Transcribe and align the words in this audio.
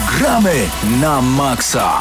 Gramy 0.00 0.68
na 1.00 1.22
maksa! 1.22 2.00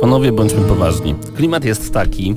Panowie, 0.00 0.32
bądźmy 0.32 0.60
poważni. 0.60 1.14
Klimat 1.36 1.64
jest 1.64 1.94
taki, 1.94 2.34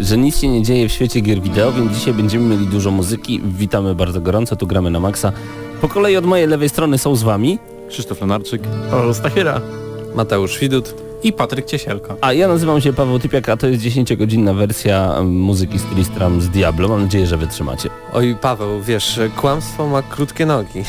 że 0.00 0.18
nic 0.18 0.38
się 0.40 0.48
nie 0.48 0.62
dzieje 0.62 0.88
w 0.88 0.92
świecie 0.92 1.20
gier 1.20 1.40
wideo, 1.40 1.72
więc 1.72 1.92
dzisiaj 1.92 2.14
będziemy 2.14 2.44
mieli 2.44 2.66
dużo 2.66 2.90
muzyki. 2.90 3.40
Witamy 3.44 3.94
bardzo 3.94 4.20
gorąco, 4.20 4.56
tu 4.56 4.66
gramy 4.66 4.90
na 4.90 5.00
maksa. 5.00 5.32
Po 5.80 5.88
kolei 5.88 6.16
od 6.16 6.24
mojej 6.26 6.46
lewej 6.46 6.68
strony 6.68 6.98
są 6.98 7.16
z 7.16 7.22
wami 7.22 7.58
Krzysztof 7.88 8.20
Lenarczyk. 8.20 8.62
O, 8.92 9.14
Stachira. 9.14 9.60
Mateusz 10.14 10.58
Widut. 10.58 11.03
I 11.24 11.32
Patryk 11.32 11.66
Ciesielka. 11.66 12.16
A 12.20 12.32
ja 12.32 12.48
nazywam 12.48 12.80
się 12.80 12.92
Paweł 12.92 13.18
Typiak, 13.18 13.48
a 13.48 13.56
to 13.56 13.66
jest 13.66 13.82
10-godzinna 13.82 14.54
wersja 14.54 15.22
muzyki 15.22 15.78
z 15.78 15.84
Tristram 15.84 16.40
z 16.40 16.48
Diablo. 16.48 16.88
Mam 16.88 17.02
nadzieję, 17.02 17.26
że 17.26 17.36
wytrzymacie. 17.36 17.90
Oj 18.14 18.36
Paweł, 18.40 18.82
wiesz, 18.82 19.20
kłamstwo 19.36 19.88
ma 19.88 20.02
krótkie 20.02 20.46
nogi. 20.46 20.84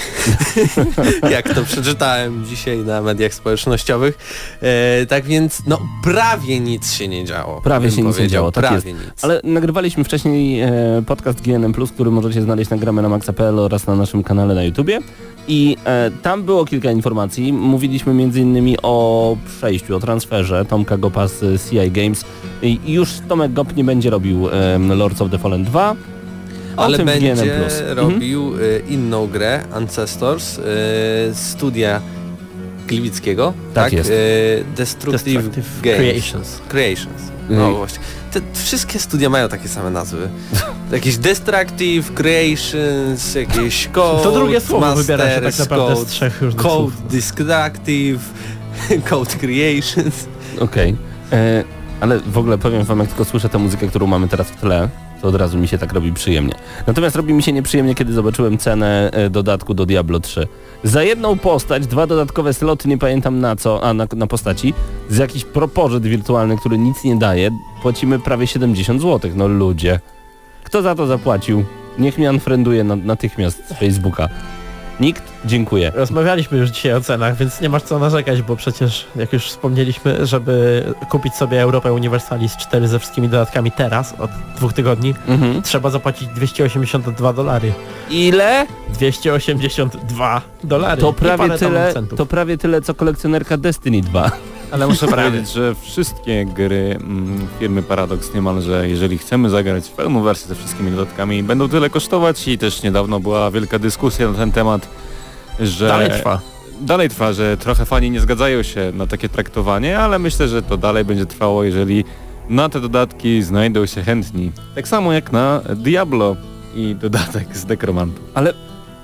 Jak 1.31 1.53
to 1.53 1.63
przeczytałem 1.63 2.45
dzisiaj 2.45 2.77
na 2.77 3.01
mediach 3.01 3.34
społecznościowych. 3.34 4.17
E, 4.61 5.05
tak 5.05 5.25
więc, 5.25 5.61
no 5.67 5.79
prawie 6.03 6.59
nic 6.59 6.93
się 6.93 7.07
nie 7.07 7.25
działo. 7.25 7.61
Prawie 7.61 7.91
się 7.91 8.01
nic 8.01 8.20
nie 8.20 8.27
działo, 8.27 8.51
tak 8.51 8.63
prawie 8.63 8.75
jest. 8.75 8.85
nic. 8.85 9.23
Ale 9.23 9.41
nagrywaliśmy 9.43 10.03
wcześniej 10.03 10.61
e, 10.61 10.70
podcast 11.07 11.41
GNM+, 11.41 11.73
który 11.73 12.11
możecie 12.11 12.41
znaleźć 12.41 12.70
na 12.70 12.77
gramy 12.77 13.01
na 13.01 13.09
maxa.pl 13.09 13.59
oraz 13.59 13.87
na 13.87 13.95
naszym 13.95 14.23
kanale 14.23 14.55
na 14.55 14.63
YouTubie. 14.63 14.99
I 15.48 15.77
e, 15.85 16.12
tam 16.21 16.43
było 16.43 16.65
kilka 16.65 16.91
informacji. 16.91 17.53
Mówiliśmy 17.53 18.12
m.in. 18.12 18.76
o 18.84 19.37
przejściu, 19.48 19.95
o 19.95 19.99
transferze 19.99 20.65
Tomka 20.65 20.98
Gopa 20.98 21.27
z 21.27 21.70
CI 21.70 21.91
Games. 21.91 22.26
I 22.62 22.79
już 22.85 23.09
Tomek 23.27 23.53
Gop 23.53 23.76
nie 23.76 23.84
będzie 23.84 24.09
robił 24.09 24.48
Lords 24.89 25.21
of 25.21 25.32
the 25.32 25.37
Fallen 25.37 25.63
2. 25.63 25.95
Ale 26.77 26.98
będzie 27.05 27.35
GNM+. 27.35 27.49
Mhm. 27.49 27.98
robił 27.98 28.54
e, 28.55 28.79
inną 28.79 29.27
grę, 29.27 29.63
Ancestors, 29.73 30.59
e, 30.59 30.62
studia 31.34 32.01
Gliwickiego. 32.87 33.54
Tak 33.73 33.93
jest. 33.93 34.09
E, 34.09 34.13
Destructive, 34.76 35.43
Destructive 35.43 35.82
Games. 35.82 35.98
Creations. 35.98 36.62
Creations. 36.67 37.21
No 37.49 37.67
Ej. 37.67 37.76
właśnie. 37.76 37.99
Te 38.32 38.41
wszystkie 38.54 38.99
studia 38.99 39.29
mają 39.29 39.49
takie 39.49 39.67
same 39.67 39.90
nazwy. 39.90 40.29
Jakieś 40.91 41.17
Destructive, 41.17 42.13
Creations, 42.13 43.35
jakieś 43.35 43.87
Code, 43.87 44.23
To 44.23 44.32
drugie 44.32 44.62
słowo 44.62 44.95
wybiera 44.95 45.26
się 45.29 45.35
tak 45.35 45.43
Masters, 45.43 45.70
naprawdę 45.70 45.95
z 45.95 45.99
Code, 45.99 46.12
trzech 46.12 46.41
różnych 46.41 46.63
Code 46.63 46.76
słów. 46.76 47.07
Destructive, 47.12 48.20
Code 49.10 49.35
Creations. 49.35 50.27
Okej. 50.60 50.95
E, 51.32 51.63
Ale 51.99 52.20
w 52.20 52.37
ogóle 52.37 52.57
powiem 52.57 52.84
wam, 52.84 52.99
jak 52.99 53.07
tylko 53.07 53.26
słyszę 53.26 53.49
tę 53.49 53.57
muzykę, 53.57 53.87
którą 53.87 54.07
mamy 54.07 54.27
teraz 54.27 54.48
w 54.48 54.55
tle, 54.55 54.89
to 55.26 55.29
od 55.29 55.35
razu 55.35 55.57
mi 55.57 55.68
się 55.68 55.77
tak 55.77 55.93
robi 55.93 56.13
przyjemnie. 56.13 56.54
Natomiast 56.87 57.15
robi 57.15 57.34
mi 57.34 57.43
się 57.43 57.54
nieprzyjemnie, 57.54 57.95
kiedy 57.95 58.13
zobaczyłem 58.13 58.57
cenę 58.57 59.12
e, 59.12 59.29
dodatku 59.29 59.73
do 59.73 59.85
Diablo 59.85 60.20
3. 60.20 60.48
Za 60.84 61.04
jedną 61.04 61.37
postać, 61.37 61.87
dwa 61.87 62.07
dodatkowe 62.07 62.54
sloty, 62.54 62.87
nie 62.87 62.98
pamiętam 62.98 63.40
na 63.40 63.55
co, 63.55 63.84
a 63.84 63.93
na, 63.93 64.07
na 64.16 64.28
postaci, 64.28 64.73
z 65.09 65.17
jakiś 65.17 65.45
propozyt 65.45 66.03
wirtualny, 66.03 66.57
który 66.57 66.78
nic 66.78 67.03
nie 67.03 67.16
daje, 67.16 67.51
płacimy 67.81 68.19
prawie 68.19 68.47
70 68.47 69.01
zł. 69.01 69.31
No 69.35 69.47
ludzie. 69.47 70.00
Kto 70.63 70.81
za 70.81 70.95
to 70.95 71.07
zapłacił? 71.07 71.63
Niech 72.00 72.17
mnie 72.17 72.29
unfrienduje 72.29 72.84
na, 72.84 72.95
natychmiast 72.95 73.67
z 73.69 73.73
Facebooka. 73.73 74.29
Nikt? 75.00 75.24
Dziękuję. 75.46 75.91
Rozmawialiśmy 75.96 76.57
już 76.57 76.69
dzisiaj 76.69 76.94
o 76.94 77.01
cenach, 77.01 77.35
więc 77.38 77.62
nie 77.62 77.69
masz 77.69 77.84
co 77.84 78.00
narzekać, 78.00 78.41
bo 78.41 78.56
przecież, 78.56 79.06
jak 79.16 79.34
już 79.34 79.44
wspomnieliśmy, 79.46 80.25
żeby 80.25 80.84
kupić 81.09 81.34
sobie 81.35 81.62
Europę 81.62 81.94
Universalis 81.94 82.57
4 82.57 82.88
ze 82.88 83.00
wszystkimi 83.00 83.29
dodatkami 83.29 83.72
teraz, 83.72 84.13
od 84.19 84.31
dwóch 84.57 84.73
tygodni, 84.73 85.16
Mhm. 85.28 85.62
trzeba 85.62 85.90
zapłacić 85.90 86.28
282 86.28 87.34
dolary. 87.34 87.73
Ile? 88.09 88.66
282 88.94 90.41
dolary. 90.63 91.01
To 91.01 91.13
prawie 91.13 91.50
tyle, 91.57 91.94
to 92.17 92.25
prawie 92.25 92.57
tyle 92.57 92.81
co 92.81 92.94
kolekcjonerka 92.94 93.57
Destiny 93.57 94.01
2. 94.01 94.31
Ale 94.71 94.87
muszę 94.87 95.07
powiedzieć, 95.15 95.53
że 95.53 95.75
wszystkie 95.75 96.45
gry 96.45 96.97
mm, 97.01 97.47
firmy 97.59 97.83
Paradox 97.83 98.33
niemalże, 98.33 98.89
jeżeli 98.89 99.17
chcemy 99.17 99.49
zagrać 99.49 99.87
w 99.87 99.91
pełną 99.91 100.21
wersję 100.21 100.47
ze 100.47 100.55
wszystkimi 100.55 100.91
dodatkami, 100.91 101.43
będą 101.43 101.69
tyle 101.69 101.89
kosztować 101.89 102.47
i 102.47 102.57
też 102.57 102.83
niedawno 102.83 103.19
była 103.19 103.51
wielka 103.51 103.79
dyskusja 103.79 104.31
na 104.31 104.37
ten 104.37 104.51
temat, 104.51 104.87
że... 105.59 105.87
Dalej 105.87 106.09
trwa. 106.09 106.39
Dalej 106.81 107.09
trwa, 107.09 107.33
że 107.33 107.57
trochę 107.57 107.85
fani 107.85 108.11
nie 108.11 108.19
zgadzają 108.19 108.63
się 108.63 108.91
na 108.93 109.07
takie 109.07 109.29
traktowanie, 109.29 109.99
ale 109.99 110.19
myślę, 110.19 110.47
że 110.47 110.61
to 110.61 110.77
dalej 110.77 111.05
będzie 111.05 111.25
trwało, 111.25 111.63
jeżeli 111.63 112.03
na 112.49 112.69
te 112.69 112.81
dodatki 112.81 113.43
znajdą 113.43 113.85
się 113.85 114.03
chętni. 114.03 114.51
Tak 114.75 114.87
samo 114.87 115.13
jak 115.13 115.31
na 115.31 115.61
Diablo 115.75 116.35
i 116.75 116.95
dodatek 116.95 117.57
z 117.57 117.65
Dekromantą. 117.65 118.21
Ale 118.33 118.53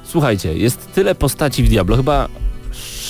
słuchajcie, 0.04 0.58
jest 0.58 0.94
tyle 0.94 1.16
postaci 1.16 1.64
w 1.64 1.70
Diablo, 1.70 1.98
chyba 1.98 2.28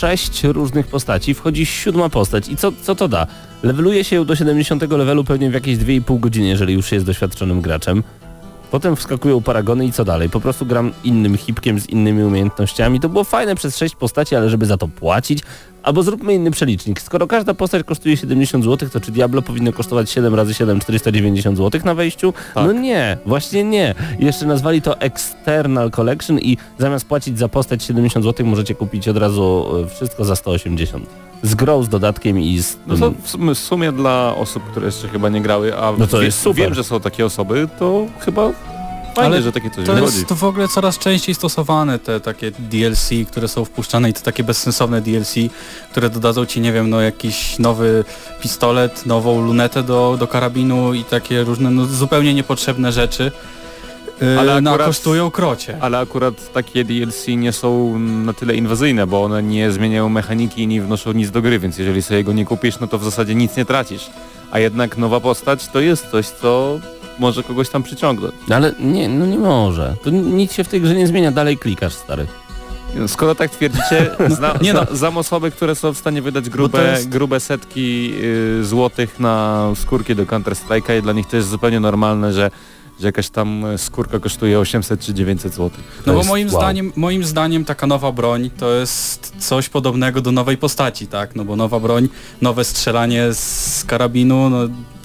sześć 0.02 0.44
różnych 0.44 0.88
postaci, 0.88 1.34
wchodzi 1.34 1.66
siódma 1.66 2.10
postać 2.10 2.50
i 2.50 2.58
co, 2.58 2.72
co 2.82 2.96
to 2.96 3.08
da? 3.08 3.28
Leveluje 3.64 4.04
się 4.04 4.26
do 4.26 4.36
70 4.36 4.92
levelu 4.92 5.24
pewnie 5.24 5.50
w 5.50 5.54
jakieś 5.54 5.78
2,5 5.78 6.20
godziny, 6.20 6.48
jeżeli 6.48 6.74
już 6.74 6.92
jest 6.92 7.06
doświadczonym 7.06 7.62
graczem. 7.62 8.04
Potem 8.72 8.96
wskakują 8.96 9.42
paragony 9.42 9.86
i 9.86 9.92
co 9.92 10.06
dalej? 10.06 10.30
Po 10.30 10.40
prostu 10.40 10.66
gram 10.66 10.92
innym 11.04 11.38
hipkiem 11.38 11.80
z 11.80 11.90
innymi 11.90 12.24
umiejętnościami. 12.24 13.00
To 13.00 13.10
było 13.10 13.24
fajne 13.24 13.56
przez 13.56 13.78
6 13.78 13.96
postaci, 13.96 14.36
ale 14.36 14.50
żeby 14.50 14.66
za 14.66 14.78
to 14.78 14.88
płacić? 14.88 15.44
Albo 15.84 16.04
zróbmy 16.04 16.34
inny 16.34 16.52
przelicznik. 16.52 17.02
Skoro 17.02 17.28
każda 17.28 17.54
postać 17.54 17.84
kosztuje 17.84 18.18
70 18.18 18.64
zł, 18.66 18.90
to 18.90 19.00
czy 19.00 19.12
Diablo 19.12 19.42
powinno 19.42 19.74
kosztować 19.74 20.10
7 20.12 20.36
razy 20.36 20.54
7 20.54 20.80
490 20.80 21.58
zł 21.58 21.82
na 21.86 21.94
wejściu? 21.94 22.34
Tak. 22.54 22.66
No 22.66 22.72
nie, 22.72 23.18
właśnie 23.26 23.64
nie. 23.64 23.96
Jeszcze 24.20 24.46
nazwali 24.46 24.82
to 24.82 25.00
External 25.00 25.92
Collection 25.92 26.40
i 26.40 26.58
zamiast 26.78 27.06
płacić 27.06 27.40
za 27.40 27.48
postać 27.48 27.84
70 27.84 28.26
zł 28.26 28.46
możecie 28.46 28.76
kupić 28.76 29.08
od 29.08 29.18
razu 29.18 29.66
e, 29.84 29.96
wszystko 29.96 30.26
za 30.26 30.36
180. 30.36 31.31
Z 31.44 31.56
grą, 31.56 31.84
z 31.84 31.90
dodatkiem 31.90 32.40
i 32.40 32.60
z... 32.60 32.78
No 32.88 32.98
to 32.98 33.14
w 33.54 33.58
sumie, 33.58 33.92
dla 33.92 34.36
osób, 34.36 34.64
które 34.72 34.86
jeszcze 34.86 35.08
chyba 35.10 35.30
nie 35.30 35.42
grały, 35.42 35.78
a 35.78 35.94
No 35.98 36.08
to 36.08 36.20
wie, 36.20 36.26
jest 36.26 36.40
super. 36.42 36.64
wiem, 36.64 36.74
że 36.74 36.84
są 36.84 37.00
takie 37.00 37.26
osoby, 37.26 37.68
to 37.80 38.06
chyba 38.20 38.50
fajnie, 39.16 39.26
Ale 39.36 39.42
że 39.42 39.52
takie 39.52 39.70
coś 39.70 39.86
To 39.86 39.94
wychodzi. 39.94 40.16
jest 40.16 40.28
to 40.28 40.36
w 40.36 40.44
ogóle 40.44 40.68
coraz 40.68 40.98
częściej 41.00 41.36
stosowane, 41.36 42.00
te 42.00 42.20
takie 42.20 42.52
DLC, 42.52 43.10
które 43.32 43.48
są 43.48 43.66
wpuszczane 43.66 44.10
i 44.10 44.14
to 44.14 44.22
takie 44.22 44.44
bezsensowne 44.44 45.02
DLC, 45.02 45.34
które 45.92 46.10
dodadzą 46.10 46.46
ci, 46.46 46.62
nie 46.62 46.74
wiem, 46.74 46.90
no 46.90 47.02
jakiś 47.02 47.60
nowy 47.60 48.04
pistolet, 48.42 49.06
nową 49.06 49.42
lunetę 49.46 49.84
do, 49.84 50.16
do 50.20 50.28
karabinu 50.28 50.94
i 50.94 51.04
takie 51.04 51.44
różne, 51.44 51.70
no 51.72 51.86
zupełnie 51.86 52.34
niepotrzebne 52.34 52.92
rzeczy. 52.92 53.32
Yy, 54.22 54.40
Ale 54.40 54.62
no, 54.62 54.72
akurat- 54.72 54.88
kosztują 54.88 55.32
krocie. 55.32 55.78
Ale 55.82 56.00
akurat 56.00 56.54
takie 56.54 56.84
DLC 56.84 57.28
nie 57.28 57.52
są 57.52 58.00
na 58.00 58.34
tyle 58.34 58.56
inwazyjne, 58.56 59.08
bo 59.08 59.24
one 59.24 59.44
nie 59.44 59.72
zmieniają 59.72 60.10
mechaniki 60.10 60.64
i 60.64 60.68
nie 60.68 60.82
wnoszą 60.82 61.12
nic 61.12 61.32
do 61.32 61.42
gry, 61.42 61.60
więc 61.60 61.78
jeżeli 61.78 62.02
sobie 62.02 62.24
go 62.24 62.34
nie 62.34 62.46
kupisz, 62.46 62.80
no 62.80 62.88
to 62.88 62.98
w 63.00 63.04
zasadzie 63.04 63.36
nic 63.36 63.58
nie 63.58 63.66
tracisz. 63.66 64.10
A 64.52 64.60
jednak 64.60 64.98
nowa 64.98 65.20
postać 65.20 65.68
to 65.68 65.80
jest 65.80 66.08
coś, 66.12 66.28
co 66.28 66.80
może 67.20 67.44
kogoś 67.44 67.70
tam 67.70 67.84
przyciągnąć. 67.84 68.34
No 68.48 68.56
Ale 68.56 68.74
nie, 68.80 69.10
no 69.10 69.26
nie 69.26 69.38
może. 69.38 69.96
To 70.04 70.10
nic 70.10 70.54
się 70.54 70.64
w 70.64 70.68
tej 70.68 70.82
grze 70.82 70.96
nie 70.96 71.08
zmienia, 71.08 71.32
dalej 71.32 71.58
klikasz, 71.58 71.94
stary. 71.94 72.28
Skoro 73.08 73.36
tak 73.36 73.52
twierdzicie, 73.52 74.12
zna, 74.38 74.54
Nie 74.62 74.74
no. 74.74 74.86
zna, 74.86 74.96
znam 74.96 75.18
osoby, 75.18 75.52
które 75.52 75.76
są 75.76 75.94
w 75.94 75.98
stanie 75.98 76.22
wydać 76.22 76.50
grube, 76.50 76.92
jest- 76.92 77.10
grube 77.10 77.40
setki 77.40 78.14
y, 78.24 78.66
złotych 78.66 79.20
na 79.20 79.68
skórki 79.76 80.16
do 80.16 80.26
Counter 80.26 80.54
Strike'a 80.54 81.00
i 81.00 81.02
dla 81.02 81.14
nich 81.14 81.28
to 81.28 81.36
jest 81.36 81.50
zupełnie 81.50 81.80
normalne, 81.80 82.34
że, 82.34 82.52
że 83.02 83.08
jakaś 83.08 83.30
tam 83.30 83.66
skórka 83.78 84.20
kosztuje 84.20 84.60
800 84.60 85.00
czy 85.00 85.14
900 85.14 85.54
złotych. 85.54 86.02
No 86.06 86.14
bo 86.14 86.24
moim 86.24 86.48
wow. 86.48 86.58
zdaniem, 86.62 86.92
moim 86.96 87.24
zdaniem 87.24 87.66
taka 87.66 87.88
nowa 87.88 88.12
broń 88.12 88.50
to 88.60 88.72
jest 88.72 89.34
coś 89.40 89.70
podobnego 89.70 90.22
do 90.22 90.32
nowej 90.32 90.58
postaci, 90.58 91.08
tak? 91.08 91.36
No 91.36 91.46
bo 91.46 91.56
nowa 91.56 91.80
broń, 91.80 92.10
nowe 92.42 92.64
strzelanie 92.66 93.34
z 93.34 93.84
karabinu, 93.88 94.50
no 94.50 94.58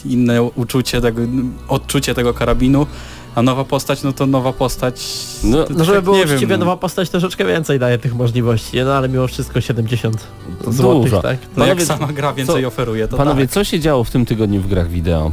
inne 0.04 0.42
uczucie 0.42 1.00
tego, 1.00 1.22
odczucie 1.68 2.14
tego 2.14 2.34
karabinu, 2.34 2.86
a 3.34 3.42
nowa 3.42 3.64
postać, 3.64 4.02
no 4.02 4.12
to 4.12 4.26
nowa 4.26 4.52
postać. 4.52 5.02
No, 5.44 5.64
to 5.64 5.70
No 5.72 5.76
tak 5.78 5.86
żeby 5.86 6.02
było 6.02 6.16
nie 6.16 6.22
uczciwie, 6.22 6.46
wiem, 6.46 6.60
no. 6.60 6.66
nowa 6.66 6.76
postać 6.76 7.10
troszeczkę 7.10 7.44
więcej 7.44 7.78
daje 7.78 7.98
tych 7.98 8.14
możliwości, 8.14 8.76
no 8.84 8.92
ale 8.94 9.08
mimo 9.08 9.26
wszystko 9.26 9.60
70 9.60 10.16
To 10.64 10.72
złotych, 10.72 11.10
dużo. 11.10 11.22
tak? 11.22 11.38
No 11.56 11.66
jak 11.66 11.82
sama 11.82 12.06
gra 12.12 12.32
więcej 12.32 12.62
co- 12.62 12.68
oferuje, 12.68 13.08
to 13.08 13.16
Panowie, 13.16 13.44
tak. 13.44 13.50
co 13.50 13.64
się 13.64 13.80
działo 13.80 14.04
w 14.04 14.10
tym 14.10 14.26
tygodniu 14.26 14.60
w 14.60 14.66
grach 14.66 14.88
wideo? 14.88 15.32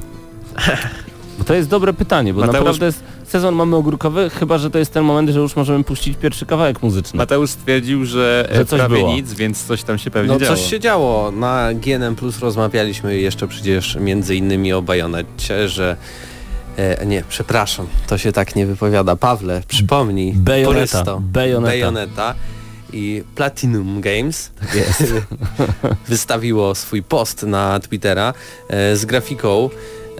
Bo 1.38 1.44
to 1.44 1.53
jest 1.53 1.69
dobre 1.69 1.94
pytanie, 1.94 2.33
bo 2.33 2.41
Mateusz- 2.41 2.53
naprawdę 2.53 2.85
jest, 2.85 3.03
sezon 3.27 3.56
mamy 3.56 3.75
ogórkowy, 3.75 4.30
chyba 4.30 4.57
że 4.57 4.69
to 4.69 4.80
jest 4.80 4.94
ten 4.94 5.03
moment, 5.03 5.30
że 5.30 5.39
już 5.39 5.56
możemy 5.56 5.83
puścić 5.83 6.18
pierwszy 6.18 6.45
kawałek 6.45 6.81
muzyczny. 6.83 7.18
Mateusz 7.18 7.50
stwierdził, 7.50 8.06
że, 8.06 8.47
Że 8.51 8.56
że 8.57 8.65
coś 8.65 8.80
prawie 8.80 8.95
było. 8.97 9.13
nic, 9.13 9.33
więc 9.33 9.63
coś 9.63 9.83
tam 9.83 9.97
się 9.97 10.12
pewnie 10.12 10.33
No 10.33 10.39
działo. 10.39 10.56
coś 10.56 10.69
się 10.69 10.80
działo. 10.80 11.31
Na 11.31 11.69
GNM 11.74 12.15
Plus 12.15 12.39
rozmawialiśmy 12.39 13.18
jeszcze 13.18 13.47
przecież 13.47 13.95
między 13.95 14.35
innymi 14.35 14.74
o 14.74 14.81
Bajonecie, 14.81 15.69
że 15.69 15.97
e, 16.77 17.06
nie, 17.06 17.24
przepraszam, 17.30 17.88
to 18.07 18.18
się 18.18 18.31
tak 18.31 18.56
nie 18.56 18.65
wypowiada. 18.65 19.15
Pawle, 19.15 19.62
przypomnij. 19.68 20.33
Bajoneta. 20.33 21.18
Bajoneta. 21.19 21.71
Bajoneta. 21.71 22.35
i 22.94 23.24
Platinum 23.35 24.01
Games 24.01 24.51
Tak 24.59 24.75
jest. 24.75 25.03
wystawiło 26.07 26.75
swój 26.75 27.03
post 27.03 27.44
na 27.44 27.80
Twittera 27.80 28.33
e, 28.69 28.95
z 28.95 29.06
grafiką 29.06 29.69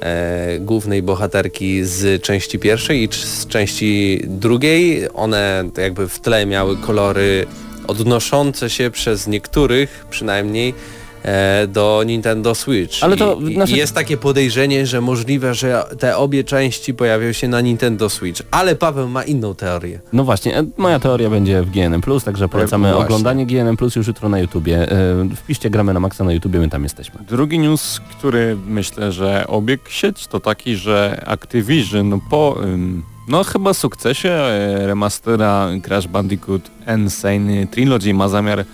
e, 0.02 0.60
głównej 0.60 1.04
bohaterki 1.04 1.84
z 1.84 2.22
części 2.24 2.60
pierwszej 2.60 3.04
i 3.04 3.10
z 3.12 3.48
części 3.48 4.22
drugiej. 4.28 5.08
One 5.14 5.70
jakby 5.78 6.08
w 6.08 6.20
tle 6.20 6.46
miały 6.46 6.78
kolory 6.78 7.46
odnoszące 7.88 8.70
się 8.70 8.92
przez 8.92 9.28
niektórych 9.28 10.06
przynajmniej 10.10 10.74
do 11.68 12.04
Nintendo 12.06 12.56
Switch. 12.56 13.04
Ale 13.04 13.18
to 13.18 13.40
I, 13.50 13.58
nasze- 13.58 13.78
jest 13.78 13.96
takie 13.96 14.18
podejrzenie, 14.18 14.86
że 14.86 15.02
możliwe, 15.02 15.54
że 15.54 15.84
te 16.00 16.18
obie 16.18 16.44
części 16.44 16.94
pojawią 16.94 17.32
się 17.32 17.48
na 17.48 17.62
Nintendo 17.62 18.10
Switch. 18.10 18.42
Ale 18.52 18.76
Paweł 18.76 19.10
ma 19.10 19.24
inną 19.24 19.56
teorię. 19.56 20.00
No 20.14 20.24
właśnie, 20.24 20.60
e, 20.60 20.66
moja 20.78 21.00
teoria 21.00 21.30
będzie 21.30 21.62
w 21.62 21.72
GNM+, 21.72 22.02
także 22.26 22.50
polecamy 22.50 22.88
Właśnie. 22.88 23.06
oglądanie 23.06 23.46
GNM+, 23.46 23.78
już 23.96 24.08
jutro 24.08 24.30
na 24.30 24.40
YouTubie. 24.40 24.92
E, 24.92 25.30
Wpiszcie 25.36 25.70
gramy 25.70 25.94
na 25.94 26.00
maksa 26.00 26.24
na 26.24 26.34
YouTubie, 26.34 26.60
my 26.60 26.70
tam 26.70 26.84
jesteśmy. 26.84 27.20
Drugi 27.30 27.60
news, 27.60 28.02
który 28.18 28.58
myślę, 28.68 29.12
że 29.12 29.46
obiegł 29.48 29.84
sieć, 29.90 30.28
to 30.28 30.40
taki, 30.40 30.76
że 30.76 31.24
Activision 31.26 32.20
po 32.30 32.58
no 33.28 33.44
chyba 33.44 33.74
sukcesie 33.74 34.30
e, 34.32 34.88
remastera 34.88 35.70
Crash 35.84 36.08
Bandicoot 36.08 36.62
Insane 36.98 37.68
Trilogy 37.68 38.14
ma 38.14 38.30
zamiar 38.30 38.66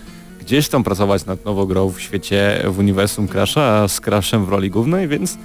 gdzieś 0.50 0.68
tam 0.68 0.84
pracować 0.84 1.26
nad 1.26 1.44
nową 1.44 1.66
grą 1.66 1.90
w 1.90 2.00
świecie, 2.00 2.62
w 2.68 2.78
uniwersum 2.78 3.28
Crasha, 3.28 3.88
z 3.88 4.00
Crashem 4.00 4.44
w 4.44 4.48
roli 4.48 4.70
głównej, 4.70 5.08
więc 5.08 5.38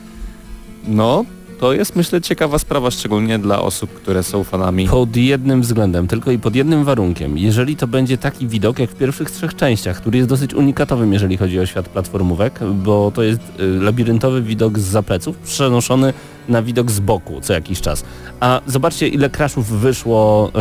no 0.87 1.25
to 1.59 1.73
jest 1.73 1.95
myślę 1.95 2.21
ciekawa 2.21 2.59
sprawa, 2.59 2.91
szczególnie 2.91 3.39
dla 3.39 3.61
osób, 3.61 3.89
które 3.89 4.23
są 4.23 4.43
fanami. 4.43 4.87
Pod 4.87 5.15
jednym 5.15 5.61
względem, 5.61 6.07
tylko 6.07 6.31
i 6.31 6.39
pod 6.39 6.55
jednym 6.55 6.83
warunkiem. 6.83 7.37
Jeżeli 7.37 7.75
to 7.75 7.87
będzie 7.87 8.17
taki 8.17 8.47
widok 8.47 8.79
jak 8.79 8.89
w 8.89 8.95
pierwszych 8.95 9.31
trzech 9.31 9.55
częściach, 9.55 9.97
który 9.97 10.17
jest 10.17 10.29
dosyć 10.29 10.53
unikatowym, 10.53 11.13
jeżeli 11.13 11.37
chodzi 11.37 11.59
o 11.59 11.65
świat 11.65 11.89
platformówek, 11.89 12.59
bo 12.73 13.11
to 13.15 13.23
jest 13.23 13.41
y, 13.59 13.63
labiryntowy 13.67 14.41
widok 14.41 14.79
z 14.79 14.83
zapleców 14.83 15.37
przenoszony 15.37 16.13
na 16.49 16.61
widok 16.61 16.91
z 16.91 16.99
boku 16.99 17.41
co 17.41 17.53
jakiś 17.53 17.81
czas. 17.81 18.03
A 18.39 18.61
zobaczcie 18.67 19.07
ile 19.07 19.29
crashów 19.29 19.67
wyszło 19.67 20.51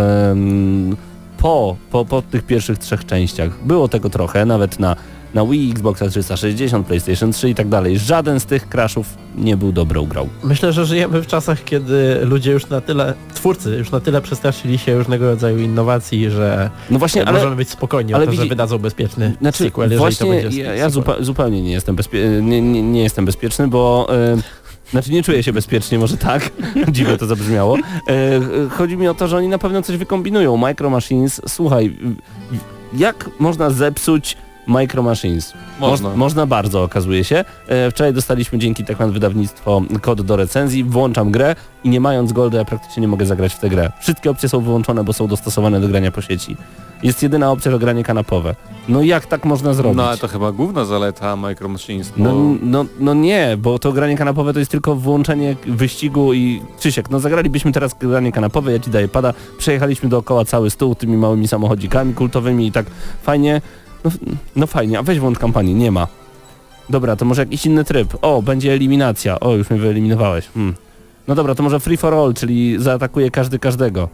po, 1.44 1.76
po, 1.91 2.05
po 2.05 2.23
tych 2.23 2.43
pierwszych 2.43 2.79
trzech 2.79 3.05
częściach. 3.05 3.50
Było 3.67 3.88
tego 3.88 4.11
trochę, 4.11 4.46
nawet 4.46 4.79
na, 4.79 4.96
na 5.35 5.46
Wii, 5.46 5.70
Xboxa 5.70 6.08
360, 6.08 6.87
PlayStation 6.87 7.32
3 7.32 7.50
i 7.50 7.55
tak 7.55 7.69
dalej. 7.69 7.99
Żaden 7.99 8.41
z 8.41 8.44
tych 8.44 8.69
crashów 8.69 9.06
nie 9.37 9.56
był 9.56 9.73
dobrą 9.73 10.06
grą. 10.06 10.29
Myślę, 10.44 10.73
że 10.73 10.87
żyjemy 10.87 11.23
w 11.23 11.26
czasach, 11.26 11.64
kiedy 11.64 12.20
ludzie 12.23 12.52
już 12.52 12.69
na 12.69 12.81
tyle, 12.81 13.14
twórcy 13.35 13.70
już 13.70 13.91
na 13.91 14.00
tyle 14.00 14.20
przestraszyli 14.20 14.79
się 14.79 14.99
różnego 14.99 15.25
rodzaju 15.31 15.58
innowacji, 15.58 16.31
że 16.31 16.70
No 16.91 16.99
właśnie, 16.99 17.25
ale... 17.25 17.38
możemy 17.38 17.56
być 17.56 17.70
spokojni 17.70 18.14
ale 18.14 18.25
o 18.25 18.26
to, 18.26 18.32
że 18.32 18.43
widzi- 18.43 18.49
wydadzą 18.49 18.79
bezpieczny 18.79 19.37
Znaczy, 19.41 19.64
sequel, 19.64 19.91
jeżeli 19.91 20.17
to 20.17 20.26
będzie 20.26 20.62
ja, 20.62 20.75
ja 20.75 20.91
zupełnie 21.20 21.62
nie 21.62 21.73
jestem, 21.73 21.96
bezpie 21.96 22.41
nie, 22.43 22.62
nie, 22.62 22.82
nie 22.82 23.02
jestem 23.02 23.25
bezpieczny, 23.25 23.69
bo 23.69 24.06
e, 24.11 24.37
znaczy 24.90 25.12
nie 25.12 25.22
czuję 25.22 25.42
się 25.42 25.52
bezpiecznie, 25.52 25.98
może 25.98 26.16
tak, 26.16 26.50
dziwnie 26.92 27.16
to 27.16 27.26
zabrzmiało. 27.26 27.76
E, 27.78 28.40
chodzi 28.70 28.96
mi 28.96 29.08
o 29.08 29.14
to, 29.14 29.28
że 29.28 29.36
oni 29.36 29.48
na 29.48 29.58
pewno 29.58 29.82
coś 29.82 29.96
wykombinują. 29.96 30.56
Micro 30.56 30.90
Machines, 30.90 31.40
słuchaj, 31.48 31.96
jak 32.92 33.31
można 33.38 33.70
zepsuć 33.70 34.36
Micro 34.66 35.02
Machines? 35.02 35.52
Można. 35.81 36.08
Moż- 36.08 36.16
można 36.16 36.46
bardzo, 36.46 36.82
okazuje 36.82 37.25
się. 37.25 37.44
E, 37.69 37.90
wczoraj 37.90 38.12
dostaliśmy 38.12 38.58
dzięki 38.58 38.84
Techman 38.84 39.12
wydawnictwo 39.12 39.82
kod 40.00 40.22
do 40.22 40.37
recenzji, 40.37 40.84
włączam 40.84 41.31
grę 41.31 41.56
i 41.84 41.88
nie 41.90 42.00
mając 42.00 42.32
golda 42.32 42.58
ja 42.58 42.64
praktycznie 42.64 43.00
nie 43.00 43.08
mogę 43.08 43.26
zagrać 43.26 43.55
w 43.55 43.58
tę 43.61 43.69
grę. 43.69 43.90
Wszystkie 44.00 44.31
opcje 44.31 44.49
są 44.49 44.61
wyłączone, 44.61 45.05
bo 45.05 45.12
są 45.12 45.26
dostosowane 45.26 45.81
do 45.81 45.88
grania 45.88 46.11
po 46.12 46.20
sieci. 46.22 46.56
Jest 47.02 47.22
jedyna 47.22 47.50
opcja 47.50 47.70
to 47.72 47.78
granie 47.78 48.05
kanapowe. 48.05 48.55
No 48.88 49.02
jak 49.02 49.26
tak 49.26 49.44
można 49.44 49.75
zrobić? 49.75 49.96
No 49.96 50.05
ale 50.08 50.19
to 50.19 50.28
chyba 50.28 50.52
główna 50.52 50.84
zaleta 50.84 51.37
Micro 51.37 51.69
Machines, 51.69 52.12
bo 52.17 52.25
No, 52.25 52.34
no, 52.62 52.84
no 53.00 53.14
nie, 53.14 53.56
bo 53.58 53.78
to 53.78 53.93
granie 53.93 54.17
kanapowe 54.17 54.52
to 54.52 54.58
jest 54.58 54.70
tylko 54.70 54.94
włączenie 54.96 55.56
wyścigu 55.67 56.34
i 56.34 56.62
Krzysiek, 56.78 57.10
no 57.10 57.20
zagralibyśmy 57.20 57.72
teraz 57.72 57.94
granie 58.00 58.32
kanapowe, 58.32 58.72
ja 58.72 58.78
ci 58.78 58.90
daję 58.90 59.08
pada, 59.08 59.34
przejechaliśmy 59.58 60.08
dookoła 60.08 60.44
cały 60.44 60.70
stół 60.70 60.94
tymi 60.94 61.17
małymi 61.17 61.49
samochodzikami 61.49 62.14
kultowymi 62.14 62.67
i 62.67 62.72
tak 62.72 62.87
fajnie, 63.22 63.60
no, 64.05 64.11
no 64.56 64.67
fajnie, 64.67 64.99
a 64.99 65.03
weź 65.03 65.19
włącz 65.19 65.39
kampanii, 65.39 65.75
nie 65.75 65.91
ma. 65.91 66.06
Dobra, 66.91 67.17
to 67.17 67.25
może 67.25 67.43
jakiś 67.43 67.67
inny 67.67 67.85
tryb. 67.85 68.17
O, 68.23 68.43
będzie 68.43 68.73
eliminacja. 68.73 69.41
O, 69.41 69.55
już 69.55 69.71
mnie 69.71 69.81
wyeliminowałeś. 69.81 70.49
Hmm. 70.55 70.75
No 71.29 71.35
dobra, 71.35 71.55
to 71.55 71.62
może 71.62 71.81
free 71.81 71.97
for 71.97 72.15
all, 72.15 72.35
czyli 72.35 72.77
zaatakuje 72.79 73.31
każdy 73.31 73.59
każdego. 73.59 74.09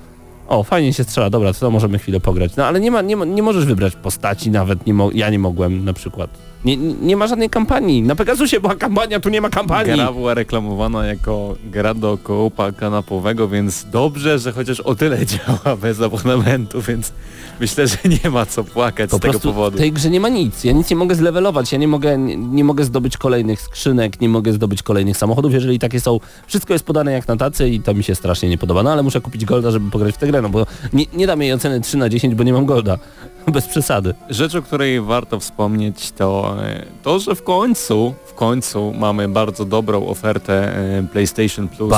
O, 0.49 0.63
fajnie 0.63 0.93
się 0.93 1.05
strzela, 1.05 1.31
dobra, 1.31 1.53
to 1.53 1.71
możemy 1.71 1.99
chwilę 1.99 2.21
pograć. 2.21 2.57
No 2.57 2.67
ale 2.67 2.81
nie 2.81 2.91
ma, 2.91 3.03
nie, 3.03 3.17
nie 3.17 3.43
możesz 3.43 3.67
wybrać 3.67 3.97
postaci 3.97 4.51
nawet, 4.51 4.87
nie 4.87 4.95
mo 4.95 5.11
ja 5.15 5.31
nie 5.31 5.39
mogłem 5.39 5.85
na 5.85 5.93
przykład. 5.93 6.31
Nie, 6.65 6.77
nie 6.77 7.17
ma 7.17 7.27
żadnej 7.27 7.51
kampanii. 7.51 8.03
Na 8.03 8.15
Pegasusie 8.17 8.61
była 8.61 8.75
kampania, 8.75 9.21
tu 9.21 9.29
nie 9.29 9.41
ma 9.41 9.51
kampanii. 9.51 9.95
gra 9.95 10.13
była 10.13 10.35
reklamowana 10.35 11.07
jako 11.07 11.57
gra 11.65 11.95
do 11.95 12.19
koopa 12.23 12.73
kanapowego, 12.73 13.49
więc 13.49 13.87
dobrze, 13.93 14.39
że 14.39 14.53
chociaż 14.53 14.81
o 14.81 14.95
tyle 14.95 15.27
działa 15.27 15.77
bez 15.77 16.01
abonamentu, 16.01 16.83
więc 16.83 17.13
myślę, 17.61 17.87
że 17.87 17.97
nie 18.25 18.31
ma 18.31 18.47
co 18.47 18.65
płakać 18.65 19.11
Po 19.11 19.17
z 19.17 19.21
tego 19.21 19.41
powodu. 19.41 19.77
w 19.77 19.81
tej 19.81 19.93
grze 19.93 20.11
nie 20.11 20.21
ma 20.21 20.29
nic. 20.29 20.65
Ja 20.65 20.73
nic 20.73 20.91
nie 20.91 20.97
mogę 20.97 21.15
zlewelować, 21.15 21.73
ja 21.73 21.79
nie 21.79 21.89
mogę, 21.89 22.19
nie, 22.19 22.37
nie 22.37 22.65
mogę 22.65 22.85
zdobyć 22.85 23.17
kolejnych 23.17 23.61
skrzynek, 23.61 24.21
nie 24.21 24.29
mogę 24.29 24.53
zdobyć 24.53 24.83
kolejnych 24.83 25.17
samochodów, 25.17 25.53
jeżeli 25.53 25.79
takie 25.79 26.01
są. 26.01 26.21
Wszystko 26.47 26.73
jest 26.73 26.85
podane 26.85 27.13
jak 27.13 27.29
na 27.29 27.37
tacy 27.37 27.69
i 27.69 27.81
to 27.81 27.95
mi 27.95 28.05
się 28.05 28.15
strasznie 28.15 28.49
nie 28.49 28.59
podoba. 28.59 28.83
No 28.83 28.93
ale 28.93 29.03
muszę 29.03 29.21
kupić 29.21 29.45
golda, 29.45 29.71
żeby 29.71 29.91
pograć 29.91 30.15
w 30.15 30.19
tę 30.19 30.27
grę, 30.27 30.43
no 30.43 30.49
bo 30.49 30.67
nie, 30.93 31.05
nie 31.13 31.27
dam 31.27 31.43
jej 31.43 31.53
oceny 31.53 31.81
3 31.81 31.97
na 31.97 32.09
10, 32.09 32.35
bo 32.35 32.45
nie 32.45 32.53
mam 32.53 32.65
golda. 32.67 32.99
Bez 33.53 33.67
przesady. 33.67 34.15
Rzecz, 34.31 34.55
o 34.55 34.63
której 34.63 35.01
warto 35.01 35.41
wspomnieć 35.41 36.11
to 36.13 36.50
to, 37.03 37.19
że 37.19 37.35
w 37.35 37.43
końcu, 37.43 38.15
w 38.27 38.35
końcu 38.35 38.95
mamy 38.99 39.29
bardzo 39.29 39.65
dobrą 39.65 40.07
ofertę 40.07 40.77
e, 40.77 41.03
PlayStation 41.13 41.69
Plus 41.69 41.91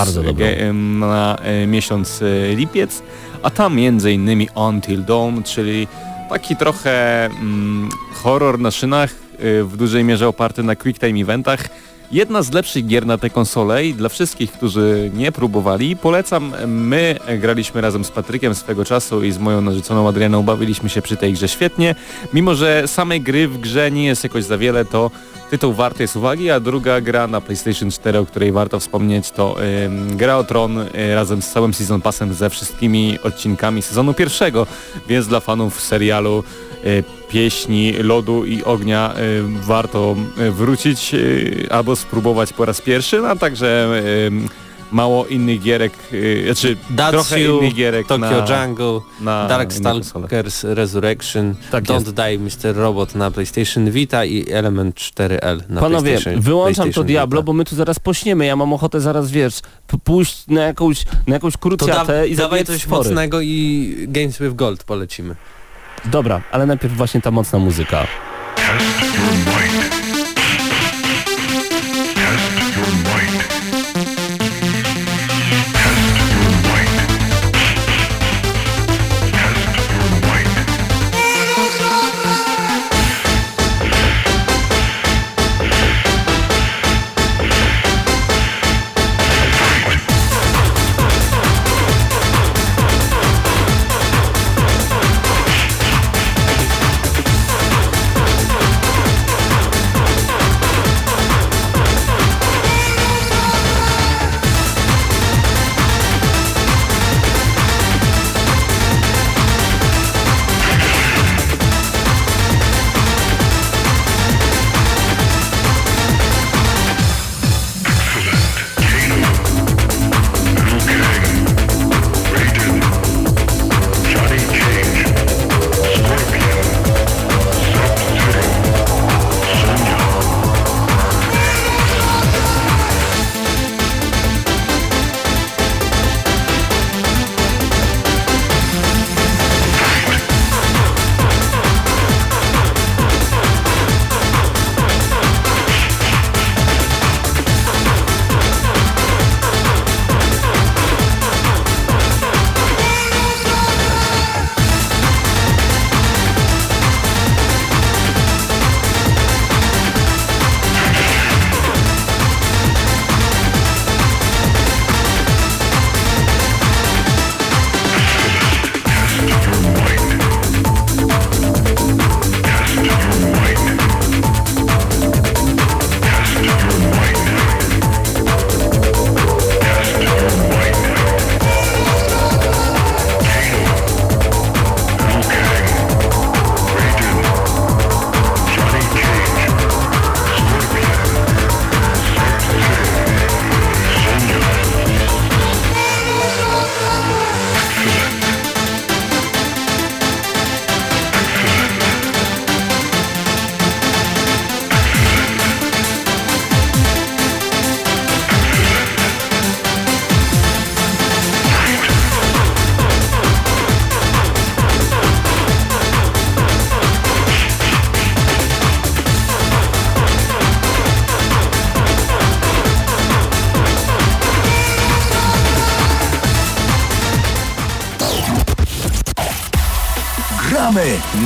na 0.72 1.36
e, 1.42 1.66
miesiąc 1.66 2.22
e, 2.22 2.54
lipiec, 2.54 3.02
a 3.42 3.50
tam 3.50 3.76
między 3.76 4.12
innymi 4.12 4.48
Until 4.54 5.04
Dawn, 5.04 5.42
czyli 5.42 5.88
taki 6.28 6.56
trochę 6.56 7.24
mm, 7.24 7.88
horror 8.22 8.58
na 8.58 8.70
szynach, 8.70 9.14
w 9.62 9.76
dużej 9.76 10.04
mierze 10.04 10.28
oparty 10.28 10.62
na 10.62 10.76
quick 10.76 11.00
time 11.00 11.20
eventach. 11.20 11.68
Jedna 12.12 12.42
z 12.42 12.52
lepszych 12.52 12.86
gier 12.86 13.06
na 13.06 13.18
tę 13.18 13.30
konsolę 13.30 13.86
i 13.86 13.94
dla 13.94 14.08
wszystkich, 14.08 14.52
którzy 14.52 15.10
nie 15.14 15.32
próbowali, 15.32 15.96
polecam. 15.96 16.52
My 16.66 17.18
graliśmy 17.38 17.80
razem 17.80 18.04
z 18.04 18.10
Patrykiem 18.10 18.54
swego 18.54 18.84
czasu 18.84 19.24
i 19.24 19.32
z 19.32 19.38
moją 19.38 19.60
narzeczoną 19.60 20.08
Adrianą 20.08 20.42
bawiliśmy 20.42 20.88
się 20.88 21.02
przy 21.02 21.16
tej 21.16 21.32
grze 21.32 21.48
świetnie. 21.48 21.94
Mimo, 22.34 22.54
że 22.54 22.88
samej 22.88 23.20
gry 23.20 23.48
w 23.48 23.58
grze 23.58 23.90
nie 23.90 24.04
jest 24.04 24.24
jakoś 24.24 24.44
za 24.44 24.58
wiele, 24.58 24.84
to 24.84 25.10
tytuł 25.52 25.72
warty 25.72 26.02
jest 26.02 26.16
uwagi, 26.16 26.50
a 26.50 26.60
druga 26.60 27.00
gra 27.00 27.26
na 27.26 27.40
PlayStation 27.40 27.90
4, 27.90 28.18
o 28.18 28.26
której 28.26 28.52
warto 28.52 28.80
wspomnieć, 28.80 29.30
to 29.30 29.56
gra 30.10 30.36
o 30.36 30.44
Tron 30.44 30.78
y, 30.78 31.14
razem 31.14 31.42
z 31.42 31.52
całym 31.52 31.74
Season 31.74 32.00
Passem 32.00 32.34
ze 32.34 32.50
wszystkimi 32.50 33.18
odcinkami 33.22 33.82
sezonu 33.82 34.14
pierwszego, 34.14 34.66
więc 35.08 35.26
dla 35.26 35.40
fanów 35.40 35.80
serialu 35.80 36.44
y, 36.84 37.04
pieśni 37.28 37.92
lodu 37.92 38.44
i 38.44 38.64
ognia 38.64 39.14
y, 39.18 39.42
warto 39.66 40.16
wrócić 40.50 41.14
albo 41.70 41.96
spróbować 41.96 42.52
po 42.52 42.64
raz 42.64 42.80
pierwszy, 42.80 43.20
no, 43.20 43.28
a 43.28 43.36
także 43.36 43.88
mało 44.92 45.26
innych 45.26 45.62
gierek, 45.62 45.92
y, 46.12 46.42
znaczy 46.46 46.76
trochę 46.76 47.12
Datsyu, 47.12 47.58
innych 47.58 47.74
gierek 47.74 48.06
Tokyo 48.06 48.44
na, 48.48 48.64
Jungle, 48.66 49.00
na 49.20 49.46
Dark 49.48 49.76
inne 49.78 49.92
konsole. 49.92 50.26
Stalkers 50.26 50.64
Resurrection, 50.64 51.54
Tak 51.70 51.84
Don't 51.84 51.92
jest. 51.94 52.10
Die 52.14 52.38
Mr. 52.72 52.76
Robot 52.76 53.14
na 53.14 53.30
PlayStation 53.30 53.90
Vita 53.90 54.24
i 54.24 54.50
Element 54.50 54.96
4L 54.96 55.60
na 55.68 55.80
Panowie, 55.80 56.02
PlayStation 56.10 56.40
wyłączam 56.40 56.74
to 56.74 56.82
PlayStation 56.82 57.06
Diablo, 57.06 57.40
Vita. 57.40 57.46
bo 57.46 57.52
my 57.52 57.64
tu 57.64 57.76
zaraz 57.76 57.98
pośniemy. 57.98 58.46
Ja 58.46 58.56
mam 58.56 58.72
ochotę 58.72 59.00
zaraz, 59.00 59.30
wiesz, 59.30 59.60
pójść 60.04 60.46
na 60.48 60.62
jakąś, 60.62 61.04
na 61.26 61.34
jakąś 61.34 61.52
To 61.56 61.58
da, 61.58 61.76
krucjatę 61.76 62.28
i 62.28 62.36
dawaj 62.36 62.64
coś 62.64 62.80
stwory. 62.82 62.98
mocnego 62.98 63.40
i 63.40 63.94
Games 64.08 64.38
with 64.38 64.54
Gold 64.54 64.84
polecimy. 64.84 65.34
Dobra, 66.04 66.42
ale 66.52 66.66
najpierw 66.66 66.96
właśnie 66.96 67.20
ta 67.20 67.30
mocna 67.30 67.58
muzyka. 67.58 68.06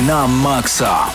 Na 0.07 0.27
maksa. 0.27 1.05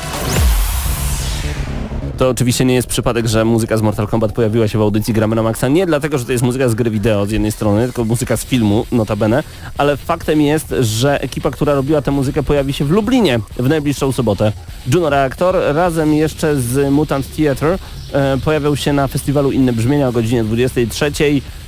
To 2.18 2.28
oczywiście 2.28 2.64
nie 2.64 2.75
jest 2.75 2.88
przypadek, 2.88 3.26
że 3.26 3.44
muzyka 3.44 3.76
z 3.76 3.82
Mortal 3.82 4.08
Kombat 4.08 4.32
pojawiła 4.32 4.68
się 4.68 4.78
w 4.78 4.82
audycji 4.82 5.14
Gramy 5.14 5.37
na 5.37 5.42
Maxa. 5.42 5.68
Nie 5.68 5.87
dlatego, 5.87 6.18
że 6.18 6.25
to 6.25 6.32
jest 6.32 6.44
muzyka 6.44 6.68
z 6.68 6.75
gry 6.75 6.90
wideo 6.90 7.26
z 7.26 7.30
jednej 7.30 7.52
strony, 7.52 7.84
tylko 7.84 8.04
muzyka 8.04 8.37
z 8.37 8.44
filmu, 8.44 8.87
notabene, 8.92 9.42
ale 9.78 9.96
faktem 9.96 10.40
jest, 10.40 10.75
że 10.80 11.20
ekipa, 11.20 11.50
która 11.50 11.75
robiła 11.75 12.02
tę 12.02 12.11
muzykę 12.11 12.42
pojawi 12.42 12.72
się 12.72 12.84
w 12.84 12.90
Lublinie 12.90 13.40
w 13.58 13.68
najbliższą 13.68 14.12
sobotę. 14.12 14.52
Juno 14.94 15.11
Reactor 15.11 15.56
razem 15.75 16.14
jeszcze 16.14 16.61
z 16.61 16.92
Mutant 16.92 17.37
Theatre 17.37 17.78
e, 18.12 18.38
pojawiał 18.44 18.76
się 18.76 18.92
na 18.92 19.08
festiwalu 19.08 19.52
Inne 19.52 19.72
Brzmienia 19.72 20.08
o 20.08 20.12
godzinie 20.12 20.44
23 20.44 21.12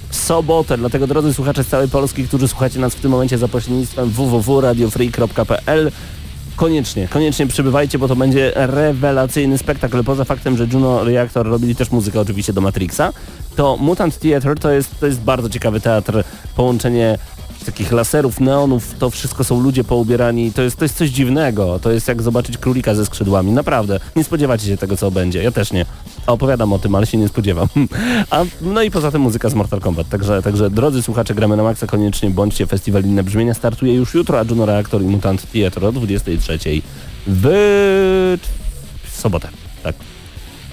w 0.09 0.17
sobotę. 0.17 0.79
Dlatego 0.79 1.07
drodzy 1.07 1.35
słuchacze 1.35 1.65
z 1.65 1.67
całej 1.67 1.89
Polski, 1.89 2.29
którzy 2.29 2.49
słuchacie 2.49 2.81
nas 2.81 2.95
w 2.95 3.01
tym 3.01 3.11
momencie 3.11 3.39
za 3.39 3.49
pośrednictwem 3.49 4.11
www.radiofree.pl 4.11 5.91
Koniecznie, 6.57 7.09
koniecznie 7.09 7.47
przybywajcie, 7.47 7.99
bo 7.99 8.09
to 8.09 8.17
będzie 8.17 8.53
rewelacyjny 8.55 9.59
spektakl. 9.59 10.05
Poza 10.05 10.25
faktem, 10.25 10.57
że 10.57 10.67
Juno 10.73 11.05
Reactor 11.05 11.47
robili 11.47 11.77
też 11.77 11.91
muzykę 11.91 12.21
oczywiście 12.21 12.53
do 12.53 12.61
Matrixa, 12.61 13.13
to 13.57 13.77
Mutant 13.77 14.19
Theatre 14.19 14.55
to 14.55 14.71
jest, 14.71 15.01
to 15.01 15.07
jest 15.07 15.21
bardzo 15.21 15.49
ciekawy 15.49 15.81
teatr. 15.81 16.25
Połączenie 16.57 17.19
takich 17.65 17.93
laserów, 17.93 18.41
neonów, 18.41 18.95
to 18.99 19.11
wszystko 19.11 19.45
są 19.45 19.61
ludzie 19.61 19.85
poubierani. 19.85 20.53
To 20.53 20.63
jest, 20.63 20.77
to 20.77 20.85
jest 20.85 20.97
coś 20.97 21.11
dziwnego. 21.11 21.79
To 21.79 21.91
jest 21.91 22.09
jak 22.09 22.23
zobaczyć 22.23 22.59
królika 22.59 22.95
ze 22.95 23.07
skrzydłami. 23.07 23.53
Naprawdę. 23.53 24.01
Nie 24.17 24.25
spodziewacie 24.25 24.67
się 24.67 24.77
tego, 24.77 24.97
co 24.97 25.11
będzie. 25.11 25.43
Ja 25.43 25.51
też 25.51 25.73
nie. 25.73 25.87
A 26.27 26.33
opowiadam 26.33 26.73
o 26.73 26.79
tym, 26.79 26.95
ale 26.95 27.07
się 27.07 27.19
nie 27.19 27.29
spodziewam. 27.29 27.69
A, 28.31 28.45
no 28.61 28.83
i 28.83 28.91
poza 28.91 29.11
tym 29.11 29.21
muzyka 29.21 29.51
z 29.51 29.55
Mortal 29.55 29.81
Kombat. 29.81 30.09
Także, 30.09 30.43
także 30.43 30.71
drodzy 30.71 31.03
słuchacze, 31.03 31.35
gramy 31.35 31.57
na 31.57 31.63
maksa. 31.63 31.87
Koniecznie 31.87 32.31
bądźcie. 32.31 32.67
Festiwal 32.67 33.05
Inne 33.05 33.23
Brzmienia 33.23 33.55
startuje 33.55 33.95
już 33.95 34.15
jutro, 34.15 34.41
a 34.41 34.45
Juno 34.45 34.67
Reactor 34.67 35.03
i 35.03 35.07
Mutant 35.07 35.53
Theatre 35.53 35.89
o 35.89 35.93
23 35.93 36.59
w, 37.27 37.49
w 39.05 39.17
sobotę. 39.21 39.49
Tak. 39.83 39.95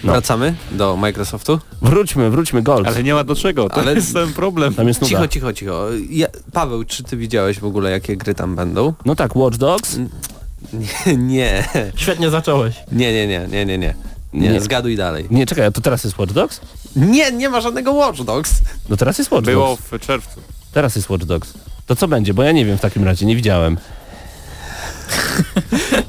No. 0.04 0.12
Wracamy 0.12 0.54
do 0.72 0.98
Microsoftu. 0.98 1.60
Wróćmy, 1.82 2.30
wróćmy, 2.30 2.62
Gold. 2.62 2.88
Ale 2.88 3.04
nie 3.04 3.14
ma 3.14 3.24
do 3.24 3.36
czego, 3.36 3.70
to 3.70 3.76
Ale- 3.82 3.94
jest 3.96 4.14
ten 4.14 4.34
problem. 4.34 4.74
Tam 4.74 4.88
jest 4.88 5.02
nuda. 5.02 5.10
Cicho, 5.10 5.28
cicho, 5.28 5.54
cicho. 5.54 5.86
Ja, 6.10 6.28
Paweł, 6.54 6.84
czy 6.84 7.04
ty 7.04 7.18
widziałeś 7.18 7.60
w 7.60 7.66
ogóle, 7.66 7.92
jakie 7.92 8.18
gry 8.18 8.36
tam 8.36 8.56
będą? 8.56 8.94
No 9.06 9.16
tak, 9.16 9.36
Watch 9.36 9.58
Dogs. 9.58 9.98
Nie, 10.74 11.18
nie, 11.18 11.68
Świetnie 11.96 12.30
zacząłeś. 12.30 12.76
nie, 12.92 13.14
nie, 13.14 13.28
nie, 13.28 13.48
nie, 13.52 13.66
nie, 13.66 13.78
nie. 13.78 13.96
Nie, 14.34 14.50
Nie. 14.50 14.62
zgaduj 14.62 14.96
dalej. 14.98 15.28
Nie, 15.32 15.46
czekaj, 15.46 15.66
a 15.66 15.72
to 15.72 15.82
teraz 15.82 16.04
jest 16.04 16.18
Watch 16.18 16.34
Dogs? 16.34 16.62
Nie, 16.96 17.32
nie 17.32 17.50
ma 17.50 17.62
żadnego 17.62 17.92
Watch 17.94 18.22
Dogs. 18.22 18.52
No 18.90 18.98
teraz 18.98 19.18
jest 19.18 19.32
Watch 19.32 19.46
Było 19.46 19.68
Dogs. 19.68 19.84
w 19.92 20.00
czerwcu. 20.08 20.42
Teraz 20.72 20.96
jest 20.96 21.10
Watch 21.10 21.26
Dogs. 21.26 21.54
To 21.86 21.96
co 21.96 22.08
będzie? 22.08 22.34
Bo 22.34 22.44
ja 22.44 22.52
nie 22.52 22.66
wiem 22.66 22.78
w 22.78 22.82
takim 22.82 23.04
razie, 23.04 23.26
nie 23.26 23.36
widziałem. 23.36 23.78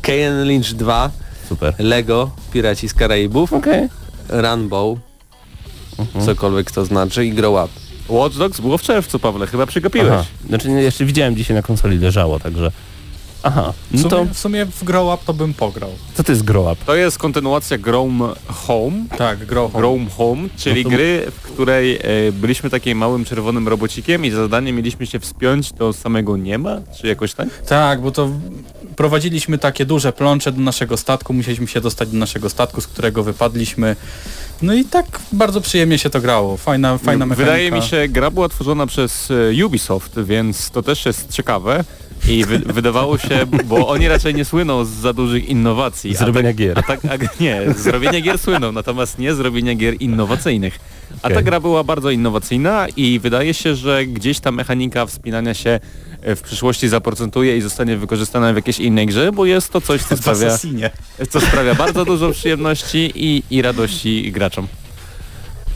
KN 0.02 0.42
Lynch 0.44 0.72
2, 0.74 1.10
Super. 1.52 1.74
Lego, 1.78 2.30
Piraci 2.52 2.88
z 2.88 2.94
Karaibów, 2.94 3.52
Okej. 3.52 3.88
Runbow, 4.28 4.98
Mhm. 5.98 6.26
cokolwiek 6.26 6.70
to 6.70 6.84
znaczy 6.84 7.26
i 7.26 7.32
Grow 7.32 7.64
Up. 7.64 7.72
Watch 8.08 8.36
Dogs 8.36 8.60
było 8.60 8.78
w 8.78 8.82
czerwcu, 8.82 9.18
Pawle, 9.18 9.46
chyba 9.46 9.66
przegapiłeś. 9.66 10.08
Aha. 10.12 10.24
Znaczy 10.48 10.68
nie, 10.68 10.82
jeszcze 10.82 11.04
widziałem 11.04 11.36
dzisiaj 11.36 11.56
na 11.56 11.62
konsoli 11.62 11.98
leżało, 11.98 12.40
także... 12.40 12.72
Aha, 13.42 13.72
W 13.90 14.02
no 14.02 14.08
to 14.08 14.16
sumie, 14.18 14.34
w 14.34 14.38
sumie 14.38 14.66
w 14.66 14.84
Grow 14.84 15.14
Up 15.14 15.22
to 15.26 15.34
bym 15.34 15.54
pograł. 15.54 15.90
co 16.14 16.24
to 16.24 16.32
jest 16.32 16.42
Grow 16.44 16.72
Up? 16.72 16.76
To 16.86 16.94
jest 16.94 17.18
kontynuacja 17.18 17.78
Grown 17.78 18.18
Home. 18.46 19.04
Tak, 19.18 19.46
Grow 19.46 19.72
Home. 19.72 19.80
Grown 19.82 20.06
Home, 20.10 20.48
czyli 20.56 20.84
No 20.84 20.90
to- 20.90 20.96
gry, 20.96 21.26
w 21.30 21.40
której 21.42 21.96
e, 21.96 22.32
byliśmy 22.32 22.70
takim 22.70 22.98
małym 22.98 23.24
czerwonym 23.24 23.68
robocikiem 23.68 24.24
i 24.24 24.30
za 24.30 24.36
zadanie 24.36 24.72
mieliśmy 24.72 25.06
się 25.06 25.20
wspiąć 25.20 25.72
do 25.72 25.92
samego 25.92 26.36
nieba, 26.36 26.80
czy 27.00 27.06
jakoś 27.06 27.34
tak? 27.34 27.48
Tak, 27.62 28.00
bo 28.00 28.10
to 28.10 28.30
prowadziliśmy 28.96 29.58
takie 29.58 29.86
duże 29.86 30.12
plącze 30.12 30.52
do 30.52 30.60
naszego 30.60 30.96
statku, 30.96 31.32
musieliśmy 31.32 31.66
się 31.66 31.80
dostać 31.80 32.08
do 32.08 32.18
naszego 32.18 32.48
statku, 32.50 32.80
z 32.80 32.86
którego 32.86 33.22
wypadliśmy. 33.22 33.96
No 34.62 34.74
i 34.74 34.84
tak 34.84 35.20
bardzo 35.32 35.60
przyjemnie 35.60 35.98
się 35.98 36.10
to 36.10 36.20
grało. 36.20 36.56
Fajna, 36.56 36.98
fajna 36.98 37.26
mechanika. 37.26 37.52
Wydaje 37.52 37.70
mi 37.72 37.82
się, 37.82 38.08
gra 38.08 38.30
była 38.30 38.48
tworzona 38.48 38.86
przez 38.86 39.28
e, 39.60 39.66
Ubisoft, 39.66 40.20
więc 40.24 40.70
to 40.70 40.82
też 40.82 41.06
jest 41.06 41.30
ciekawe. 41.30 41.84
I 42.28 42.44
wy, 42.44 42.58
wydawało 42.58 43.18
się, 43.18 43.46
bo 43.64 43.88
oni 43.88 44.08
raczej 44.08 44.34
nie 44.34 44.44
słyną 44.44 44.84
z 44.84 44.88
za 44.88 45.12
dużych 45.12 45.48
innowacji. 45.48 46.16
Z 46.16 46.20
robienia 46.20 46.48
tak, 46.48 46.56
gier. 46.56 46.78
A 46.78 46.82
tak, 46.82 47.00
a, 47.04 47.42
nie, 47.42 47.74
z 47.76 47.86
robienia 47.86 48.20
gier 48.20 48.38
słyną, 48.38 48.72
natomiast 48.72 49.18
nie 49.18 49.34
z 49.34 49.40
robienia 49.40 49.74
gier 49.74 49.94
innowacyjnych. 50.02 50.78
A 51.22 51.28
ta 51.28 51.28
Okej. 51.28 51.44
gra 51.44 51.60
była 51.60 51.84
bardzo 51.84 52.10
innowacyjna 52.10 52.86
i 52.96 53.18
wydaje 53.18 53.54
się, 53.54 53.74
że 53.74 54.06
gdzieś 54.06 54.40
ta 54.40 54.52
mechanika 54.52 55.06
wspinania 55.06 55.54
się 55.54 55.80
e, 56.22 56.36
w 56.36 56.42
przyszłości 56.42 56.88
zaprocentuje 56.88 57.56
i 57.56 57.60
zostanie 57.60 57.96
wykorzystana 57.96 58.52
w 58.52 58.56
jakiejś 58.56 58.78
innej 58.80 59.06
grze, 59.06 59.32
bo 59.32 59.46
jest 59.46 59.70
to 59.70 59.80
coś, 59.80 60.02
co 60.02 60.16
sprawia, 60.16 60.58
co 61.30 61.40
sprawia 61.40 61.74
bardzo 61.74 62.04
dużo 62.04 62.30
przyjemności 62.30 63.12
i, 63.14 63.42
i 63.50 63.62
radości 63.62 64.32
graczom. 64.32 64.66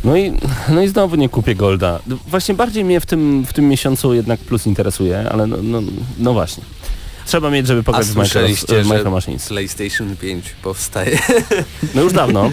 No 0.07 0.17
i, 0.17 0.33
no 0.69 0.83
i 0.83 0.89
znowu 0.89 1.17
nie 1.17 1.29
kupię 1.29 1.55
Golda. 1.55 1.99
Właśnie 2.27 2.55
bardziej 2.55 2.85
mnie 2.85 3.01
w 3.01 3.07
tym, 3.07 3.45
w 3.47 3.53
tym 3.53 3.69
miesiącu 3.69 4.15
jednak 4.15 4.41
plus 4.41 4.67
interesuje, 4.67 5.31
ale 5.31 5.47
no, 5.47 5.57
no, 5.63 5.83
no 6.19 6.33
właśnie. 6.33 6.65
Trzeba 7.27 7.51
mieć, 7.51 7.67
żeby 7.67 7.83
pograć 7.83 8.07
w 8.07 8.17
Micro, 8.17 8.41
w 8.49 8.69
że 8.69 8.85
Micro 8.85 9.11
Machines. 9.11 9.49
PlayStation 9.49 10.17
5 10.17 10.51
powstaje. 10.63 11.19
No 11.95 12.03
już 12.03 12.13
dawno. 12.13 12.51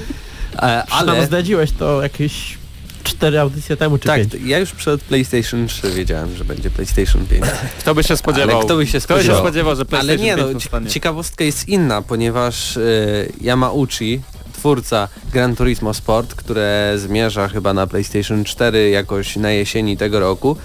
E, 0.55 0.59
Ale 0.89 1.11
Ale 1.11 1.25
zdradziłeś 1.25 1.71
to 1.71 2.01
jakieś 2.01 2.57
cztery 3.03 3.39
audycje 3.39 3.77
temu, 3.77 3.97
czy 3.97 4.07
tak, 4.07 4.19
pięć. 4.19 4.33
ja 4.45 4.59
już 4.59 4.71
przed 4.71 5.01
PlayStation 5.01 5.67
3 5.67 5.91
wiedziałem, 5.91 6.35
że 6.35 6.45
będzie 6.45 6.69
PlayStation 6.69 7.25
5. 7.25 7.43
Kto 7.79 7.95
by 7.95 8.03
się 8.03 8.17
spodziewał? 8.17 8.55
Ale 8.57 8.65
kto 8.65 8.75
by 8.75 8.87
się 8.87 8.99
Kto 8.99 9.13
by 9.13 9.19
się 9.19 9.23
spodziewał? 9.23 9.41
spodziewał, 9.41 9.75
że 9.75 9.79
Ale 9.79 9.85
PlayStation 9.85 10.25
nie, 10.25 10.53
5 10.53 10.69
no, 10.71 10.89
ciekawostka 10.89 11.43
jest 11.43 11.69
inna, 11.69 12.01
ponieważ 12.01 12.77
y, 12.77 13.31
Yamauchi, 13.41 14.21
twórca 14.63 15.07
Gran 15.31 15.55
Turismo 15.55 15.93
Sport, 15.93 16.35
które 16.35 16.93
zmierza 16.97 17.47
chyba 17.47 17.73
na 17.73 17.87
PlayStation 17.87 18.43
4 18.43 18.89
jakoś 18.89 19.35
na 19.35 19.51
jesieni 19.51 19.97
tego 19.97 20.19
roku, 20.19 20.57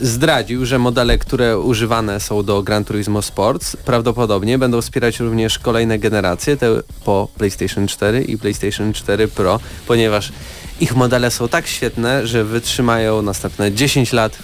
zdradził, 0.00 0.66
że 0.66 0.78
modele, 0.78 1.18
które 1.18 1.58
używane 1.58 2.20
są 2.20 2.42
do 2.42 2.62
Gran 2.62 2.84
Turismo 2.84 3.22
Sports 3.22 3.76
prawdopodobnie 3.76 4.58
będą 4.58 4.80
wspierać 4.80 5.20
również 5.20 5.58
kolejne 5.58 5.98
generacje, 5.98 6.56
te 6.56 6.82
po 7.04 7.28
PlayStation 7.38 7.88
4 7.88 8.22
i 8.22 8.38
PlayStation 8.38 8.92
4 8.92 9.28
Pro, 9.28 9.60
ponieważ 9.86 10.32
ich 10.80 10.96
modele 10.96 11.30
są 11.30 11.48
tak 11.48 11.66
świetne, 11.66 12.26
że 12.26 12.44
wytrzymają 12.44 13.22
następne 13.22 13.72
10 13.72 14.12
lat 14.12 14.38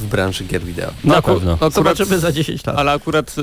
w, 0.00 0.06
branży 0.06 0.44
gier 0.44 0.62
wideo. 0.62 0.90
Na 1.04 1.16
aku- 1.16 1.34
pewno. 1.34 1.52
Akurat, 1.52 1.72
Zobaczymy 1.74 2.18
za 2.18 2.32
10 2.32 2.66
lat. 2.66 2.76
ale 2.78 2.92
akurat... 2.92 3.34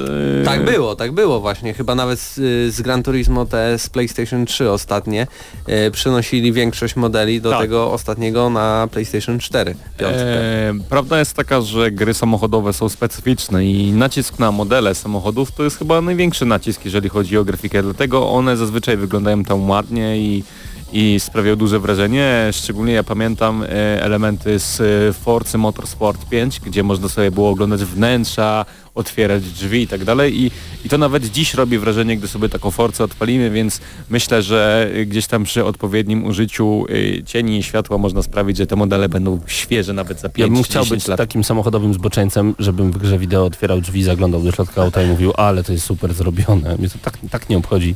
e, 0.41 0.46
Tak 0.46 0.65
było, 0.65 0.96
tak 0.96 1.12
było 1.12 1.39
właśnie. 1.39 1.74
Chyba 1.74 1.96
nawet 1.96 2.20
z, 2.20 2.36
z 2.75 2.81
Gran 2.81 3.03
Turismo 3.03 3.46
te 3.46 3.79
z 3.79 3.89
PlayStation 3.89 4.46
3 4.46 4.70
ostatnie 4.72 5.27
e, 5.67 5.91
przenosili 5.91 6.53
większość 6.53 6.96
modeli 6.96 7.41
do 7.41 7.50
Tak. 7.50 7.60
tego 7.60 7.91
ostatniego 7.91 8.50
na 8.50 8.88
PlayStation 8.91 9.39
4. 9.39 9.75
Piątkę. 9.98 10.41
E, 10.70 10.74
prawda 10.89 11.20
jest 11.20 11.34
taka, 11.34 11.62
że 11.62 11.91
gry 11.91 12.13
samochodowe 12.13 12.74
są 12.74 12.89
specyficzne 12.89 13.65
i 13.65 13.91
nacisk 13.91 14.39
na 14.39 14.51
modele 14.51 14.96
samochodów 14.96 15.51
to 15.51 15.63
jest 15.63 15.77
chyba 15.77 16.01
największy 16.01 16.46
nacisk, 16.46 16.86
jeżeli 16.86 17.10
chodzi 17.10 17.38
o 17.38 17.43
grafikę, 17.46 17.84
dlatego 17.84 18.29
one 18.29 18.58
zazwyczaj 18.58 18.98
wyglądają 18.98 19.43
tam 19.43 19.70
ładnie 19.70 20.17
i, 20.17 20.43
i 20.91 21.19
sprawiają 21.19 21.55
duże 21.55 21.79
wrażenie. 21.79 22.50
Szczególnie 22.51 22.93
ja 22.93 23.03
pamiętam 23.03 23.63
e, 23.63 23.67
elementy 24.03 24.60
z 24.60 24.81
e, 24.81 25.13
Forcy 25.13 25.57
Motorsport 25.57 26.25
5, 26.29 26.60
gdzie 26.60 26.83
można 26.83 27.10
sobie 27.10 27.31
było 27.31 27.50
oglądać 27.50 27.83
wnętrza, 27.83 28.65
otwierać 28.95 29.43
drzwi 29.43 29.81
i 29.81 29.88
tak 29.88 30.05
dalej 30.05 30.41
i, 30.41 30.51
i 30.86 30.89
to 30.89 30.98
nawet 30.98 31.25
dziś 31.25 31.53
robi 31.53 31.77
wrażenie, 31.77 32.17
gdy 32.17 32.27
sobie 32.27 32.50
taką 32.50 32.71
Forcę 32.71 33.03
odpalimy, 33.03 33.50
więc 33.50 33.81
myślę, 34.10 34.41
że 34.43 34.89
y, 34.95 35.05
gdzieś 35.05 35.27
tam 35.27 35.43
przy 35.43 35.65
odpowiednim 35.65 36.25
użyciu 36.25 36.86
y, 36.89 37.24
cieni 37.25 37.57
i 37.57 37.63
światła 37.63 37.98
można 37.98 38.21
sprawić, 38.24 38.57
że 38.57 38.67
te 38.67 38.75
modele 38.75 39.10
będą 39.10 39.39
świeże 39.48 39.93
nawet 39.93 40.19
za 40.19 40.29
5 40.29 40.50
Ja 40.50 40.53
bym 40.55 40.63
chciał 40.63 40.86
być 40.86 41.07
lat. 41.07 41.17
takim 41.17 41.43
samochodowym 41.43 41.93
zboczeńcem, 41.93 42.55
żebym 42.60 42.91
w 42.91 42.98
grze 42.98 43.19
wideo 43.19 43.45
otwierał 43.45 43.81
drzwi, 43.81 44.03
zaglądał 44.03 44.41
do 44.41 44.51
środka 44.51 44.81
auta 44.81 45.03
i 45.03 45.07
mówił, 45.07 45.33
ale 45.38 45.63
to 45.63 45.71
jest 45.74 45.86
super 45.86 46.13
zrobione. 46.13 46.75
Mnie 46.77 46.89
to 46.89 46.98
tak, 47.01 47.17
tak 47.31 47.50
nie 47.50 47.57
obchodzi. 47.57 47.95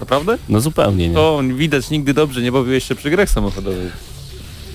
Naprawdę? 0.00 0.38
No 0.48 0.60
zupełnie 0.60 1.08
nie. 1.08 1.14
To 1.14 1.40
widać 1.56 1.90
nigdy 1.90 2.14
dobrze 2.14 2.42
nie 2.42 2.52
bawiłeś 2.52 2.84
się 2.88 2.94
przy 2.94 3.10
grach 3.10 3.30
samochodowych. 3.30 3.92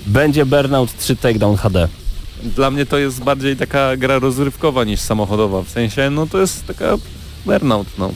Będzie 0.07 0.45
Burnout 0.45 0.97
3 0.97 1.15
Takedown 1.15 1.57
HD. 1.57 1.87
Dla 2.43 2.71
mnie 2.71 2.85
to 2.85 2.97
jest 2.97 3.23
bardziej 3.23 3.55
taka 3.57 3.97
gra 3.97 4.19
rozrywkowa 4.19 4.83
niż 4.83 4.99
samochodowa. 4.99 5.61
W 5.61 5.69
sensie, 5.69 6.09
no 6.09 6.27
to 6.27 6.37
jest 6.37 6.67
taka 6.67 6.97
burnout, 7.45 7.87
no. 7.97 8.11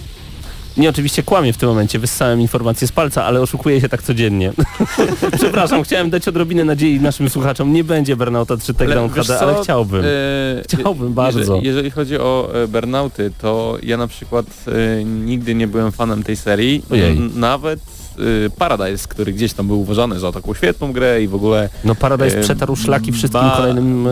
Nie, 0.78 0.90
oczywiście 0.90 1.24
kłamię 1.24 1.54
w 1.54 1.58
tym 1.58 1.70
momencie, 1.70 2.00
wyssałem 2.00 2.42
informacje 2.42 2.88
z 2.88 2.92
palca, 2.92 3.26
ale 3.26 3.42
oszukuję 3.42 3.82
się 3.82 3.90
tak 3.90 4.04
codziennie. 4.04 4.54
Przepraszam, 5.38 5.84
chciałem 5.84 6.10
dać 6.10 6.28
odrobinę 6.28 6.66
nadziei 6.66 7.00
naszym 7.00 7.30
słuchaczom. 7.30 7.74
Nie 7.74 7.84
będzie 7.84 8.16
Burnouta 8.16 8.58
3 8.58 8.74
Takedown 8.74 9.10
HD, 9.10 9.24
co? 9.24 9.40
ale 9.40 9.64
chciałbym. 9.64 10.02
E, 10.06 10.08
Chciałbym 10.64 11.14
bardzo. 11.14 11.40
Jeżeli, 11.40 11.66
jeżeli 11.66 11.92
chodzi 11.92 12.18
o 12.18 12.50
e, 12.64 12.68
burnouty, 12.68 13.32
to 13.42 13.78
ja 13.84 13.98
na 13.98 14.08
przykład 14.08 14.46
e, 14.68 15.04
nigdy 15.04 15.56
nie 15.56 15.68
byłem 15.68 15.92
fanem 15.92 16.24
tej 16.24 16.36
serii. 16.36 16.84
Ojej. 16.92 17.20
Nawet 17.36 17.80
Paradise, 18.58 19.08
który 19.08 19.34
gdzieś 19.34 19.54
tam 19.54 19.68
był 19.68 19.82
uważany 19.82 20.20
za 20.20 20.32
taką 20.32 20.54
świetną 20.54 20.94
grę 20.94 21.24
i 21.24 21.28
w 21.28 21.36
ogóle 21.36 21.70
No 21.84 21.96
Paradise 21.96 22.40
e, 22.40 22.42
przetarł 22.44 22.76
szlaki 22.76 23.12
wszystkim 23.12 23.42
ba- 23.42 23.58
kolejnym 23.58 24.08
e, 24.08 24.12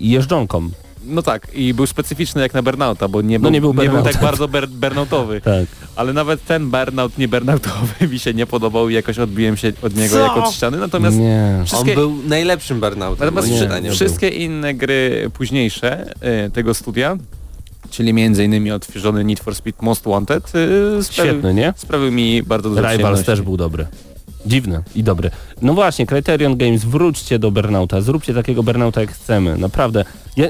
jeżdżonkom. 0.00 0.70
No 1.06 1.22
tak, 1.22 1.46
i 1.54 1.74
był 1.74 1.86
specyficzny 1.86 2.42
jak 2.42 2.54
na 2.54 2.62
Burnouta, 2.62 3.08
bo 3.08 3.22
nie 3.22 3.38
był, 3.40 3.44
No 3.44 3.50
nie 3.54 3.60
był 3.60 3.74
nie 3.74 3.88
był 3.88 4.02
tak 4.02 4.20
bardzo 4.20 4.48
ber, 4.48 4.68
burnoutowy. 4.68 5.40
Tak. 5.44 5.66
Ale 5.96 6.12
nawet 6.12 6.44
ten 6.44 6.70
burnout 6.70 7.18
nie 7.18 7.28
burnoutowy 7.28 8.06
mi 8.12 8.18
się 8.18 8.34
nie 8.34 8.46
podobał 8.46 8.88
i 8.88 8.94
jakoś 8.94 9.18
odbiłem 9.18 9.56
się 9.56 9.72
od 9.82 9.96
niego 9.96 10.14
Co? 10.14 10.18
jak 10.20 10.36
od 10.36 10.52
ściany. 10.54 10.78
Natomiast 10.78 11.16
Nie. 11.16 11.62
wszystkie, 11.64 11.90
On 11.90 11.96
był 11.96 12.16
najlepszym 12.28 12.80
burnoutem. 12.80 13.26
natomiast 13.34 13.64
zdaniem. 13.66 13.92
wszystkie 13.92 14.28
inne 14.28 14.74
gry 14.74 15.30
późniejsze 15.34 16.14
e, 16.20 16.50
tego 16.50 16.74
studia, 16.74 17.16
czyli 17.90 18.12
między 18.12 18.44
innymi 18.44 18.70
odświeżony 18.70 19.24
Need 19.24 19.40
for 19.40 19.54
Speed 19.54 19.78
Most 19.82 20.04
Wanted, 20.04 20.44
e, 20.44 21.02
sprawił, 21.02 21.32
Świetny, 21.32 21.54
nie? 21.54 21.74
sprawił 21.76 22.12
mi 22.12 22.42
bardzo 22.42 22.68
dużo 22.68 22.92
Rivals 22.92 23.24
też 23.24 23.42
był 23.42 23.56
dobry. 23.56 23.86
Dziwny 24.46 24.82
i 24.94 25.02
dobry. 25.02 25.30
No 25.62 25.74
właśnie, 25.74 26.06
Criterion 26.06 26.56
Games, 26.56 26.84
wróćcie 26.84 27.38
do 27.38 27.50
Burnouta, 27.50 28.00
zróbcie 28.00 28.34
takiego 28.34 28.62
Burnouta 28.62 29.00
jak 29.00 29.12
chcemy, 29.12 29.58
naprawdę. 29.58 30.04
Ja, 30.36 30.46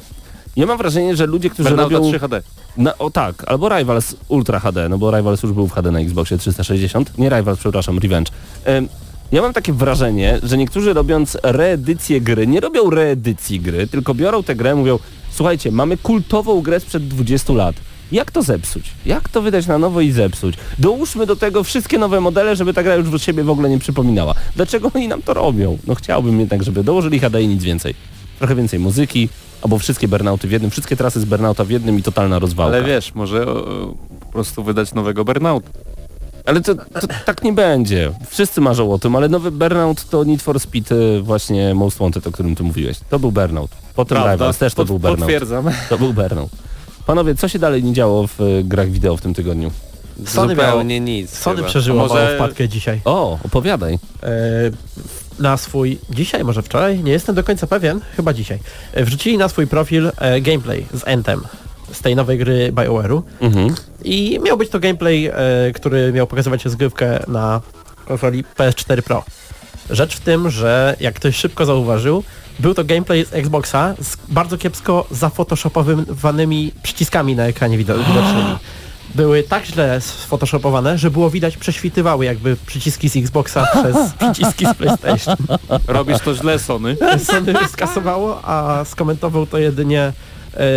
ja 0.57 0.67
mam 0.67 0.79
wrażenie, 0.79 1.17
że 1.17 1.27
ludzie, 1.27 1.51
którzy 1.51 1.69
Burnouta 1.69 1.95
robią... 1.95 2.09
3 2.09 2.19
HD. 2.19 2.43
No, 2.77 2.93
o 2.99 3.11
tak, 3.11 3.45
albo 3.47 3.79
Rivals 3.79 4.17
Ultra 4.29 4.61
HD, 4.61 4.89
no 4.89 4.99
bo 4.99 5.17
Rivals 5.17 5.43
już 5.43 5.53
był 5.53 5.67
w 5.67 5.73
HD 5.73 5.91
na 5.91 6.01
Xboxie 6.01 6.39
360. 6.39 7.19
Nie 7.19 7.29
Rivals, 7.29 7.59
przepraszam, 7.59 7.99
Revenge. 7.99 8.33
Em, 8.65 8.89
ja 9.33 9.43
mam 9.43 9.53
takie 9.53 9.73
wrażenie, 9.73 10.39
że 10.43 10.59
niektórzy 10.59 10.93
robiąc 10.93 11.39
reedycję 11.43 12.21
gry, 12.21 12.47
nie 12.47 12.61
robią 12.61 12.91
reedycji 12.91 13.61
gry, 13.61 13.87
tylko 13.87 14.15
biorą 14.15 14.43
tę 14.43 14.55
grę, 14.55 14.75
mówią, 14.75 14.99
słuchajcie, 15.39 15.73
mamy 15.73 15.97
kultową 15.97 16.61
grę 16.61 16.81
sprzed 16.81 17.09
20 17.09 17.53
lat. 17.53 17.77
Jak 18.13 18.31
to 18.31 18.43
zepsuć? 18.43 18.91
Jak 19.07 19.29
to 19.29 19.43
wydać 19.43 19.67
na 19.67 19.79
nowo 19.79 20.01
i 20.01 20.13
zepsuć? 20.13 20.55
Dołóżmy 20.79 21.27
do 21.27 21.37
tego 21.37 21.65
wszystkie 21.65 21.99
nowe 21.99 22.21
modele, 22.21 22.57
żeby 22.57 22.75
ta 22.75 22.83
gra 22.83 22.95
już 22.95 23.15
od 23.15 23.23
siebie 23.23 23.45
w 23.45 23.51
ogóle 23.51 23.69
nie 23.69 23.79
przypominała. 23.79 24.35
Dlaczego 24.57 24.91
oni 24.95 25.09
nam 25.09 25.23
to 25.23 25.35
robią? 25.35 25.79
No 25.87 25.95
chciałbym 25.95 26.41
jednak, 26.41 26.63
żeby 26.63 26.85
dołożyli 26.85 27.19
HD 27.19 27.43
i 27.43 27.49
nic 27.49 27.63
więcej. 27.63 27.95
Trochę 28.39 28.55
więcej 28.55 28.79
muzyki, 28.79 29.29
albo 29.63 29.79
wszystkie 29.79 30.09
burnouty 30.09 30.49
w 30.49 30.53
jednym, 30.53 30.71
wszystkie 30.71 30.97
trasy 30.97 31.21
z 31.21 31.25
burnouta 31.25 31.65
w 31.65 31.71
jednym 31.71 31.99
i 31.99 32.03
totalna 32.03 32.39
rozwałka. 32.39 32.77
Ale 32.77 32.87
wiesz, 32.87 33.15
może 33.15 33.47
o, 33.47 33.95
po 34.21 34.27
prostu 34.33 34.65
wydać 34.65 34.95
nowego 34.95 35.25
Burnouta. 35.25 35.69
Ale 36.49 36.61
to, 36.61 36.75
to 36.75 37.07
tak 37.27 37.43
nie 37.43 37.53
będzie. 37.53 38.13
Wszyscy 38.31 38.61
marzą 38.61 38.93
o 38.93 38.99
tym, 38.99 39.17
ale 39.17 39.29
nowy 39.29 39.51
Burnout 39.51 40.05
to 40.11 40.25
Need 40.25 40.43
for 40.43 40.61
Speed 40.61 40.93
y, 40.95 41.23
właśnie 41.23 41.75
Most 41.75 41.99
Wanted, 41.99 42.27
o 42.27 42.33
którym 42.33 42.55
ty 42.57 42.63
mówiłeś. 42.63 42.97
To 43.11 43.19
był 43.19 43.33
Burnout. 43.33 43.71
Potem 43.95 44.19
Rivals 44.33 44.59
też 44.59 44.75
to 44.75 44.77
Pot- 44.77 44.87
był 44.87 44.99
Burnout. 44.99 45.19
Potwierdzam. 45.21 45.71
To 45.89 45.99
był 45.99 46.13
Burnout. 46.13 46.51
Panowie, 47.07 47.35
co 47.35 47.49
się 47.49 47.59
dalej 47.59 47.85
nie 47.85 47.93
działo 47.93 48.27
w 48.27 48.41
y, 48.41 48.63
grach 48.65 48.91
wideo 48.91 49.17
w 49.17 49.21
tym 49.21 49.35
tygodniu? 49.35 49.71
Sony 50.27 50.55
Zupełnie 50.55 51.01
nic. 51.01 51.31
Sony 51.39 51.57
chyba. 51.57 51.69
przeżyło 51.69 51.99
Może- 52.09 52.35
wpadkę 52.37 52.69
dzisiaj. 52.69 53.01
O, 53.05 53.39
opowiadaj. 53.45 53.95
E, 54.23 54.29
na 55.39 55.57
swój, 55.57 55.99
dzisiaj 56.11 56.45
może 56.45 56.63
wczoraj, 56.63 56.99
nie 57.03 57.13
jestem 57.13 57.35
do 57.35 57.45
końca 57.45 57.67
pewien, 57.67 58.01
chyba 58.17 58.33
dzisiaj, 58.33 58.59
e, 58.93 59.05
wrzucili 59.05 59.39
na 59.39 59.49
swój 59.49 59.67
profil 59.67 60.13
e, 60.17 60.41
gameplay 60.41 60.87
z 60.95 61.09
Anthem, 61.09 61.41
z 61.93 62.01
tej 62.01 62.17
nowej 62.17 62.39
gry 62.39 62.73
BioWare'u 62.73 63.23
Mhm. 63.41 63.75
i 64.05 64.41
miał 64.45 64.57
być 64.57 64.71
to 64.71 64.81
gameplay, 64.81 65.27
e, 65.27 65.33
który 65.75 66.13
miał 66.13 66.27
pokazywać 66.27 66.65
rozgrywkę 66.65 67.19
na 67.29 67.61
konsoli 68.07 68.45
PS4 68.59 69.03
Pro. 69.03 69.25
Rzecz 69.91 70.17
w 70.17 70.21
tym, 70.21 70.51
że 70.51 70.97
jak 71.01 71.15
ktoś 71.15 71.37
szybko 71.37 71.67
zauważył, 71.67 72.25
był 72.59 72.75
to 72.75 72.85
gameplay 72.85 73.25
z 73.25 73.35
Xboxa 73.35 73.95
z 74.03 74.17
bardzo 74.29 74.59
kiepsko 74.59 75.07
zafotoshopowanymi 75.11 76.73
przyciskami 76.83 77.37
na 77.37 77.45
ekranie 77.47 77.79
wido- 77.79 77.99
widocznymi. 78.09 78.57
Były 79.15 79.43
tak 79.43 79.65
źle 79.67 80.01
sfotoshopowane, 80.01 80.99
że 80.99 81.11
było 81.11 81.31
widać, 81.31 81.57
prześwitywały 81.57 82.25
jakby 82.25 82.57
przyciski 82.67 83.09
z 83.09 83.17
Xboxa 83.17 83.67
przez 83.83 83.97
przyciski 84.33 84.67
z 84.67 84.75
PlayStation. 84.75 85.37
Robisz 85.87 86.19
to 86.19 86.35
źle, 86.35 86.59
Sony. 86.59 86.97
Sony 87.25 87.55
skasowało, 87.69 88.41
a 88.45 88.85
skomentował 88.85 89.47
to 89.47 89.59
jedynie 89.59 90.13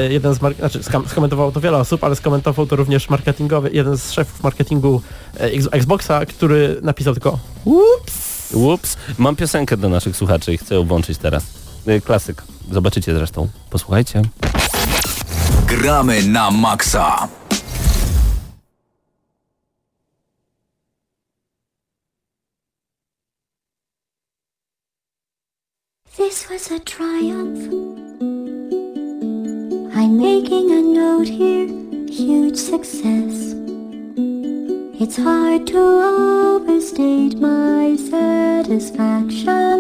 jeden 0.09 0.33
z 0.33 0.41
mar- 0.41 0.55
znaczy 0.55 0.79
skomentowało 1.07 1.51
to 1.51 1.61
wiele 1.61 1.77
osób, 1.77 2.03
ale 2.03 2.15
skomentował 2.15 2.65
to 2.67 2.75
również 2.75 3.09
marketingowy, 3.09 3.69
jeden 3.73 3.97
z 3.97 4.11
szefów 4.11 4.43
marketingu 4.43 5.01
e, 5.39 5.45
Xboxa, 5.71 6.25
który 6.25 6.77
napisał 6.81 7.13
tylko 7.13 7.39
Ups. 8.53 8.97
Mam 9.17 9.35
piosenkę 9.35 9.77
do 9.77 9.89
naszych 9.89 10.15
słuchaczy 10.17 10.53
i 10.53 10.57
chcę 10.57 10.75
ją 10.75 10.83
włączyć 10.83 11.17
teraz. 11.17 11.43
Y, 11.87 12.01
Klasyk. 12.01 12.43
Zobaczycie 12.71 13.15
zresztą. 13.15 13.47
Posłuchajcie. 13.69 14.21
Gramy 15.67 16.23
na 16.23 16.51
maksa. 16.51 17.27
This 26.17 26.45
was 26.49 26.71
a 26.71 26.79
triumph. 26.79 28.30
I'm 30.11 30.17
making 30.17 30.69
a 30.71 30.81
note 30.81 31.29
here, 31.29 31.67
huge 32.09 32.57
success. 32.57 33.55
It's 34.99 35.15
hard 35.15 35.67
to 35.67 35.79
overstate 35.79 37.39
my 37.39 37.95
satisfaction. 37.95 39.77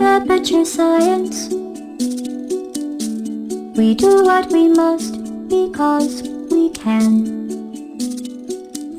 Aperture 0.00 0.64
science. 0.64 1.50
We 3.76 3.94
do 3.94 4.24
what 4.24 4.50
we 4.50 4.68
must 4.68 5.18
because 5.50 6.22
we 6.50 6.70
can. 6.70 7.26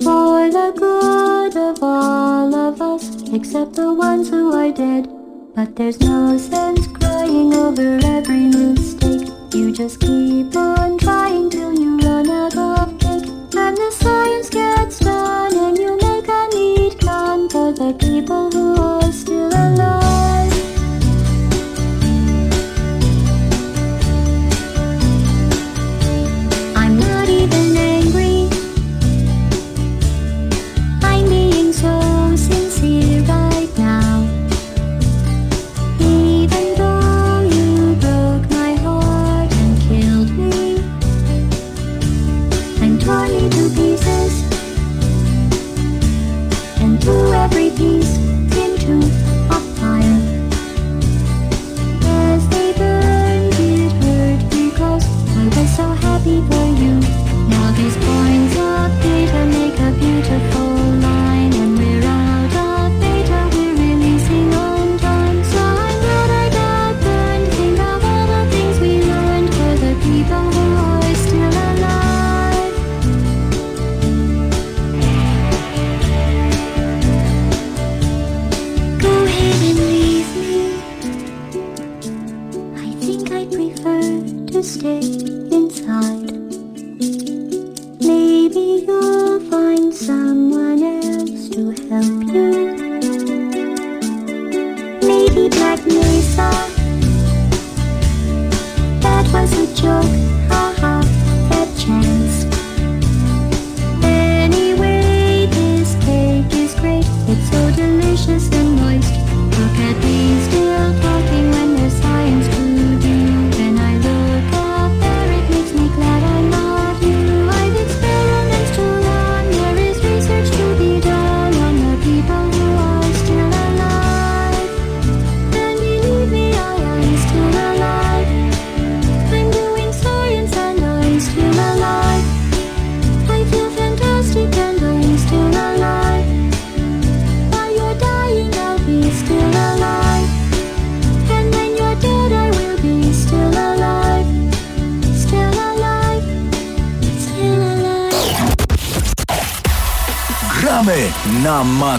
For 0.04 0.52
the 0.52 0.72
good 0.78 1.58
of 1.58 1.82
all 1.82 2.54
of 2.54 2.80
us, 2.80 3.10
except 3.34 3.74
the 3.74 3.92
ones 3.92 4.30
who 4.30 4.52
are 4.54 4.72
dead. 4.72 5.10
But 5.56 5.76
there's 5.78 6.00
no 6.00 6.38
sense 6.38 7.03
crying 7.34 7.54
over 7.54 8.00
every 8.06 8.46
mistake. 8.46 9.30
You 9.54 9.72
just 9.72 10.00
keep 10.00 10.56
on 10.56 10.98
trying 11.00 11.50
till 11.50 11.74
you 11.74 11.98
run 11.98 12.30
out 12.30 12.56
of 12.56 13.00
cake. 13.00 13.30
And 13.56 13.78
the 13.78 13.92
science 13.92 14.50
gets 14.50 15.00
done 15.00 15.56
and 15.56 15.78
you 15.78 15.98
make 15.98 16.28
a 16.28 16.48
neat 16.54 17.00
gun 17.00 17.50
for 17.50 17.72
the 17.72 17.94
people 17.94 18.52
who 18.52 18.82
are 18.82 19.03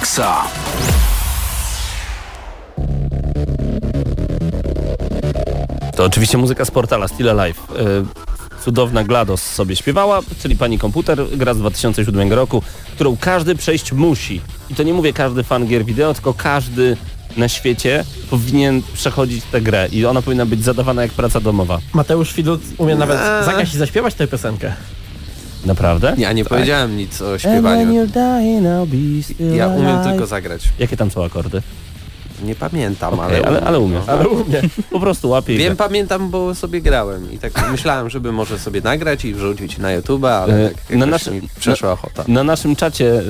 maksa. 0.05 0.45
To 5.97 6.05
oczywiście 6.05 6.39
muzyka 6.39 6.65
z 6.65 6.71
portala 6.71 7.09
Still 7.09 7.31
Alive. 7.31 7.59
E, 7.59 8.63
Cudowna 8.65 9.05
GLaDOS 9.05 9.43
sobie 9.43 9.77
śpiewała, 9.77 10.21
czyli 10.43 10.57
pani 10.57 10.79
komputer, 10.79 11.19
gra 11.37 11.55
z 11.55 11.59
2007 11.59 12.33
roku, 12.33 12.63
którą 12.95 13.17
każdy 13.21 13.55
przejść 13.55 13.93
musi. 13.93 14.41
I 14.71 14.75
to 14.75 14.83
nie 14.83 14.95
mówię 14.95 15.13
każdy 15.13 15.43
fan 15.43 15.67
gier 15.67 15.85
wideo, 15.85 16.15
tylko 16.15 16.35
każdy 16.35 16.97
na 17.37 17.49
świecie 17.49 18.05
powinien 18.31 18.83
przechodzić 18.95 19.45
tę 19.45 19.61
grę 19.61 19.89
i 19.93 20.07
ona 20.07 20.23
powinna 20.23 20.47
być 20.47 20.65
zadawana 20.65 21.03
jak 21.03 21.13
praca 21.13 21.41
domowa. 21.41 21.79
Mateusz 21.93 22.35
Widut 22.35 22.61
umie 22.79 22.95
nawet 22.97 23.19
Eee. 23.21 23.45
zagrać 23.45 23.75
i 23.75 23.79
zaśpiewać 23.79 24.15
tę 24.15 24.27
piosenkę. 24.27 24.73
Naprawdę? 25.65 26.15
Ja 26.19 26.33
nie 26.33 26.45
powiedziałem 26.45 26.97
nic 26.97 27.23
o 27.23 27.39
śpiewaniu. 27.39 28.07
Ja 29.57 29.69
umiem 29.69 30.05
tylko 30.05 30.27
zagrać. 30.27 30.69
Jakie 30.79 30.97
tam 30.97 31.11
są 31.11 31.25
akordy? 31.25 31.63
Nie 32.43 32.55
pamiętam, 32.55 33.15
Okej, 33.15 33.27
ale... 33.37 33.47
ale, 33.47 33.61
ale 33.61 33.81
umiesz. 33.81 34.03
Ale 34.07 34.29
umie. 34.29 34.63
Po 34.91 35.01
prostu 35.01 35.29
łapie 35.29 35.55
i 35.55 35.59
Wiem, 35.59 35.77
pamiętam, 35.77 36.31
bo 36.31 36.55
sobie 36.55 36.81
grałem 36.81 37.33
i 37.33 37.39
tak 37.39 37.71
myślałem, 37.71 38.11
żeby 38.11 38.33
może 38.33 38.59
sobie 38.59 38.81
nagrać 38.81 39.25
i 39.25 39.35
wrzucić 39.35 39.79
na 39.79 39.93
YouTube, 39.93 40.25
ale 40.25 40.67
E, 40.67 40.71
tak 40.71 40.91
na 40.91 40.97
na 41.07 41.07
naszy- 41.07 41.31
mi 41.31 41.41
przeszła 41.59 41.93
ochota. 41.93 42.25
Na 42.29 42.45
naszym 42.45 42.77
czacie 42.77 43.13
e, 43.19 43.23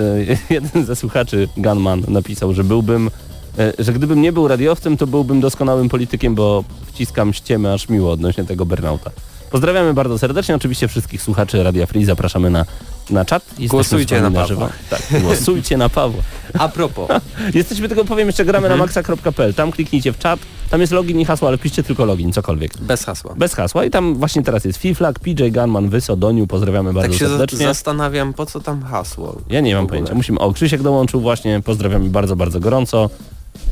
jeden 0.54 0.86
ze 0.86 0.96
słuchaczy, 0.96 1.48
Gunman, 1.56 2.02
napisał, 2.08 2.54
że 2.54 2.64
byłbym, 2.64 3.10
e, 3.58 3.72
że 3.78 3.92
gdybym 3.92 4.22
nie 4.22 4.32
był 4.32 4.48
radiowcem, 4.48 4.96
to 4.96 5.06
byłbym 5.06 5.40
doskonałym 5.40 5.88
politykiem, 5.88 6.34
bo 6.34 6.64
wciskam 6.86 7.32
ściemę 7.32 7.72
aż 7.72 7.88
miło 7.88 8.12
odnośnie 8.12 8.44
tego 8.44 8.66
burnouta. 8.66 9.10
Pozdrawiamy 9.54 9.94
bardzo 9.94 10.18
serdecznie, 10.18 10.54
oczywiście 10.56 10.88
wszystkich 10.88 11.22
słuchaczy 11.22 11.62
Radia 11.62 11.86
Free 11.86 12.04
zapraszamy 12.04 12.50
na, 12.50 12.64
na 13.10 13.24
czat. 13.24 13.42
Jesteśmy 13.48 13.68
Głosujcie 13.68 14.20
na 14.20 14.46
żywo. 14.46 14.60
Pawła. 14.60 14.76
Tak, 14.90 15.02
głosujcie 15.22 15.76
na 15.76 15.88
Pawła. 15.88 16.22
A 16.58 16.68
propos, 16.68 17.08
Jesteśmy 17.54 17.88
tylko, 17.88 18.04
powiem 18.04 18.26
jeszcze, 18.26 18.44
gramy 18.44 18.66
Mhm. 18.66 18.78
na 18.78 18.84
maxa.pl, 19.02 19.54
tam 19.54 19.72
kliknijcie 19.72 20.12
w 20.12 20.18
czat, 20.18 20.40
tam 20.70 20.80
jest 20.80 20.92
login 20.92 21.20
i 21.20 21.24
hasło, 21.24 21.48
ale 21.48 21.58
piszcie 21.58 21.82
tylko 21.82 22.04
login, 22.04 22.32
cokolwiek. 22.32 22.78
bez 22.78 23.04
hasła. 23.04 23.34
Bez 23.34 23.54
hasła 23.54 23.84
i 23.84 23.90
tam 23.90 24.14
właśnie 24.14 24.42
teraz 24.42 24.64
jest 24.64 24.78
Fiflak, 24.78 25.18
PJ 25.20 25.48
Gunman, 25.50 25.88
Wyso, 25.88 26.16
Doniu, 26.16 26.46
pozdrawiamy 26.46 26.92
bardzo 26.92 27.10
Tak 27.10 27.18
się 27.18 27.28
za- 27.28 27.38
serdecznie. 27.38 27.66
zastanawiam, 27.66 28.34
po 28.34 28.46
co 28.46 28.60
tam 28.60 28.82
hasło. 28.82 29.36
Ja 29.50 29.60
nie 29.60 29.74
mam 29.74 29.86
pojęcia. 29.86 30.14
Musimy. 30.14 30.38
O, 30.38 30.52
Krzysiek 30.52 30.82
dołączył 30.82 31.20
właśnie. 31.20 31.60
Pozdrawiamy 31.64 32.10
bardzo, 32.10 32.36
bardzo 32.36 32.60
gorąco. 32.60 33.10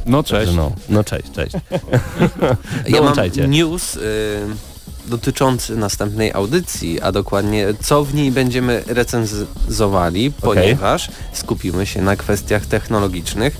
No 0.06 0.22
cześć. 0.22 0.52
No, 0.54 0.72
no 0.88 1.04
cześć, 1.04 1.30
cześć. 1.32 1.52
Ja 2.86 2.96
Dołączajcie. 2.98 3.40
mam 3.42 3.50
news 3.50 3.96
y, 3.96 4.00
dotyczący 5.06 5.76
następnej 5.76 6.32
audycji, 6.32 7.00
a 7.00 7.12
dokładnie 7.12 7.66
co 7.80 8.04
w 8.04 8.14
niej 8.14 8.30
będziemy 8.32 8.82
recenzowali, 8.86 10.32
ponieważ 10.40 11.08
skupimy 11.32 11.86
się 11.86 12.02
na 12.02 12.16
kwestiach 12.16 12.66
technologicznych. 12.66 13.56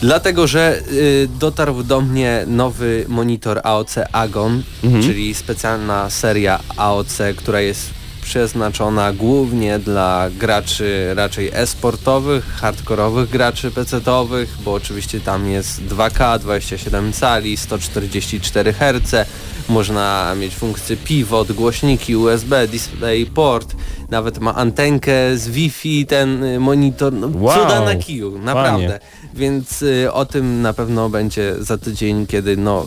Dlatego, 0.00 0.46
że 0.46 0.80
y, 0.92 1.28
dotarł 1.40 1.82
do 1.82 2.00
mnie 2.00 2.44
nowy 2.46 3.04
monitor 3.08 3.60
AOC 3.64 3.94
Agon, 4.12 4.62
Mhm. 4.84 5.02
czyli 5.02 5.34
specjalna 5.34 6.10
seria 6.10 6.60
AOC, 6.76 7.18
która 7.36 7.60
jest 7.60 7.90
przeznaczona 8.32 9.12
głównie 9.12 9.78
dla 9.78 10.28
graczy 10.38 11.12
raczej 11.14 11.50
e-sportowych, 11.54 12.44
hardkorowych 12.46 13.30
graczy 13.30 13.70
PC-owych, 13.70 14.56
bo 14.64 14.72
oczywiście 14.74 15.20
tam 15.20 15.46
jest 15.48 15.82
2K, 15.82 16.38
27 16.38 17.12
cali, 17.12 17.56
144 17.56 18.72
Hz, 18.72 19.28
można 19.68 20.34
mieć 20.34 20.54
funkcję 20.54 20.96
pivot, 20.96 21.52
głośniki 21.52 22.16
USB, 22.16 22.68
DisplayPort, 22.68 23.74
nawet 24.10 24.38
ma 24.38 24.54
antenkę 24.54 25.12
z 25.36 25.48
Wi-Fi, 25.48 26.06
ten 26.06 26.44
y, 26.44 26.60
monitor, 26.60 27.12
no, 27.12 27.28
Wow. 27.34 27.62
cuda 27.62 27.80
na 27.80 27.94
kiju, 27.94 28.38
naprawdę. 28.38 29.00
Więc 29.34 29.82
y, 29.82 30.12
o 30.12 30.26
tym 30.26 30.62
na 30.62 30.72
pewno 30.72 31.08
będzie 31.08 31.54
za 31.58 31.78
tydzień, 31.78 32.26
kiedy 32.26 32.56
no 32.56 32.86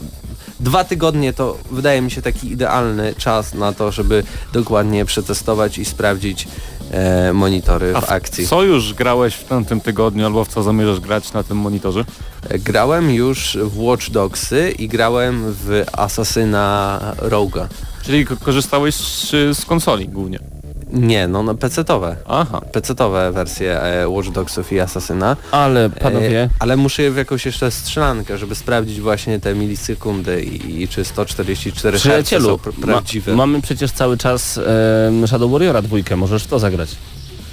dwa 0.59 0.83
tygodnie 0.83 1.33
to 1.33 1.57
wydaje 1.71 2.01
mi 2.01 2.11
się 2.11 2.21
taki 2.21 2.51
idealny 2.51 3.13
czas 3.17 3.53
na 3.53 3.73
to, 3.73 3.91
żeby 3.91 4.23
dokładnie 4.53 5.05
przetestować 5.05 5.77
i 5.77 5.85
sprawdzić 5.85 6.47
e, 6.91 7.33
monitory 7.33 7.93
A 7.95 8.01
w 8.01 8.11
akcji. 8.11 8.47
co 8.47 8.63
już 8.63 8.93
grałeś 8.93 9.33
w 9.35 9.43
tamtym 9.43 9.81
tygodniu 9.81 10.25
albo 10.25 10.45
w 10.45 10.47
co 10.47 10.63
zamierzasz 10.63 10.99
grać 10.99 11.33
na 11.33 11.43
tym 11.43 11.57
monitorze? 11.57 12.05
E, 12.49 12.59
Grałem 12.59 13.11
już 13.11 13.57
w 13.61 13.79
Watch 13.79 14.09
Dogsy 14.09 14.73
i 14.79 14.87
grałem 14.87 15.43
w 15.47 15.83
Assassina 15.93 16.99
Rogue'a. 17.17 17.65
Czyli 18.03 18.25
ko- 18.25 18.37
korzystałeś 18.37 18.95
z, 18.95 19.29
z 19.57 19.65
konsoli 19.65 20.07
głównie. 20.09 20.39
Nie, 20.95 21.27
no, 21.27 21.43
no 21.43 21.53
PC-towe. 21.53 22.15
Aha. 22.27 22.61
PC-towe 22.71 23.31
wersje 23.33 23.81
e, 23.81 24.09
Watch 24.09 24.29
Dogsów 24.29 24.71
i 24.71 24.79
Assassina. 24.79 25.37
Ale 25.51 25.89
panowie, 25.89 26.41
E, 26.43 26.49
ale 26.59 26.77
muszę 26.77 27.03
je 27.03 27.11
w 27.11 27.17
jakąś 27.17 27.45
jeszcze 27.45 27.71
strzelankę, 27.71 28.37
żeby 28.37 28.55
sprawdzić 28.55 29.01
właśnie 29.01 29.39
te 29.39 29.55
milisekundy 29.55 30.43
i, 30.43 30.81
i 30.83 30.87
czy 30.87 31.05
144 31.05 31.99
Hz 31.99 32.29
są 32.29 32.37
pr- 32.55 32.77
ma, 32.79 32.85
prawdziwe. 32.87 33.35
mamy 33.35 33.61
przecież 33.61 33.91
cały 33.91 34.17
czas 34.17 34.57
e, 35.23 35.27
Shadow 35.27 35.51
Warriora 35.51 35.81
dwójkę. 35.81 36.15
Możesz 36.15 36.45
to 36.45 36.59
zagrać. 36.59 36.89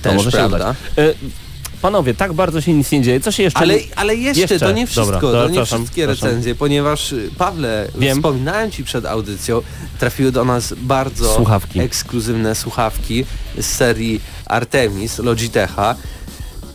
To 0.03 0.09
Też 0.09 0.15
może 0.17 0.31
się 0.31 0.37
prawda. 0.37 0.57
udać. 0.57 0.77
Panowie, 1.83 2.15
tak 2.15 2.33
bardzo 2.33 2.61
się 2.61 2.73
nic 2.75 2.91
nie 2.93 3.03
dzieje. 3.03 3.21
Co 3.21 3.31
się 3.33 3.43
jeszcze... 3.43 3.59
Ale, 3.61 3.75
ale 3.97 4.17
jeszcze, 4.17 4.41
Jeszcze, 4.41 4.59
to 4.59 4.73
nie 4.73 4.87
wszystko, 4.87 5.21
dobra, 5.21 5.31
to 5.43 5.49
to 5.49 5.49
nie 5.51 5.65
wszystkie 5.67 5.89
przepraszam. 6.07 6.29
recenzje, 6.29 6.55
ponieważ 6.55 7.13
y, 7.13 7.31
Pawle, 7.39 7.89
Wiem. 7.99 8.17
wspominałem 8.17 8.71
Ci 8.71 8.85
przed 8.85 9.07
audycją, 9.07 9.61
trafiły 9.99 10.33
do 10.33 10.45
nas 10.45 10.75
bardzo 10.77 11.35
Słuchawki. 11.37 11.81
ekskluzywne 11.81 12.55
słuchawki 12.55 13.25
z 13.61 13.67
serii 13.67 14.21
Artemis 14.47 15.19
Logitecha 15.19 15.95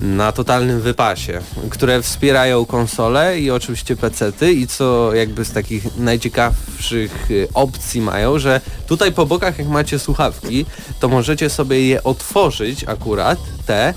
na 0.02 0.32
totalnym 0.32 0.82
wypasie, 0.82 1.42
które 1.70 2.02
wspierają 2.02 2.66
konsole 2.66 3.40
i 3.40 3.52
oczywiście 3.52 3.96
pecety 3.96 4.54
i 4.54 4.68
co 4.68 5.14
jakby 5.14 5.46
z 5.46 5.52
takich 5.52 5.98
najciekawszych 5.98 7.32
y, 7.32 7.48
opcji 7.54 8.02
mają, 8.02 8.40
że 8.40 8.62
tutaj 8.88 9.12
po 9.12 9.26
bokach 9.26 9.60
jak 9.60 9.68
macie 9.68 10.00
słuchawki, 10.00 10.66
to 11.00 11.08
możecie 11.08 11.50
sobie 11.50 11.88
je 11.88 12.04
otworzyć 12.04 12.84
akurat, 12.84 13.40
te 13.66 13.94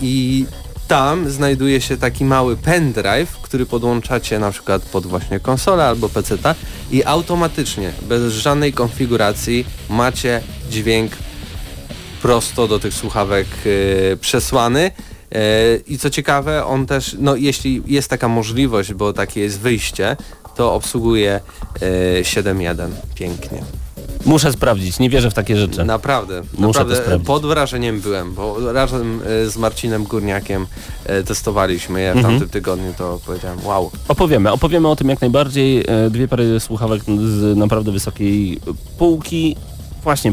i 0.00 0.46
tam 0.88 1.30
znajduje 1.30 1.80
się 1.80 1.96
taki 1.96 2.24
mały 2.24 2.56
pendrive, 2.56 3.38
który 3.42 3.66
podłączacie 3.66 4.38
na 4.38 4.50
przykład 4.50 4.82
pod 4.82 5.06
właśnie 5.06 5.40
konsolę 5.40 5.84
albo 5.84 6.08
peceta 6.08 6.54
i 6.90 7.04
automatycznie, 7.04 7.92
bez 8.02 8.32
żadnej 8.32 8.72
konfiguracji 8.72 9.66
macie 9.88 10.40
dźwięk 10.70 11.12
prosto 12.22 12.68
do 12.68 12.78
tych 12.78 12.94
słuchawek 12.94 13.46
e, 14.12 14.16
przesłany. 14.16 14.90
E, 15.32 15.40
I 15.86 15.98
co 15.98 16.10
ciekawe, 16.10 16.64
on 16.64 16.86
też, 16.86 17.16
no 17.18 17.36
jeśli 17.36 17.82
jest 17.86 18.10
taka 18.10 18.28
możliwość, 18.28 18.92
bo 18.92 19.12
takie 19.12 19.40
jest 19.40 19.60
wyjście, 19.60 20.16
to 20.56 20.74
obsługuje 20.74 21.40
e, 21.80 22.22
7.1. 22.22 22.88
Pięknie. 23.14 23.85
Muszę 24.26 24.52
sprawdzić, 24.52 24.98
nie 24.98 25.10
wierzę 25.10 25.30
w 25.30 25.34
takie 25.34 25.56
rzeczy. 25.56 25.84
Naprawdę, 25.84 26.40
Muszę 26.42 26.52
to 26.58 26.60
naprawdę 26.62 26.96
sprawdzić. 26.96 27.26
pod 27.26 27.46
wrażeniem 27.46 28.00
byłem, 28.00 28.34
bo 28.34 28.72
razem 28.72 29.20
e, 29.46 29.50
z 29.50 29.56
Marcinem 29.56 30.04
Górniakiem 30.04 30.66
e, 31.04 31.22
testowaliśmy 31.22 32.00
je 32.00 32.12
w 32.12 32.16
Mhm. 32.16 32.32
tamtym 32.34 32.48
tygodniu, 32.50 32.94
to 32.98 33.20
powiedziałem 33.26 33.58
wow. 33.64 33.90
Opowiemy, 34.08 34.52
opowiemy 34.52 34.88
o 34.88 34.96
tym 34.96 35.08
jak 35.08 35.20
najbardziej. 35.20 35.84
E, 35.88 36.10
Dwie 36.10 36.28
pary 36.28 36.60
słuchawek 36.60 37.02
z 37.18 37.56
naprawdę 37.56 37.92
wysokiej 37.92 38.60
półki. 38.98 39.56
Właśnie, 40.02 40.32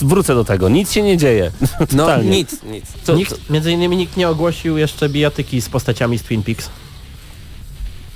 wrócę 0.00 0.34
do 0.34 0.44
tego. 0.44 0.68
Nic 0.68 0.92
się 0.92 1.02
nie 1.02 1.16
dzieje. 1.16 1.50
No 1.80 1.86
Totalnie. 1.86 2.30
nic, 2.30 2.62
nic. 2.62 2.84
Co, 2.90 2.98
co, 3.12 3.14
Nikt, 3.14 3.50
między 3.50 3.72
innymi 3.72 3.96
nikt 3.96 4.16
nie 4.16 4.28
ogłosił 4.28 4.78
jeszcze 4.78 5.08
bijatyki 5.08 5.60
z 5.60 5.68
postaciami 5.68 6.18
z 6.18 6.22
Twin 6.22 6.42
Peaks. 6.42 6.70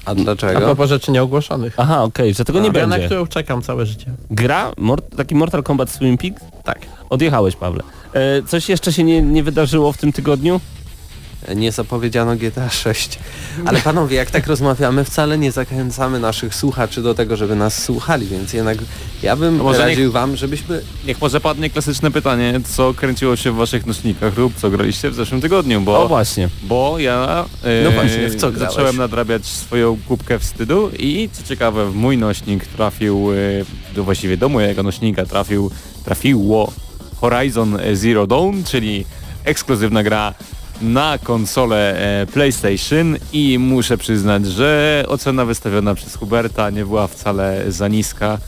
A 0.09 0.11
A 0.11 0.15
dlaczego? 0.15 0.61
propos 0.61 0.89
rzeczy 0.89 1.13
nieogłoszonych. 1.13 1.75
Aha, 1.77 2.03
okej, 2.03 2.35
że 2.35 2.45
tego 2.45 2.61
nie 2.61 2.71
Gra, 2.71 2.87
na 2.87 2.95
będzie. 2.95 3.07
którą 3.07 3.27
czekam 3.27 3.63
całe 3.63 3.87
życie. 3.87 4.07
Gra? 4.31 4.73
Mor 4.77 5.03
taki 5.03 5.35
Mortal 5.35 5.63
Kombat 5.63 5.91
Swim 5.91 6.19
Peak? 6.19 6.35
Tak. 6.65 6.79
Odjechałeś, 7.11 7.57
Pawle. 7.57 7.83
E, 8.13 8.43
coś 8.43 8.69
jeszcze 8.69 8.93
się 8.93 9.05
nie, 9.05 9.23
nie 9.23 9.43
wydarzyło 9.43 9.93
w 9.93 9.99
tym 9.99 10.13
tygodniu? 10.13 10.61
Nie 11.57 11.73
zapowiedziano 11.73 12.37
GTA 12.37 12.71
6. 12.71 13.19
Ale 13.65 13.81
panowie, 13.81 14.17
jak 14.17 14.31
tak 14.31 14.47
rozmawiamy, 14.47 15.05
wcale 15.05 15.39
nie 15.39 15.53
zachęcamy 15.53 16.21
naszych 16.21 16.55
słuchaczy 16.55 17.03
do 17.03 17.15
tego, 17.15 17.37
żeby 17.37 17.57
nas 17.57 17.83
słuchali, 17.85 18.27
więc 18.27 18.53
jednak 18.53 18.79
ja 19.23 19.37
bym 19.37 19.57
No 19.57 19.65
może 19.65 19.79
radził 19.79 20.13
wam, 20.13 20.37
żebyśmy... 20.37 20.83
Niech 21.07 21.21
może 21.21 21.41
padnie 21.41 21.71
klasyczne 21.71 22.11
pytanie, 22.11 22.61
co 22.65 22.95
kręciło 22.95 23.37
się 23.37 23.53
w 23.53 23.57
waszych 23.57 23.87
nośnikach 23.87 24.37
lub 24.37 24.57
co 24.57 24.71
graliście 24.71 25.11
w 25.11 25.15
zeszłym 25.15 25.41
tygodniu, 25.41 25.81
bo... 25.81 26.03
O 26.03 26.09
właśnie. 26.09 26.49
Bo 26.63 26.99
ja 26.99 27.45
e, 27.65 27.85
No 27.85 27.91
właśnie, 27.91 28.29
w 28.29 28.37
co 28.37 28.51
grałeś? 28.53 28.75
zacząłem 28.75 28.97
nadrabiać 28.97 29.47
swoją 29.47 29.99
kubkę 30.09 30.39
wstydu 30.39 30.91
i 30.99 31.29
co 31.33 31.43
ciekawe 31.43 31.91
w 31.91 31.95
mój 31.95 32.19
nośnik 32.19 32.67
trafił, 32.67 33.33
e, 33.33 33.95
do, 33.95 34.05
właściwie 34.05 34.37
do 34.37 34.49
mojego 34.49 34.83
nośnika 34.83 35.27
trafił, 35.27 35.71
trafiło 36.05 36.73
Horizon 37.21 37.79
Zero 37.93 38.27
Dawn, 38.27 38.63
czyli 38.65 39.05
ekskluzywna 39.45 40.03
gra 40.03 40.35
na 40.83 41.19
konsolę 41.19 41.97
e, 42.23 42.27
PlayStation 42.27 43.17
i 43.33 43.59
muszę 43.59 43.99
przyznać, 43.99 44.47
że 44.47 45.05
ocena 45.09 45.45
wystawiona 45.45 45.95
przez 45.95 46.15
Huberta 46.15 46.71
nie 46.71 46.85
była 46.85 47.07
wcale 47.07 47.65
za 47.69 47.89
niska. 47.89 48.39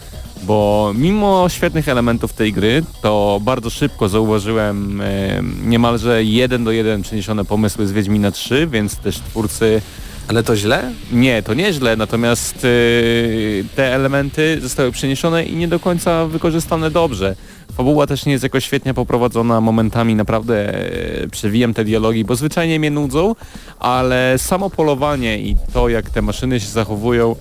bo 0.43 0.93
mimo 0.95 1.49
świetnych 1.49 1.89
elementów 1.89 2.33
tej 2.33 2.53
gry, 2.53 2.83
to 3.03 3.41
bardzo 3.43 3.71
szybko 3.71 4.09
zauważyłem 4.09 5.01
e, 5.01 5.43
niemalże 5.65 6.25
jeden 6.25 6.65
do 6.65 6.71
jeden 6.73 7.03
przeniesione 7.03 7.45
pomysły 7.45 7.87
z 7.87 7.93
Wiedźmina 7.93 8.31
3, 8.31 8.67
więc 8.67 8.97
też 8.97 9.19
twórcy 9.19 9.83
Ale 10.29 10.43
to 10.43 10.57
źle? 10.57 10.93
nie, 11.13 11.43
to 11.43 11.55
nieźle, 11.55 11.97
natomiast 11.97 12.65
y, 12.65 13.65
te 13.77 13.95
elementy 13.95 14.61
zostały 14.61 14.93
przeniesione 14.93 15.45
i 15.45 15.57
nie 15.57 15.69
do 15.69 15.81
końca 15.81 16.27
wykorzystane 16.27 16.91
dobrze. 16.91 17.37
Fabuła 17.71 18.07
też 18.07 18.27
nie 18.27 18.33
jest 18.33 18.45
jakoś 18.45 18.65
świetnie 18.65 18.95
poprowadzona, 18.95 19.61
momentami 19.61 20.15
naprawdę 20.15 20.75
e, 20.75 21.29
przewijam 21.29 21.75
te 21.75 21.85
dialogi, 21.85 22.25
bo 22.25 22.37
zwyczajnie 22.37 22.79
mnie 22.79 22.91
nudzą, 22.91 23.35
ale 23.79 24.39
samo 24.39 24.71
polowanie 24.71 25.39
i 25.39 25.57
to 25.73 25.89
jak 25.89 26.11
te 26.11 26.23
maszyny 26.23 26.61
się 26.61 26.67
zachowują 26.67 27.37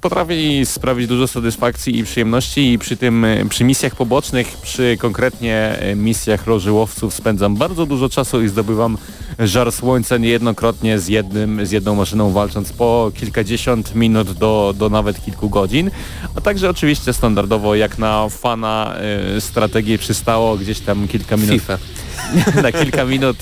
potrafi 0.00 0.66
sprawić 0.66 1.06
dużo 1.06 1.26
satysfakcji 1.26 1.98
i 1.98 2.04
przyjemności 2.04 2.72
i 2.72 2.78
przy 2.78 2.96
tym 2.96 3.24
e, 3.24 3.44
przy 3.44 3.64
misjach 3.64 3.94
pobocznych, 3.94 4.46
przy 4.62 4.96
konkretnie 5.00 5.78
e, 5.78 5.94
misjach 5.94 6.46
rożyłowców 6.46 7.14
spędzam 7.14 7.56
bardzo 7.56 7.86
dużo 7.86 8.08
czasu 8.08 8.42
i 8.42 8.48
zdobywam 8.48 8.98
żar 9.38 9.72
słońca 9.72 10.16
niejednokrotnie 10.16 10.98
z 10.98 11.08
jednym, 11.08 11.66
z 11.66 11.70
jedną 11.70 11.94
maszyną 11.94 12.32
walcząc 12.32 12.72
po 12.72 13.12
kilkadziesiąt 13.14 13.94
minut 13.94 14.32
do, 14.32 14.74
do 14.78 14.88
nawet 14.88 15.24
kilku 15.24 15.50
godzin, 15.50 15.90
a 16.34 16.40
także 16.40 16.70
oczywiście 16.70 17.12
standardowo 17.12 17.74
jak 17.74 17.98
na 17.98 18.28
fana 18.28 18.96
strategii 19.40 19.98
przystało 19.98 20.56
gdzieś 20.56 20.80
tam 20.80 21.08
kilka 21.08 21.36
minut 21.36 21.52
FIFA. 21.52 21.78
na 22.62 22.72
kilka 22.72 23.04
minut 23.04 23.36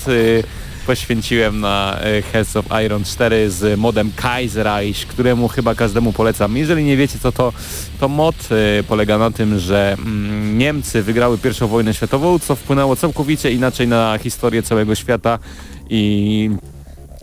poświęciłem 0.85 1.59
na 1.59 1.99
y, 2.17 2.21
Heads 2.21 2.55
of 2.55 2.65
Iron 2.85 3.03
4 3.03 3.49
z 3.51 3.79
modem 3.79 4.11
Kaiserreich, 4.15 5.07
któremu 5.07 5.47
chyba 5.47 5.75
każdemu 5.75 6.13
polecam. 6.13 6.57
Jeżeli 6.57 6.83
nie 6.83 6.97
wiecie 6.97 7.19
co 7.19 7.31
to, 7.31 7.53
to 7.99 8.07
mod 8.07 8.35
y, 8.79 8.83
polega 8.83 9.17
na 9.17 9.31
tym, 9.31 9.59
że 9.59 9.95
mm, 9.99 10.57
Niemcy 10.57 11.03
wygrały 11.03 11.37
pierwszą 11.37 11.67
wojnę 11.67 11.93
światową, 11.93 12.39
co 12.39 12.55
wpłynęło 12.55 12.95
całkowicie 12.95 13.51
inaczej 13.51 13.87
na 13.87 14.17
historię 14.17 14.63
całego 14.63 14.95
świata 14.95 15.39
i 15.89 16.49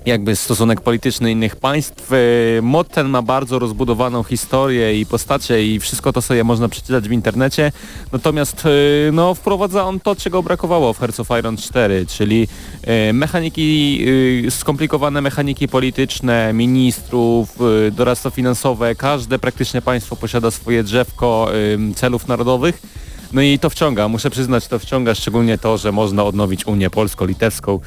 jakby 0.06 0.36
stosunek 0.36 0.80
polityczny 0.80 1.30
innych 1.30 1.56
państw. 1.56 2.12
Y, 2.12 2.60
Mod 2.62 2.88
ten 2.88 3.08
ma 3.08 3.22
bardzo 3.22 3.58
rozbudowaną 3.58 4.22
historię 4.22 5.00
i 5.00 5.06
postacie 5.06 5.66
i 5.66 5.80
wszystko 5.80 6.12
to 6.12 6.22
sobie 6.22 6.44
można 6.44 6.68
przeczytać 6.68 7.08
w 7.08 7.12
internecie. 7.12 7.72
Natomiast 8.12 8.66
y, 8.66 9.10
no, 9.12 9.34
wprowadza 9.34 9.84
on 9.84 10.00
to, 10.00 10.16
czego 10.16 10.42
brakowało 10.42 10.92
w 10.92 10.98
Hearts 10.98 11.20
of 11.20 11.28
Iron 11.38 11.56
4, 11.56 12.06
czyli 12.06 12.48
y, 13.08 13.12
mechaniki, 13.12 14.06
skomplikowane 14.50 15.20
mechaniki 15.20 15.68
polityczne, 15.68 16.52
ministrów, 16.52 17.58
doradztwo 17.92 18.30
finansowe. 18.30 18.94
Każde 18.94 19.38
praktycznie 19.38 19.82
państwo 19.82 20.16
posiada 20.16 20.50
swoje 20.50 20.82
drzewko 20.82 21.48
celów 21.94 22.28
narodowych. 22.28 22.82
No 23.32 23.42
i 23.42 23.58
to 23.58 23.70
wciąga, 23.70 24.08
muszę 24.08 24.30
przyznać, 24.30 24.68
to 24.68 24.78
wciąga 24.78 25.14
szczególnie 25.14 25.58
to, 25.58 25.78
że 25.78 25.92
można 25.92 26.24
odnowić 26.24 26.66
Unię 26.66 26.90
Polsko-Litewską 26.90 27.80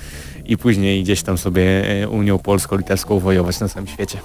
i 0.48 0.58
później 0.58 1.04
gdzieś 1.04 1.22
tam 1.22 1.38
sobie 1.38 1.90
e, 2.04 2.10
Unią 2.10 2.40
Polsko-Litewską 2.40 3.20
wojować 3.20 3.60
na 3.60 3.70
całym 3.70 3.88
świecie. 3.88 4.20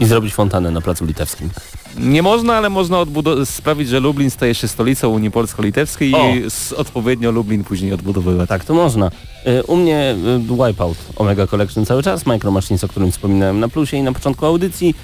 I 0.00 0.04
zrobić 0.06 0.34
fontannę 0.34 0.70
na 0.70 0.80
Placu 0.80 1.04
Litewskim. 1.04 1.50
Nie 1.98 2.22
można, 2.22 2.54
ale 2.56 2.70
można 2.70 2.96
sprawić, 3.44 3.88
że 3.88 4.00
Lublin 4.00 4.30
staje 4.30 4.54
się 4.54 4.68
stolicą 4.68 5.08
Unii 5.08 5.30
Polsko-Litewskiej 5.30 6.10
i 6.10 6.44
odpowiednio 6.76 7.30
Lublin 7.30 7.64
później 7.64 7.92
odbudowywać. 7.92 8.48
Tak, 8.48 8.64
to 8.64 8.74
można. 8.74 9.10
Y, 9.46 9.62
U 9.62 9.76
mnie 9.76 10.14
y, 10.50 10.68
Wipeout 10.68 10.98
Omega 11.16 11.46
Collection 11.46 11.86
cały 11.86 12.02
czas, 12.02 12.26
Micro 12.26 12.50
Machines, 12.50 12.84
o 12.84 12.88
którym 12.88 13.12
wspominałem 13.12 13.60
na 13.60 13.68
plusie 13.68 13.96
i 13.96 14.02
na 14.02 14.12
początku 14.12 14.46
audycji. 14.46 14.94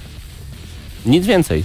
Nic 1.07 1.27
więcej. 1.27 1.65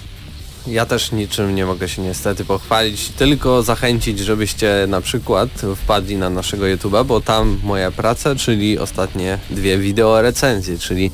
Ja 0.67 0.85
też 0.85 1.11
niczym 1.11 1.55
nie 1.55 1.65
mogę 1.65 1.89
się 1.89 2.01
niestety 2.01 2.45
pochwalić, 2.45 3.09
tylko 3.09 3.63
zachęcić, 3.63 4.19
żebyście 4.19 4.85
na 4.87 5.01
przykład 5.01 5.49
wpadli 5.75 6.17
na 6.17 6.29
naszego 6.29 6.65
YouTube'a, 6.65 7.05
bo 7.05 7.21
tam 7.21 7.59
moja 7.63 7.91
praca, 7.91 8.35
czyli 8.35 8.79
ostatnie 8.79 9.37
dwie 9.49 9.77
wideo 9.77 10.21
recenzje, 10.21 10.77
czyli 10.77 11.11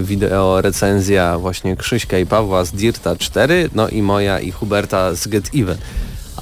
wideo 0.00 0.60
recenzja 0.60 1.38
właśnie 1.38 1.76
Krzyśka 1.76 2.18
i 2.18 2.26
Pawła 2.26 2.64
z 2.64 2.72
Dirta 2.72 3.16
4, 3.16 3.70
no 3.74 3.88
i 3.88 4.02
moja 4.02 4.40
i 4.40 4.50
Huberta 4.50 5.14
z 5.14 5.28
Get 5.28 5.50
Even. 5.54 5.78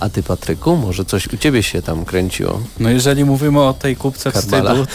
A 0.01 0.09
ty 0.09 0.23
Patryku, 0.23 0.77
może 0.77 1.05
coś 1.05 1.27
u 1.27 1.37
ciebie 1.37 1.63
się 1.63 1.83
tam 1.83 2.05
kręciło? 2.05 2.61
No 2.81 2.91
jeżeli 2.91 3.25
mówimy 3.25 3.61
o 3.61 3.75
tej 3.75 3.97
kupce 3.97 4.33
Karbala. 4.33 4.75
wstydu... 4.75 4.87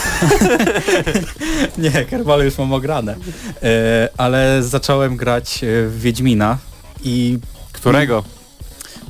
nie, 1.84 2.06
Karbale 2.06 2.46
już 2.46 2.58
mam 2.58 2.74
ograne. 2.74 3.16
E, 3.64 4.10
ale 4.18 4.64
zacząłem 4.64 5.18
grać 5.18 5.64
e, 5.64 5.88
w 5.88 6.02
Wiedźmina 6.02 6.58
i 7.04 7.40
Którego? 7.84 8.24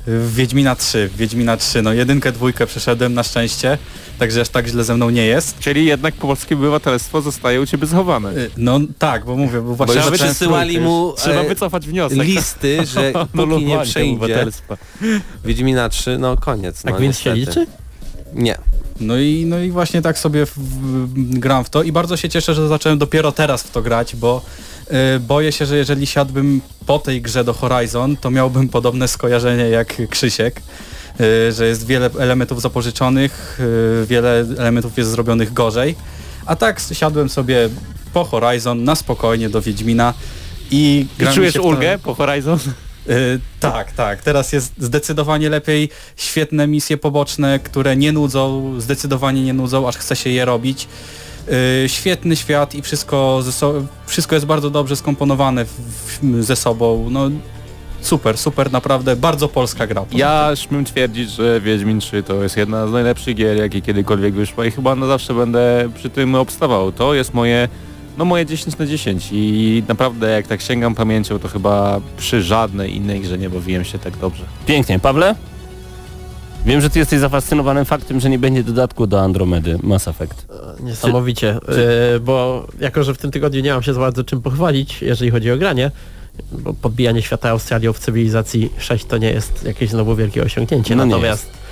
w 0.07 0.35
Wiedźmina 0.35 0.75
3, 0.75 1.07
w 1.13 1.17
Wiedźmina 1.17 1.57
3, 1.57 1.81
no 1.81 1.93
jedynkę, 1.93 2.31
dwójkę 2.31 2.65
przeszedłem 2.67 3.13
na 3.13 3.23
szczęście, 3.23 3.77
także 4.19 4.41
aż 4.41 4.49
tak 4.49 4.67
źle 4.67 4.83
ze 4.83 4.95
mną 4.95 5.09
nie 5.09 5.25
jest. 5.25 5.59
Czyli 5.59 5.85
jednak 5.85 6.13
polskie 6.15 6.55
obywatelstwo 6.55 7.21
zostaje 7.21 7.61
u 7.61 7.65
Ciebie 7.65 7.87
zachowane. 7.87 8.29
E, 8.29 8.33
No 8.57 8.79
tak, 8.99 9.25
bo 9.25 9.35
mówię, 9.35 9.61
bo 9.61 9.75
właśnie 9.75 10.01
Bo 10.01 10.09
już 10.09 10.19
przysyłali 10.19 10.79
mu 10.79 11.13
Trzeba 11.17 11.41
e, 11.41 11.47
wycofać 11.47 11.87
wniosek. 11.87 12.19
listy, 12.19 12.77
że 12.93 13.13
póki 13.31 13.65
nie 13.65 13.79
przejdzie 13.79 14.11
obywatelstwa. 14.15 14.77
Wiedźmina 15.45 15.89
3, 15.89 16.17
no 16.17 16.37
koniec. 16.37 16.81
Tak 16.83 16.93
no, 16.93 16.99
więc 16.99 17.19
się 17.19 17.33
niestety. 17.33 17.59
liczy? 17.59 17.71
Nie. 18.33 18.57
No 18.99 19.17
i, 19.17 19.45
no 19.45 19.59
i 19.59 19.71
właśnie 19.71 20.01
tak 20.01 20.17
sobie 20.17 20.45
w, 20.45 20.57
w, 20.57 21.39
gram 21.39 21.63
w 21.63 21.69
to 21.69 21.83
i 21.83 21.91
bardzo 21.91 22.17
się 22.17 22.29
cieszę, 22.29 22.53
że 22.53 22.67
zacząłem 22.67 22.97
dopiero 22.97 23.31
teraz 23.31 23.63
w 23.63 23.71
to 23.71 23.81
grać, 23.81 24.15
bo 24.15 24.41
y, 25.15 25.19
boję 25.19 25.51
się, 25.51 25.65
że 25.65 25.77
jeżeli 25.77 26.07
siadłbym 26.07 26.61
po 26.85 26.99
tej 26.99 27.21
grze 27.21 27.43
do 27.43 27.53
Horizon, 27.53 28.17
to 28.17 28.31
miałbym 28.31 28.69
podobne 28.69 29.07
skojarzenie 29.07 29.69
jak 29.69 30.09
Krzysiek, 30.09 30.61
y, 31.21 31.51
że 31.51 31.67
jest 31.67 31.87
wiele 31.87 32.09
elementów 32.19 32.61
zapożyczonych, 32.61 33.59
y, 34.03 34.05
wiele 34.05 34.45
elementów 34.57 34.97
jest 34.97 35.09
zrobionych 35.09 35.53
gorzej, 35.53 35.95
a 36.45 36.55
tak 36.55 36.81
siadłem 36.93 37.29
sobie 37.29 37.69
po 38.13 38.23
Horizon 38.23 38.83
na 38.83 38.95
spokojnie 38.95 39.49
do 39.49 39.61
Wiedźmina 39.61 40.13
i 40.71 41.07
I 41.19 41.35
czujesz 41.35 41.55
ulgę 41.55 41.99
po 42.03 42.15
Horizon? 42.15 42.59
Y, 43.09 43.39
tak, 43.59 43.91
tak. 43.91 44.21
Teraz 44.21 44.53
jest 44.53 44.73
zdecydowanie 44.77 45.49
lepiej. 45.49 45.89
Świetne 46.15 46.67
misje 46.67 46.97
poboczne, 46.97 47.59
które 47.59 47.95
nie 47.95 48.11
nudzą, 48.11 48.73
zdecydowanie 48.77 49.43
nie 49.43 49.53
nudzą, 49.53 49.87
aż 49.87 49.97
chce 49.97 50.15
się 50.15 50.29
je 50.29 50.45
robić. 50.45 50.87
Y, 51.85 51.89
świetny 51.89 52.35
świat 52.35 52.75
i 52.75 52.81
wszystko, 52.81 53.43
so 53.51 53.73
wszystko 54.05 54.35
jest 54.35 54.45
bardzo 54.45 54.69
dobrze 54.69 54.95
skomponowane 54.95 55.65
ze 56.39 56.55
sobą. 56.55 57.07
No, 57.09 57.29
super, 58.01 58.37
super, 58.37 58.71
naprawdę 58.71 59.15
bardzo 59.15 59.47
polska 59.47 59.87
gra. 59.87 60.05
Ja 60.11 60.51
śmiem 60.55 60.85
twierdzić, 60.85 61.31
że 61.31 61.61
Wiedźmin 61.61 61.99
3 61.99 62.23
to 62.23 62.43
jest 62.43 62.57
jedna 62.57 62.87
z 62.87 62.91
najlepszych 62.91 63.35
gier, 63.35 63.57
jakie 63.57 63.81
kiedykolwiek 63.81 64.33
wyszła 64.33 64.65
i 64.65 64.71
chyba 64.71 64.95
na 64.95 65.07
zawsze 65.07 65.33
będę 65.33 65.89
przy 65.95 66.09
tym 66.09 66.35
obstawał. 66.35 66.91
To 66.91 67.13
jest 67.13 67.33
moje, 67.33 67.69
no 68.17 68.25
moje 68.25 68.45
10 68.45 68.77
na 68.77 68.85
10 68.85 69.29
i 69.31 69.83
naprawdę 69.87 70.29
jak 70.29 70.47
tak 70.47 70.61
sięgam 70.61 70.95
pamięcią, 70.95 71.39
to 71.39 71.47
chyba 71.47 72.01
przy 72.17 72.43
żadnej 72.43 72.95
innej 72.95 73.21
grze 73.21 73.37
nie 73.37 73.49
bawiłem 73.49 73.83
się 73.83 73.99
tak 73.99 74.17
dobrze. 74.17 74.43
Pięknie. 74.65 74.99
Pawle? 74.99 75.35
Wiem, 76.65 76.81
że 76.81 76.89
ty 76.89 76.99
jesteś 76.99 77.19
zafascynowany 77.19 77.85
faktem, 77.85 78.19
że 78.19 78.29
nie 78.29 78.39
będzie 78.39 78.63
dodatku 78.63 79.07
do 79.07 79.21
Andromedy 79.21 79.79
Mass 79.83 80.07
Effect. 80.07 80.47
Niesamowicie, 80.79 81.49
e, 82.15 82.19
bo 82.19 82.67
jako, 82.79 83.03
że 83.03 83.13
w 83.13 83.17
tym 83.17 83.31
tygodniu 83.31 83.61
nie 83.61 83.73
mam 83.73 83.83
się 83.83 83.93
za 83.93 83.99
bardzo 83.99 84.23
czym 84.23 84.41
pochwalić, 84.41 85.01
jeżeli 85.01 85.31
chodzi 85.31 85.51
o 85.51 85.57
granie, 85.57 85.91
bo 86.51 86.73
podbijanie 86.73 87.21
świata 87.21 87.49
Australią 87.49 87.93
w 87.93 87.99
cywilizacji 87.99 88.69
6 88.77 89.05
to 89.05 89.17
nie 89.17 89.31
jest 89.31 89.63
jakieś 89.65 89.89
znowu 89.89 90.15
wielkie 90.15 90.43
osiągnięcie, 90.43 90.95
No 90.95 91.05
nie 91.05 91.11
natomiast 91.11 91.45
e, 91.45 91.62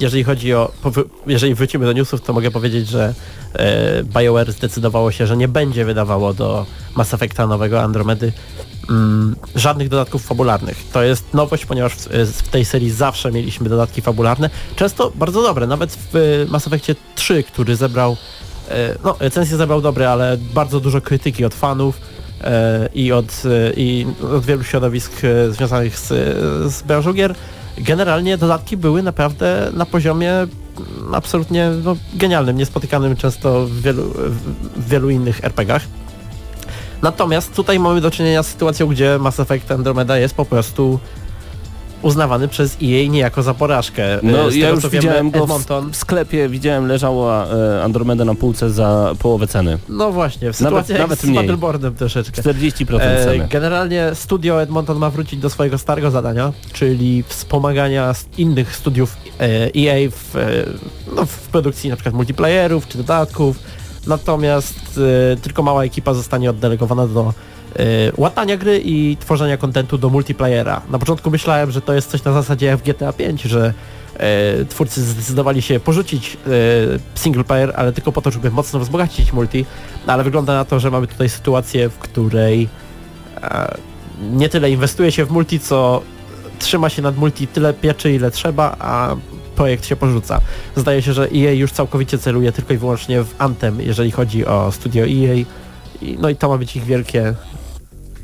jeżeli 0.00 0.24
chodzi 0.24 0.54
o, 0.54 0.72
jeżeli 1.26 1.54
wrócimy 1.54 1.86
do 1.86 1.92
newsów, 1.92 2.20
to 2.20 2.32
mogę 2.32 2.50
powiedzieć, 2.50 2.88
że 2.88 3.14
e, 3.54 4.02
BioWare 4.04 4.52
zdecydowało 4.52 5.10
się, 5.10 5.26
że 5.26 5.36
nie 5.36 5.48
będzie 5.48 5.84
wydawało 5.84 6.34
do 6.34 6.66
Mass 6.96 7.14
Effecta 7.14 7.46
nowego 7.46 7.82
Andromedy 7.82 8.32
mm, 8.90 9.36
żadnych 9.54 9.88
dodatków 9.88 10.26
fabularnych. 10.26 10.84
To 10.92 11.02
jest 11.02 11.34
nowość, 11.34 11.66
ponieważ 11.66 11.92
w, 11.92 12.48
tej 12.48 12.64
serii 12.64 12.90
zawsze 12.90 13.32
mieliśmy 13.32 13.68
dodatki 13.68 14.02
fabularne, 14.02 14.50
często 14.76 15.12
bardzo 15.14 15.42
dobre, 15.42 15.66
nawet 15.66 15.98
w 16.12 16.46
Mass 16.48 16.66
Effectie 16.66 16.94
3, 17.14 17.42
który 17.42 17.76
zebrał, 17.76 18.16
e, 18.68 18.94
no 19.04 19.16
recenzję 19.20 19.56
zebrał 19.56 19.80
dobre, 19.80 20.10
ale 20.10 20.36
bardzo 20.54 20.80
dużo 20.80 21.00
krytyki 21.00 21.44
od 21.44 21.54
fanów 21.54 22.00
e, 22.44 22.88
i 22.94 23.12
od, 23.12 23.42
e, 23.44 23.72
i 23.76 24.06
od 24.36 24.44
wielu 24.44 24.64
środowisk 24.64 25.12
e, 25.24 25.52
związanych 25.52 25.98
z, 25.98 26.08
z 26.72 26.82
branżą 26.82 27.12
gier. 27.12 27.34
Generalnie 27.78 28.38
dodatki 28.38 28.76
były 28.76 29.02
naprawdę 29.02 29.70
na 29.72 29.86
poziomie 29.86 30.32
mm, 30.32 31.14
absolutnie 31.14 31.70
no, 31.84 31.96
genialnym, 32.14 32.56
niespotykanym 32.56 33.16
często 33.16 33.66
w 33.66 33.80
wielu, 33.80 34.02
w, 34.02 34.40
w 34.76 34.88
wielu 34.88 35.10
innych 35.10 35.44
RPGach. 35.44 35.82
Natomiast 37.02 37.54
tutaj 37.54 37.78
mamy 37.78 38.00
do 38.00 38.10
czynienia 38.10 38.42
z 38.42 38.46
sytuacją, 38.46 38.86
gdzie 38.86 39.18
Mass 39.18 39.40
Effect 39.40 39.70
Andromeda 39.70 40.18
jest 40.18 40.34
po 40.34 40.44
prostu 40.44 41.00
uznawany 42.02 42.48
przez 42.48 42.76
EA 42.82 43.08
niejako 43.08 43.42
za 43.42 43.54
porażkę. 43.54 44.02
No 44.22 44.50
Z 44.50 44.54
ja 44.54 44.68
już 44.70 44.88
widziałem 44.88 45.30
go 45.30 45.38
Edmonton, 45.38 45.90
w 45.92 45.96
sklepie, 45.96 46.48
widziałem 46.48 46.86
leżała 46.86 47.46
e, 47.46 47.82
Andromeda 47.84 48.24
na 48.24 48.34
półce 48.34 48.70
za 48.70 49.14
połowę 49.18 49.46
ceny. 49.46 49.78
No 49.88 50.12
właśnie, 50.12 50.52
w 50.52 50.60
Nawet- 50.60 50.86
sytuacji 50.86 50.92
jak 50.92 51.00
nawet 51.00 51.18
z 51.20 51.24
mniej. 51.24 51.36
Battleboardem 51.36 51.94
troszeczkę. 51.94 52.42
40% 52.42 53.00
E, 53.00 53.24
ceny. 53.24 53.48
generalnie 53.50 54.10
studio 54.14 54.62
Edmonton 54.62 54.98
ma 54.98 55.10
wrócić 55.10 55.40
do 55.40 55.50
swojego 55.50 55.78
starego 55.78 56.10
zadania, 56.10 56.52
czyli 56.72 57.22
wspomagania 57.28 58.14
innych 58.38 58.76
studiów 58.76 59.16
e, 59.40 59.44
EA 59.76 60.10
w, 60.10 60.36
e, 60.36 60.48
no, 61.16 61.26
w 61.26 61.38
produkcji 61.38 61.90
na 61.90 61.96
przykład 61.96 62.14
multiplayerów 62.14 62.88
czy 62.88 62.98
dodatków. 62.98 63.58
Natomiast 64.06 65.00
e, 65.32 65.36
tylko 65.36 65.62
mała 65.62 65.84
ekipa 65.84 66.14
zostanie 66.14 66.50
oddelegowana 66.50 67.06
do 67.06 67.20
e, 67.20 67.32
łatania 68.16 68.56
gry 68.56 68.80
i 68.84 69.16
tworzenia 69.20 69.56
kontentu 69.56 69.98
do 69.98 70.10
multiplayera. 70.10 70.82
Na 70.90 70.98
początku 70.98 71.30
myślałem, 71.30 71.70
że 71.70 71.80
to 71.80 71.92
jest 71.92 72.10
coś 72.10 72.24
na 72.24 72.32
zasadzie 72.32 72.66
jak 72.66 72.78
w 72.78 72.82
GTA 72.82 73.12
5, 73.12 73.42
że 73.42 73.74
e, 74.16 74.64
twórcy 74.64 75.02
zdecydowali 75.02 75.62
się 75.62 75.80
porzucić 75.80 76.36
e, 76.36 76.38
single 77.14 77.44
player, 77.44 77.72
ale 77.76 77.92
tylko 77.92 78.12
po 78.12 78.22
to, 78.22 78.30
żeby 78.30 78.50
mocno 78.50 78.80
wzbogacić 78.80 79.32
multi, 79.32 79.66
no, 80.06 80.12
ale 80.12 80.24
wygląda 80.24 80.54
na 80.54 80.64
to, 80.64 80.80
że 80.80 80.90
mamy 80.90 81.06
tutaj 81.06 81.28
sytuację, 81.28 81.88
w 81.88 81.98
której 81.98 82.68
e, 83.42 83.74
nie 84.20 84.48
tyle 84.48 84.70
inwestuje 84.70 85.12
się 85.12 85.24
w 85.24 85.30
multi, 85.30 85.60
co 85.60 86.02
trzyma 86.58 86.88
się 86.88 87.02
nad 87.02 87.16
multi 87.16 87.46
tyle 87.46 87.74
pieczy, 87.74 88.12
ile 88.12 88.30
trzeba, 88.30 88.76
a 88.78 89.16
projekt 89.56 89.86
się 89.86 89.96
porzuca. 89.96 90.40
Zdaje 90.76 91.02
się, 91.02 91.12
że 91.12 91.28
EA 91.34 91.52
już 91.52 91.72
całkowicie 91.72 92.18
celuje 92.18 92.52
tylko 92.52 92.74
i 92.74 92.76
wyłącznie 92.76 93.22
w 93.22 93.34
Anthem, 93.38 93.80
jeżeli 93.80 94.10
chodzi 94.10 94.46
o 94.46 94.72
studio 94.72 95.04
EA. 95.04 95.44
No 96.18 96.28
i 96.28 96.36
to 96.36 96.48
ma 96.48 96.58
być 96.58 96.76
ich 96.76 96.84
wielkie 96.84 97.34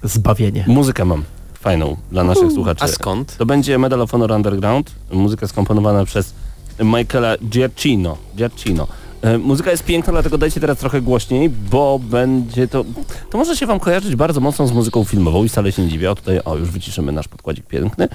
zbawienie. 0.03 0.65
Muzykę 0.69 1.05
mam 1.05 1.23
fajną 1.55 1.97
dla 2.11 2.25
naszych 2.25 2.53
słuchaczy. 2.53 2.85
A 2.85 2.89
skąd? 2.89 3.37
To 3.37 3.47
będzie 3.47 3.79
Medal 3.79 4.01
of 4.01 4.11
Honor 4.11 4.33
Underground, 4.33 4.91
muzyka 5.13 5.49
skomponowana 5.49 6.05
przez 6.05 6.35
Michaela 6.81 7.37
Giacchino. 7.49 8.17
Giacchino. 8.37 8.87
E, 9.23 9.39
Muzyka 9.39 9.71
jest 9.71 9.85
piękna, 9.85 10.13
dlatego 10.13 10.39
dajcie 10.39 10.61
teraz 10.61 10.79
trochę 10.79 11.01
głośniej, 11.01 11.51
bo 11.51 12.01
będzie 12.03 12.69
to... 12.69 12.85
To 13.31 13.39
może 13.39 13.57
się 13.57 13.67
wam 13.67 13.81
kojarzyć 13.81 14.17
bardzo 14.17 14.41
mocno 14.41 14.67
z 14.67 14.73
muzyką 14.73 15.05
filmową 15.05 15.45
i 15.45 15.49
wcale 15.49 15.73
się 15.73 15.83
nie 15.83 15.89
dziwię. 15.89 16.11
O 16.11 16.15
tutaj, 16.15 16.41
o 16.45 16.57
już 16.57 16.71
wyciszymy 16.71 17.13
nasz 17.13 17.29
podkładzik 17.29 17.67
piękny. 17.67 18.09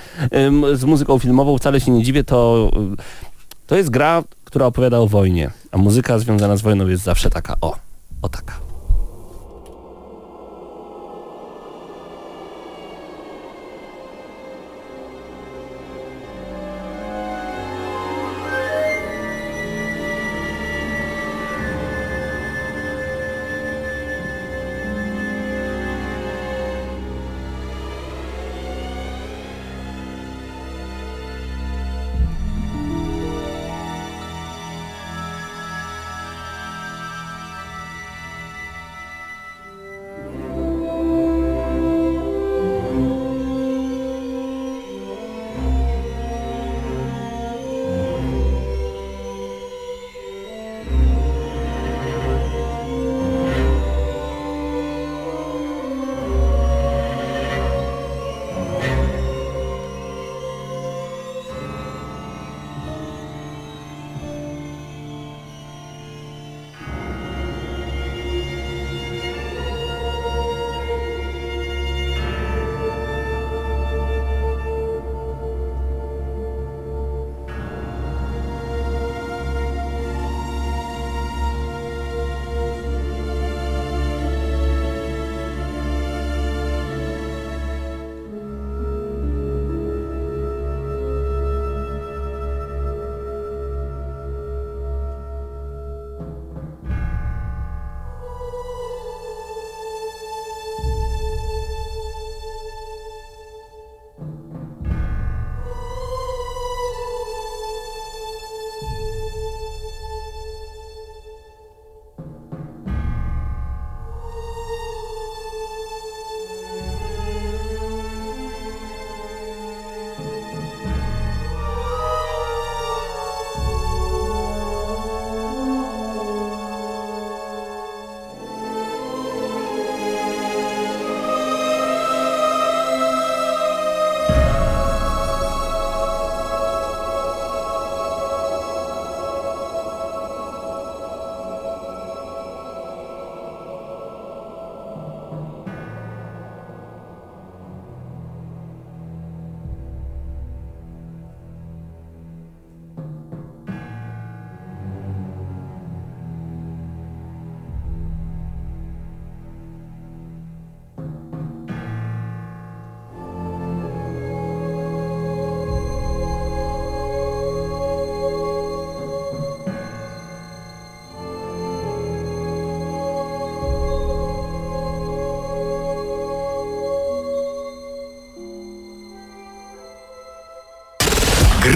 Z 0.74 0.84
muzyką 0.84 1.20
filmową 1.20 1.58
wcale 1.58 1.82
się 1.82 1.92
nie 1.92 2.04
dziwię, 2.04 2.24
to... 2.24 2.72
To 3.68 3.76
jest 3.78 3.90
gra, 3.90 4.24
która 4.46 4.66
opowiada 4.66 5.00
o 5.00 5.08
wojnie, 5.08 5.52
a 5.72 5.78
muzyka 5.78 6.20
związana 6.20 6.58
z 6.58 6.62
wojną 6.62 6.88
jest 6.88 7.04
zawsze 7.04 7.30
taka, 7.30 7.56
o, 7.62 7.76
o 8.22 8.30
taka. 8.30 8.67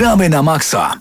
Gramy 0.02 0.30
na 0.30 0.44
maksa. 0.44 1.00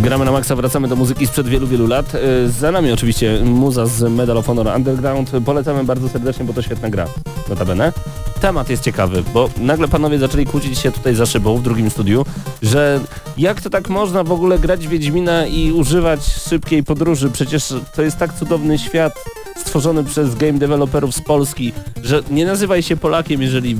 Gramy 0.00 0.24
na 0.24 0.32
maksa, 0.32 0.56
wracamy 0.56 0.88
do 0.88 0.96
muzyki 0.96 1.26
sprzed 1.26 1.48
wielu, 1.48 1.66
wielu 1.66 1.86
lat. 1.86 2.14
E, 2.14 2.48
Za 2.48 2.72
nami 2.72 2.92
oczywiście 2.92 3.40
muza 3.44 3.86
z 3.86 4.12
Medal 4.12 4.36
of 4.38 4.46
Honor 4.46 4.66
Underground. 4.76 5.30
Polecamy 5.44 5.84
bardzo 5.84 6.08
serdecznie, 6.08 6.44
bo 6.44 6.52
to 6.52 6.62
świetna 6.62 6.90
gra. 6.90 7.06
Notabene. 7.48 7.92
Temat 8.40 8.70
jest 8.70 8.82
ciekawy, 8.82 9.22
bo 9.34 9.50
nagle 9.56 9.88
panowie 9.88 10.18
zaczęli 10.18 10.46
kłócić 10.46 10.78
się 10.78 10.92
tutaj 10.92 11.14
za 11.14 11.26
szybą 11.26 11.56
w 11.56 11.62
drugim 11.62 11.90
studiu, 11.90 12.24
że 12.62 13.00
jak 13.36 13.60
to 13.60 13.70
tak 13.70 13.88
można 13.88 14.24
w 14.24 14.32
ogóle 14.32 14.58
grać 14.58 14.88
Wiedźmina 14.88 15.46
i 15.46 15.72
używać 15.72 16.20
szybkiej 16.48 16.82
podróży? 16.84 17.30
Przecież 17.30 17.74
to 17.94 18.02
jest 18.02 18.16
tak 18.16 18.34
cudowny 18.34 18.78
świat 18.78 19.12
stworzony 19.56 20.04
przez 20.04 20.34
game 20.34 20.58
developerów 20.58 21.14
z 21.14 21.20
Polski, 21.20 21.72
że 22.02 22.22
nie 22.30 22.46
nazywaj 22.46 22.82
się 22.82 22.96
Polakiem, 22.96 23.42
jeżeli 23.42 23.76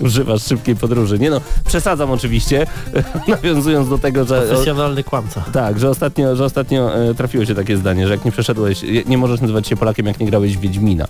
używasz 0.00 0.42
szybkiej 0.42 0.76
podróży. 0.76 1.18
Nie 1.18 1.30
no, 1.30 1.40
przesadzam 1.66 2.10
oczywiście, 2.10 2.66
nawiązując 3.28 3.88
do 3.88 3.98
tego, 3.98 4.24
że... 4.24 4.42
Profesjonalny 4.42 5.04
kłamca. 5.04 5.44
Tak, 5.52 5.78
że 5.78 5.90
ostatnio, 5.90 6.36
że 6.36 6.44
ostatnio 6.44 6.94
e, 6.94 7.14
trafiło 7.14 7.44
się 7.44 7.54
takie 7.54 7.76
zdanie, 7.76 8.06
że 8.06 8.12
jak 8.14 8.24
nie 8.24 8.32
przeszedłeś, 8.32 8.84
nie 9.06 9.18
możesz 9.18 9.40
nazywać 9.40 9.66
się 9.68 9.76
Polakiem, 9.76 10.06
jak 10.06 10.20
nie 10.20 10.26
grałeś 10.26 10.56
w 10.56 10.60
Wiedźmina. 10.60 11.06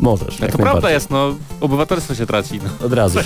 Możesz, 0.00 0.38
No 0.40 0.46
jak 0.46 0.52
to 0.56 0.58
prawda 0.62 0.90
jest, 0.90 1.10
no 1.10 1.34
obywatelstwo 1.60 2.14
się 2.14 2.26
traci. 2.26 2.60
No. 2.64 2.86
Od 2.86 2.92
razu. 2.92 3.18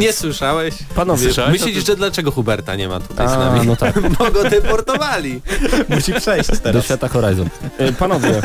Nie 0.00 0.12
słyszałeś? 0.12 0.74
Panowie, 0.94 1.22
Słyszałeś? 1.22 1.52
Myślisz, 1.52 1.86
że 1.86 1.96
dlaczego 1.96 2.30
Huberta 2.30 2.76
nie 2.76 2.88
ma 2.88 3.00
tutaj 3.00 3.28
z 3.28 3.30
a, 3.30 3.38
nami? 3.38 3.66
no 3.66 3.76
tak, 3.76 4.00
Bo 4.18 4.30
go 4.30 4.50
deportowali. 4.50 5.40
Musi 5.88 6.14
przejść 6.14 6.50
do 6.50 6.56
teraz. 6.56 6.84
świata 6.84 7.08
Horizon. 7.08 7.48
E, 7.78 7.92
Panowie, 7.92 8.32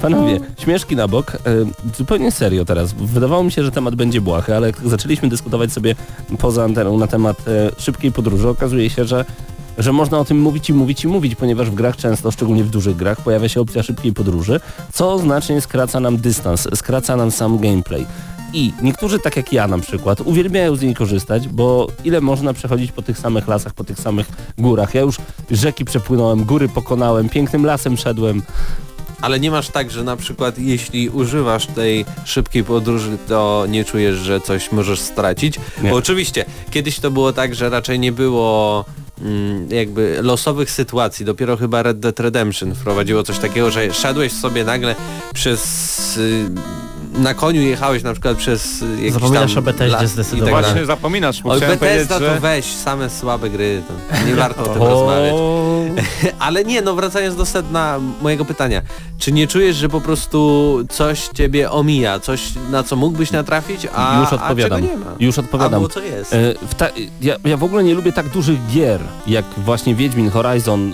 panowie, 0.00 0.40
śmieszki 0.58 0.96
na 0.96 1.08
bok, 1.08 1.32
e, 1.34 1.38
zupełnie 1.96 2.30
serio 2.30 2.64
teraz. 2.64 2.92
Wydawało 2.92 3.44
mi 3.44 3.52
się, 3.52 3.64
że 3.64 3.70
temat 3.70 3.94
będzie 3.94 4.20
błahy, 4.20 4.56
ale 4.56 4.66
jak 4.66 4.76
zaczęliśmy 4.84 5.28
dyskutować 5.28 5.72
sobie 5.72 5.94
poza 6.38 6.64
anteną 6.64 6.98
na 6.98 7.06
temat 7.06 7.48
e, 7.48 7.70
szybkiej 7.78 8.12
podróży, 8.12 8.48
okazuje 8.48 8.90
się, 8.90 9.04
że 9.04 9.24
że 9.78 9.92
można 9.92 10.18
o 10.18 10.24
tym 10.24 10.40
mówić 10.40 10.70
i 10.70 10.74
mówić 10.74 11.04
i 11.04 11.08
mówić, 11.08 11.34
ponieważ 11.34 11.70
w 11.70 11.74
grach 11.74 11.96
często, 11.96 12.30
szczególnie 12.30 12.64
w 12.64 12.70
dużych 12.70 12.96
grach, 12.96 13.20
pojawia 13.20 13.48
się 13.48 13.60
opcja 13.60 13.82
szybkiej 13.82 14.12
podróży, 14.12 14.60
co 14.92 15.18
znacznie 15.18 15.60
skraca 15.60 16.00
nam 16.00 16.16
dystans, 16.16 16.68
skraca 16.74 17.16
nam 17.16 17.30
sam 17.30 17.58
gameplay. 17.58 18.06
I 18.52 18.72
niektórzy, 18.82 19.18
tak 19.18 19.36
jak 19.36 19.52
ja 19.52 19.68
na 19.68 19.78
przykład, 19.78 20.20
uwielbiają 20.20 20.76
z 20.76 20.82
niej 20.82 20.94
korzystać, 20.94 21.48
bo 21.48 21.86
ile 22.04 22.20
można 22.20 22.52
przechodzić 22.52 22.92
po 22.92 23.02
tych 23.02 23.18
samych 23.18 23.48
lasach, 23.48 23.74
po 23.74 23.84
tych 23.84 24.00
samych 24.00 24.26
górach. 24.58 24.94
Ja 24.94 25.00
już 25.00 25.16
rzeki 25.50 25.84
przepłynąłem, 25.84 26.44
góry 26.44 26.68
pokonałem, 26.68 27.28
pięknym 27.28 27.66
lasem 27.66 27.96
szedłem. 27.96 28.42
Ale 29.20 29.40
nie 29.40 29.50
masz 29.50 29.68
tak, 29.68 29.90
że 29.90 30.04
na 30.04 30.16
przykład 30.16 30.58
jeśli 30.58 31.08
używasz 31.08 31.66
tej 31.66 32.04
szybkiej 32.24 32.64
podróży, 32.64 33.18
to 33.28 33.66
nie 33.68 33.84
czujesz, 33.84 34.16
że 34.16 34.40
coś 34.40 34.72
możesz 34.72 35.00
stracić? 35.00 35.54
Nie. 35.82 35.90
Bo 35.90 35.96
oczywiście, 35.96 36.44
kiedyś 36.70 37.00
to 37.00 37.10
było 37.10 37.32
tak, 37.32 37.54
że 37.54 37.70
raczej 37.70 37.98
nie 37.98 38.12
było 38.12 38.84
mm, 39.22 39.68
jakby 39.70 40.18
losowych 40.22 40.70
sytuacji. 40.70 41.26
Dopiero 41.26 41.56
chyba 41.56 41.82
Red 41.82 42.00
Dead 42.00 42.20
Redemption 42.20 42.74
wprowadziło 42.74 43.22
coś 43.22 43.38
takiego, 43.38 43.70
że 43.70 43.92
szedłeś 43.94 44.32
sobie 44.32 44.64
nagle 44.64 44.94
przez... 45.34 46.18
Na 47.14 47.34
koniu 47.34 47.62
jechałeś 47.62 48.02
na 48.02 48.12
przykład 48.12 48.36
przez 48.38 48.84
jakiś 48.96 49.12
Zapominasz 49.12 49.54
tam 49.54 49.58
o 49.58 49.62
Bethesdzie 49.62 50.04
i 50.04 50.08
zdecydowanie. 50.08 50.52
tak. 50.56 50.64
Właśnie 50.64 50.86
zapominasz, 50.86 51.42
bo 51.42 51.50
Oj, 51.50 51.56
chciałem 51.56 51.78
powiedzieć, 51.78 51.98
Bethesda 52.08 52.26
to 52.26 52.34
że... 52.34 52.40
weź, 52.40 52.64
same 52.66 53.10
słabe 53.10 53.50
gry, 53.50 53.82
to 53.88 54.26
nie 54.26 54.34
warto 54.34 54.62
o 54.62 54.68
tym 54.68 54.82
rozmawiać. 54.82 55.34
Ale 56.38 56.64
nie, 56.64 56.82
no 56.82 56.94
wracając 56.94 57.36
do 57.36 57.46
sedna 57.46 58.00
mojego 58.22 58.44
pytania. 58.44 58.82
Czy 59.18 59.32
nie 59.32 59.46
czujesz, 59.48 59.76
że 59.76 59.88
po 59.88 60.00
prostu 60.00 60.78
coś 60.88 61.28
ciebie 61.34 61.70
omija, 61.70 62.20
coś 62.20 62.42
na 62.70 62.82
co 62.82 62.96
mógłbyś 62.96 63.30
natrafić, 63.32 63.86
a, 63.94 64.20
Już 64.20 64.32
odpowiadam. 64.32 64.78
a 64.78 64.80
czego 64.80 64.92
nie 64.98 65.04
ma? 65.04 65.10
Już 65.20 65.38
odpowiadam. 65.38 65.74
Albo 65.74 65.88
co 65.88 66.00
jest? 66.00 66.32
E, 66.32 66.54
w 66.68 66.74
ta, 66.74 66.88
ja, 67.20 67.36
ja 67.44 67.56
w 67.56 67.64
ogóle 67.64 67.84
nie 67.84 67.94
lubię 67.94 68.12
tak 68.12 68.28
dużych 68.28 68.58
gier, 68.72 69.00
jak 69.26 69.44
właśnie 69.56 69.94
Wiedźmin, 69.94 70.30
Horizon, 70.30 70.92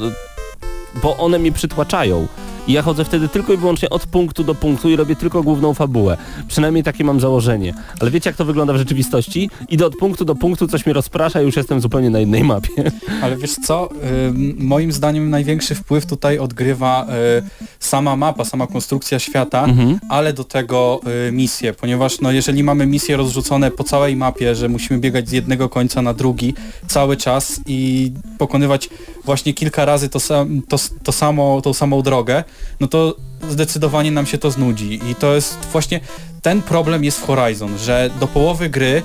bo 1.03 1.17
one 1.17 1.39
mnie 1.39 1.53
przytłaczają. 1.53 2.27
I 2.69 2.73
ja 2.73 2.83
chodzę 2.83 3.05
wtedy 3.05 3.29
tylko 3.29 3.53
i 3.53 3.57
wyłącznie 3.57 3.91
od 3.91 4.07
punktu 4.07 4.45
do 4.45 4.55
punktu 4.55 4.91
i 4.91 4.97
robię 4.97 5.17
tylko 5.17 5.43
główną 5.43 5.75
fabułę. 5.75 6.17
Przynajmniej 6.49 6.85
takie 6.85 7.05
mam 7.05 7.21
założenie. 7.21 7.75
Ale 8.01 8.11
wiecie 8.11 8.31
jak 8.31 8.37
to 8.37 8.45
wygląda 8.45 8.73
w 8.73 8.77
rzeczywistości? 8.77 9.51
Idę 9.69 9.87
od 9.87 9.97
punktu 9.97 10.25
do 10.25 10.35
punktu, 10.35 10.69
coś 10.69 10.87
mnie 10.87 10.93
rozprasza 10.93 11.43
i 11.43 11.45
już 11.45 11.57
jestem 11.57 11.81
zupełnie 11.81 12.11
na 12.11 12.21
innej 12.21 12.45
mapie. 12.45 12.71
Ale 13.23 13.37
wiesz 13.37 13.55
co, 13.55 13.89
Ym, 14.29 14.57
moim 14.59 14.93
zdaniem 14.93 15.31
największy 15.31 15.75
wpływ 15.75 16.07
tutaj 16.07 16.39
odgrywa 16.39 17.07
y, 17.39 17.67
sama 17.81 18.17
mapa, 18.17 18.45
sama 18.45 18.67
konstrukcja 18.67 19.19
świata, 19.19 19.64
Mhm. 19.64 19.99
ale 20.09 20.33
do 20.33 20.45
tego 20.45 21.01
y, 21.29 21.33
misje, 21.33 21.73
ponieważ 21.73 22.21
no, 22.21 22.33
jeżeli 22.33 22.62
mamy 22.64 22.87
misje 22.87 23.17
rozrzucone 23.17 23.71
po 23.71 23.85
całej 23.85 24.17
mapie, 24.17 24.55
że 24.55 24.69
musimy 24.69 25.01
biegać 25.01 25.29
z 25.29 25.33
jednego 25.33 25.69
końca 25.69 26.03
na 26.03 26.14
drugi 26.14 26.55
cały 26.87 27.17
czas 27.17 27.61
i 27.67 28.12
pokonywać 28.39 28.89
właśnie 29.25 29.55
kilka 29.55 29.85
razy 29.85 30.09
to, 30.09 30.21
sam, 30.21 30.62
to, 30.69 30.77
to 31.03 31.12
samo, 31.12 31.61
tą 31.62 31.73
samą 31.75 32.03
drogę, 32.03 32.45
no 32.81 32.89
to 32.89 33.17
zdecydowanie 33.49 34.11
nam 34.11 34.27
się 34.27 34.39
to 34.39 34.51
znudzi 34.51 35.01
i 35.11 35.15
to 35.15 35.35
jest 35.35 35.59
właśnie 35.73 36.01
ten 36.43 36.63
problem 36.63 37.05
jest 37.05 37.21
w 37.21 37.27
Horizon, 37.27 37.79
że 37.79 38.11
do 38.21 38.27
połowy 38.27 38.71
gry 38.71 39.03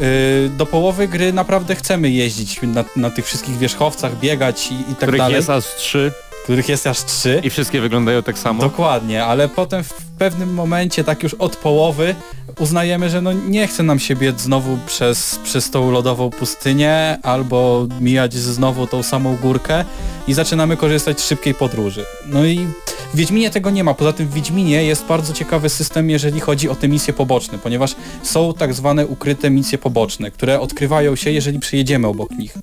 Yy, 0.00 0.48
do 0.48 0.66
połowy 0.66 1.08
gry 1.08 1.32
naprawdę 1.32 1.74
chcemy 1.74 2.10
jeździć 2.10 2.60
na, 2.62 2.84
na 2.96 3.10
tych 3.10 3.26
wszystkich 3.26 3.58
wierzchowcach, 3.58 4.18
biegać 4.18 4.72
i, 4.72 4.74
i 4.74 4.84
tak 4.84 4.96
których 4.96 5.18
dalej, 5.18 5.36
jest 5.36 5.50
aż 5.50 5.64
trzy 5.64 6.12
których 6.44 6.68
jest 6.68 6.86
aż 6.86 7.04
trzy. 7.04 7.40
i 7.44 7.50
wszystkie 7.50 7.80
wyglądają 7.80 8.22
tak 8.22 8.38
samo. 8.38 8.62
Dokładnie, 8.62 9.24
ale 9.24 9.48
potem 9.48 9.84
w 9.84 9.92
pewnym 10.18 10.54
momencie, 10.54 11.04
tak 11.04 11.22
już 11.22 11.34
od 11.34 11.56
połowy, 11.56 12.14
uznajemy, 12.58 13.10
że 13.10 13.22
no 13.22 13.32
nie 13.32 13.66
chce 13.66 13.82
nam 13.82 13.98
się 13.98 14.16
biec 14.16 14.40
znowu 14.40 14.78
przez, 14.86 15.40
przez 15.44 15.70
tą 15.70 15.90
lodową 15.90 16.30
pustynię 16.30 17.18
albo 17.22 17.86
mijać 18.00 18.34
znowu 18.34 18.86
tą 18.86 19.02
samą 19.02 19.36
górkę 19.36 19.84
i 20.28 20.34
zaczynamy 20.34 20.76
korzystać 20.76 21.20
z 21.20 21.28
szybkiej 21.28 21.54
podróży. 21.54 22.04
No 22.26 22.46
i 22.46 22.66
w 23.14 23.16
Wiedźminie 23.16 23.50
tego 23.50 23.70
nie 23.70 23.84
ma. 23.84 23.94
Poza 23.94 24.12
tym 24.12 24.28
w 24.28 24.34
Wiedźminie 24.34 24.84
jest 24.84 25.06
bardzo 25.06 25.32
ciekawy 25.32 25.68
system, 25.68 26.10
jeżeli 26.10 26.40
chodzi 26.40 26.68
o 26.68 26.74
te 26.74 26.88
misje 26.88 27.14
poboczne, 27.14 27.58
ponieważ 27.58 27.96
są 28.22 28.54
tak 28.54 28.74
zwane 28.74 29.06
ukryte 29.06 29.50
misje 29.50 29.78
poboczne, 29.78 30.30
które 30.30 30.60
odkrywają 30.60 31.16
się, 31.16 31.30
jeżeli 31.30 31.58
przyjedziemy 31.58 32.06
obok 32.06 32.30
nich. 32.30 32.54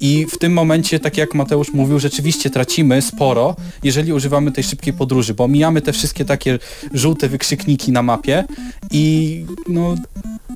I 0.00 0.26
w 0.30 0.38
tym 0.38 0.52
momencie, 0.52 1.00
tak 1.00 1.16
jak 1.16 1.34
Mateusz 1.34 1.72
mówił, 1.72 1.98
rzeczywiście 1.98 2.50
tracimy 2.50 3.02
sporo, 3.02 3.56
jeżeli 3.82 4.12
używamy 4.12 4.52
tej 4.52 4.64
szybkiej 4.64 4.92
podróży, 4.92 5.34
bo 5.34 5.48
mijamy 5.48 5.80
te 5.82 5.92
wszystkie 5.92 6.24
takie 6.24 6.58
żółte 6.92 7.28
wykrzykniki 7.28 7.92
na 7.92 8.02
mapie 8.02 8.44
i 8.90 9.37
no 9.68 9.94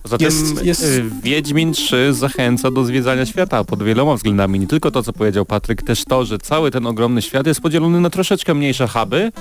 Zatem 0.05 0.25
jest- 0.25 0.65
jest- 0.65 0.83
y, 0.85 1.05
Wiedźmin 1.23 1.73
3 1.73 2.15
zachęca 2.15 2.71
do 2.71 2.85
zwiedzania 2.85 3.27
świata 3.27 3.65
pod 3.65 3.83
wieloma 3.83 4.15
względami. 4.17 4.61
Nie 4.61 4.67
tylko 4.67 4.91
to, 4.91 5.03
co 5.03 5.13
powiedział 5.13 5.45
Patryk, 5.45 5.83
też 5.83 6.05
to, 6.05 6.25
że 6.25 6.39
cały 6.39 6.71
ten 6.71 6.87
ogromny 6.87 7.23
świat 7.23 7.47
jest 7.47 7.61
podzielony 7.61 8.01
na 8.01 8.11
troszeczkę 8.11 8.55
mniejsze 8.55 8.89
huby, 8.89 9.33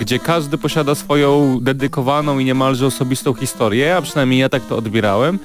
gdzie 0.00 0.18
każdy 0.18 0.58
posiada 0.58 0.94
swoją 0.94 1.58
dedykowaną 1.60 2.38
i 2.38 2.44
niemalże 2.44 2.86
osobistą 2.86 3.34
historię, 3.34 3.96
a 3.96 4.02
przynajmniej 4.02 4.40
ja 4.40 4.48
tak 4.48 4.66
to 4.66 4.76
odbierałem. 4.76 5.38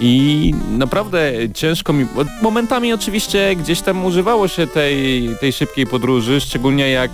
I 0.00 0.54
naprawdę 0.70 1.32
ciężko 1.54 1.92
mi... 1.92 2.06
Momentami 2.42 2.92
oczywiście 2.92 3.56
gdzieś 3.56 3.80
tam 3.80 4.04
używało 4.04 4.48
się 4.48 4.66
tej, 4.66 5.28
tej 5.40 5.52
szybkiej 5.52 5.86
podróży, 5.86 6.40
szczególnie 6.40 6.90
jak 6.90 7.10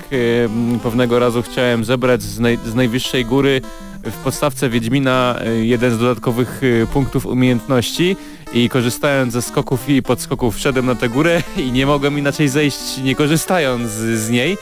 pewnego 0.82 1.18
razu 1.18 1.43
chciałem 1.43 1.84
zebrać 1.84 2.22
z, 2.22 2.38
naj, 2.38 2.59
z 2.66 2.74
najwyższej 2.74 3.24
góry 3.24 3.61
w 4.05 4.16
podstawce 4.24 4.70
Wiedźmina 4.70 5.38
e, 5.40 5.64
jeden 5.64 5.94
z 5.94 5.98
dodatkowych 5.98 6.61
e, 6.82 6.86
punktów 6.86 7.26
umiejętności 7.26 8.16
i 8.55 8.68
korzystając 8.68 9.32
ze 9.32 9.42
skoków 9.42 9.88
i 9.88 10.03
podskoków 10.03 10.57
wszedłem 10.57 10.86
na 10.86 10.94
tę 10.94 11.09
górę 11.09 11.42
i 11.66 11.72
nie 11.72 11.86
mogłem 11.86 12.18
inaczej 12.18 12.48
zejść 12.48 12.98
nie 13.05 13.14
korzystając 13.14 13.90
z, 13.90 14.30
niej, 14.30 14.59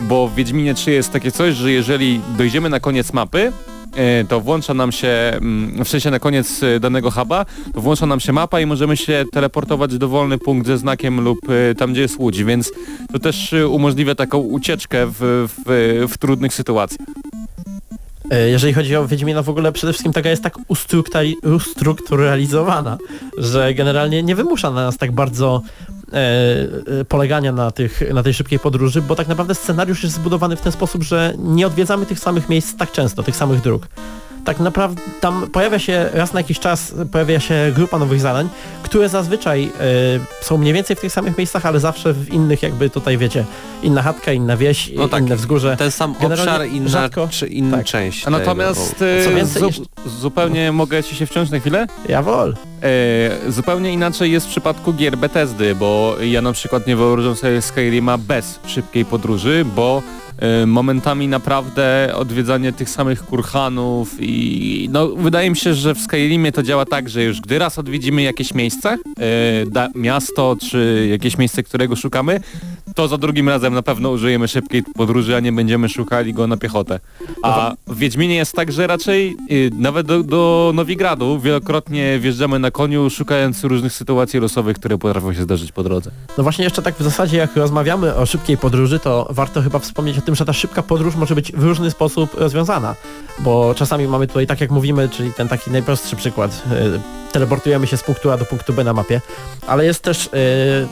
bo 0.00 0.28
w 0.28 0.34
Wiedźminie 0.34 0.74
3 0.74 0.90
jest 0.90 1.12
takie 1.12 1.32
coś, 1.32 1.54
że 1.54 1.72
jeżeli 1.72 2.20
dojdziemy 2.38 2.68
na 2.68 2.80
koniec 2.80 3.12
mapy, 3.12 3.52
e, 3.96 4.24
to 4.24 4.40
włącza 4.40 4.74
nam 4.74 4.92
się, 4.92 5.08
mm, 5.08 5.84
w 5.84 5.88
sensie 5.88 6.10
na 6.10 6.18
koniec 6.18 6.60
danego 6.80 7.10
huba, 7.10 7.46
to 7.74 7.80
włącza 7.80 8.06
nam 8.06 8.20
się 8.20 8.32
mapa 8.32 8.60
i 8.60 8.66
możemy 8.66 8.96
się 8.96 9.24
teleportować 9.32 9.94
w 9.94 9.98
dowolny 9.98 10.38
punkt 10.38 10.66
ze 10.66 10.78
znakiem 10.78 11.20
lub 11.20 11.38
tam, 11.78 11.92
gdzie 11.92 12.00
jest 12.00 12.18
łódź, 12.18 12.44
więc 12.44 12.72
to 13.12 13.18
też 13.18 13.54
umożliwia 13.68 14.14
taką 14.14 14.38
ucieczkę 14.38 15.06
w, 15.06 15.48
w, 15.66 16.06
w 16.12 16.18
trudnych 16.18 16.54
sytuacjach. 16.54 17.08
E, 18.30 18.48
Jeżeli 18.48 18.72
chodzi 18.72 18.96
o 18.96 19.06
Wiedźmina 19.06 19.42
w 19.42 19.48
ogóle 19.48 19.72
przede 19.72 19.92
wszystkim 19.92 20.12
taka 20.12 20.28
jest 20.28 20.42
tak 20.42 20.54
ustrukturali- 20.68 21.54
ustrukturalizowana, 21.54 22.98
że 23.38 23.74
generalnie 23.74 24.22
nie 24.22 24.34
wymusza 24.34 24.70
na 24.70 24.84
nas 24.84 24.96
tak 24.98 25.12
bardzo 25.12 25.62
e, 26.12 26.16
e, 27.00 27.04
polegania 27.04 27.52
na, 27.52 27.70
tych, 27.70 28.02
na 28.14 28.22
tej 28.22 28.34
szybkiej 28.34 28.58
podróży, 28.58 29.02
bo 29.02 29.16
tak 29.16 29.28
naprawdę 29.28 29.54
scenariusz 29.54 30.02
jest 30.02 30.14
zbudowany 30.14 30.56
w 30.56 30.60
ten 30.60 30.72
sposób, 30.72 31.02
że 31.02 31.34
nie 31.38 31.66
odwiedzamy 31.66 32.06
tych 32.06 32.18
samych 32.18 32.48
miejsc 32.48 32.76
tak 32.76 32.92
często, 32.92 33.22
tych 33.22 33.36
samych 33.36 33.60
dróg. 33.60 33.88
Tak 34.44 34.60
naprawdę 34.60 35.02
tam 35.20 35.46
pojawia 35.52 35.78
się 35.78 36.08
raz 36.12 36.32
na 36.32 36.40
jakiś 36.40 36.58
czas 36.58 36.94
pojawia 37.12 37.40
się 37.40 37.54
grupa 37.74 37.98
nowych 37.98 38.20
zadań, 38.20 38.48
które 38.82 39.08
zazwyczaj 39.08 39.64
e, 39.64 40.44
są 40.44 40.58
mniej 40.58 40.72
więcej 40.74 40.96
w 40.96 41.00
tych 41.00 41.12
samych 41.12 41.38
miejscach, 41.38 41.66
ale 41.66 41.80
zawsze 41.80 42.12
w 42.12 42.32
innych 42.32 42.62
jakby 42.62 42.90
tutaj 42.90 43.18
wiecie, 43.18 43.44
inna 43.82 44.02
chatka, 44.02 44.32
inna 44.32 44.56
wieś, 44.56 44.90
No 44.96 45.08
tak, 45.08 45.22
inne 45.22 45.36
wzgórze. 45.36 45.76
Ten 45.76 45.90
sam 45.90 46.14
generalnie 46.20 46.52
obszar, 46.52 46.66
inna 46.66 46.88
rzadko- 46.88 47.28
czy 47.30 47.46
inna 47.46 47.76
tak. 47.76 47.86
część. 47.86 48.26
A 48.26 48.30
natomiast 48.30 48.98
tego, 48.98 49.30
e, 49.30 49.34
więcej, 49.34 49.60
zu, 49.60 49.66
jeszcze- 49.66 49.84
zupełnie 50.06 50.72
mogę 50.72 51.02
ci 51.04 51.16
się 51.16 51.26
wciąć 51.26 51.50
na 51.50 51.58
chwilę? 51.58 51.86
Jawol. 52.08 52.56
E, 52.82 53.50
zupełnie 53.52 53.92
inaczej 53.92 54.32
jest 54.32 54.46
w 54.46 54.50
przypadku 54.50 54.92
gier 54.92 55.16
Bethesdy, 55.18 55.74
bo 55.74 56.16
ja 56.22 56.42
na 56.42 56.52
przykład 56.52 56.86
nie 56.86 56.96
wyobrażam 56.96 57.36
sobie 57.36 57.62
Skyrima 57.62 58.18
bez 58.18 58.60
szybkiej 58.66 59.04
podróży, 59.04 59.64
bo 59.76 60.02
momentami 60.66 61.28
naprawdę 61.28 62.12
odwiedzanie 62.16 62.72
tych 62.72 62.90
samych 62.90 63.24
kurhanów 63.24 64.16
i 64.20 64.88
no 64.92 65.08
wydaje 65.08 65.50
mi 65.50 65.56
się, 65.56 65.74
że 65.74 65.94
w 65.94 66.00
Skyrimie 66.00 66.52
to 66.52 66.62
działa 66.62 66.84
tak, 66.84 67.08
że 67.08 67.24
już 67.24 67.40
gdy 67.40 67.58
raz 67.58 67.78
odwiedzimy 67.78 68.22
jakieś 68.22 68.54
miejsce, 68.54 68.98
da, 69.66 69.88
miasto 69.94 70.56
czy 70.70 71.08
jakieś 71.10 71.38
miejsce, 71.38 71.62
którego 71.62 71.96
szukamy, 71.96 72.40
to 72.94 73.08
za 73.08 73.18
drugim 73.18 73.48
razem 73.48 73.74
na 73.74 73.82
pewno 73.82 74.10
użyjemy 74.10 74.48
szybkiej 74.48 74.82
podróży, 74.82 75.36
a 75.36 75.40
nie 75.40 75.52
będziemy 75.52 75.88
szukali 75.88 76.34
go 76.34 76.46
na 76.46 76.56
piechotę. 76.56 77.00
A 77.42 77.74
w 77.86 77.98
Wiedźminie 77.98 78.34
jest 78.34 78.52
tak, 78.52 78.72
że 78.72 78.86
raczej 78.86 79.36
y, 79.50 79.70
nawet 79.78 80.06
do, 80.06 80.22
do 80.22 80.72
Nowigradu 80.74 81.40
wielokrotnie 81.40 82.18
wjeżdżamy 82.18 82.58
na 82.58 82.70
koniu, 82.70 83.10
szukając 83.10 83.64
różnych 83.64 83.92
sytuacji 83.92 84.40
losowych, 84.40 84.76
które 84.76 84.98
potrafią 84.98 85.34
się 85.34 85.42
zdarzyć 85.42 85.72
po 85.72 85.82
drodze. 85.82 86.10
No 86.38 86.42
właśnie 86.42 86.64
jeszcze 86.64 86.82
tak 86.82 86.94
w 86.94 87.02
zasadzie 87.02 87.36
jak 87.36 87.56
rozmawiamy 87.56 88.14
o 88.14 88.26
szybkiej 88.26 88.56
podróży, 88.56 88.98
to 88.98 89.28
warto 89.30 89.62
chyba 89.62 89.78
wspomnieć 89.78 90.18
o 90.18 90.20
tym, 90.20 90.29
że 90.34 90.44
ta 90.44 90.52
szybka 90.52 90.82
podróż 90.82 91.16
może 91.16 91.34
być 91.34 91.52
w 91.52 91.62
różny 91.62 91.90
sposób 91.90 92.34
rozwiązana, 92.34 92.94
bo 93.38 93.74
czasami 93.74 94.08
mamy 94.08 94.26
tutaj, 94.26 94.46
tak 94.46 94.60
jak 94.60 94.70
mówimy, 94.70 95.08
czyli 95.08 95.32
ten 95.32 95.48
taki 95.48 95.70
najprostszy 95.70 96.16
przykład, 96.16 96.62
y, 96.72 97.32
teleportujemy 97.32 97.86
się 97.86 97.96
z 97.96 98.02
punktu 98.02 98.30
A 98.30 98.36
do 98.36 98.44
punktu 98.44 98.72
B 98.72 98.84
na 98.84 98.92
mapie, 98.92 99.20
ale 99.66 99.84
jest 99.84 100.02
też 100.02 100.26
y, 100.26 100.30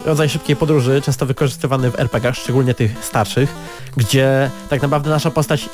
rodzaj 0.04 0.28
szybkiej 0.28 0.56
podróży, 0.56 1.02
często 1.04 1.26
wykorzystywany 1.26 1.90
w 1.90 2.00
RPG, 2.00 2.34
szczególnie 2.34 2.74
tych 2.74 3.04
starszych, 3.04 3.54
gdzie 3.96 4.50
tak 4.68 4.82
naprawdę 4.82 5.10
nasza 5.10 5.30
postać 5.30 5.64
y, 5.64 5.68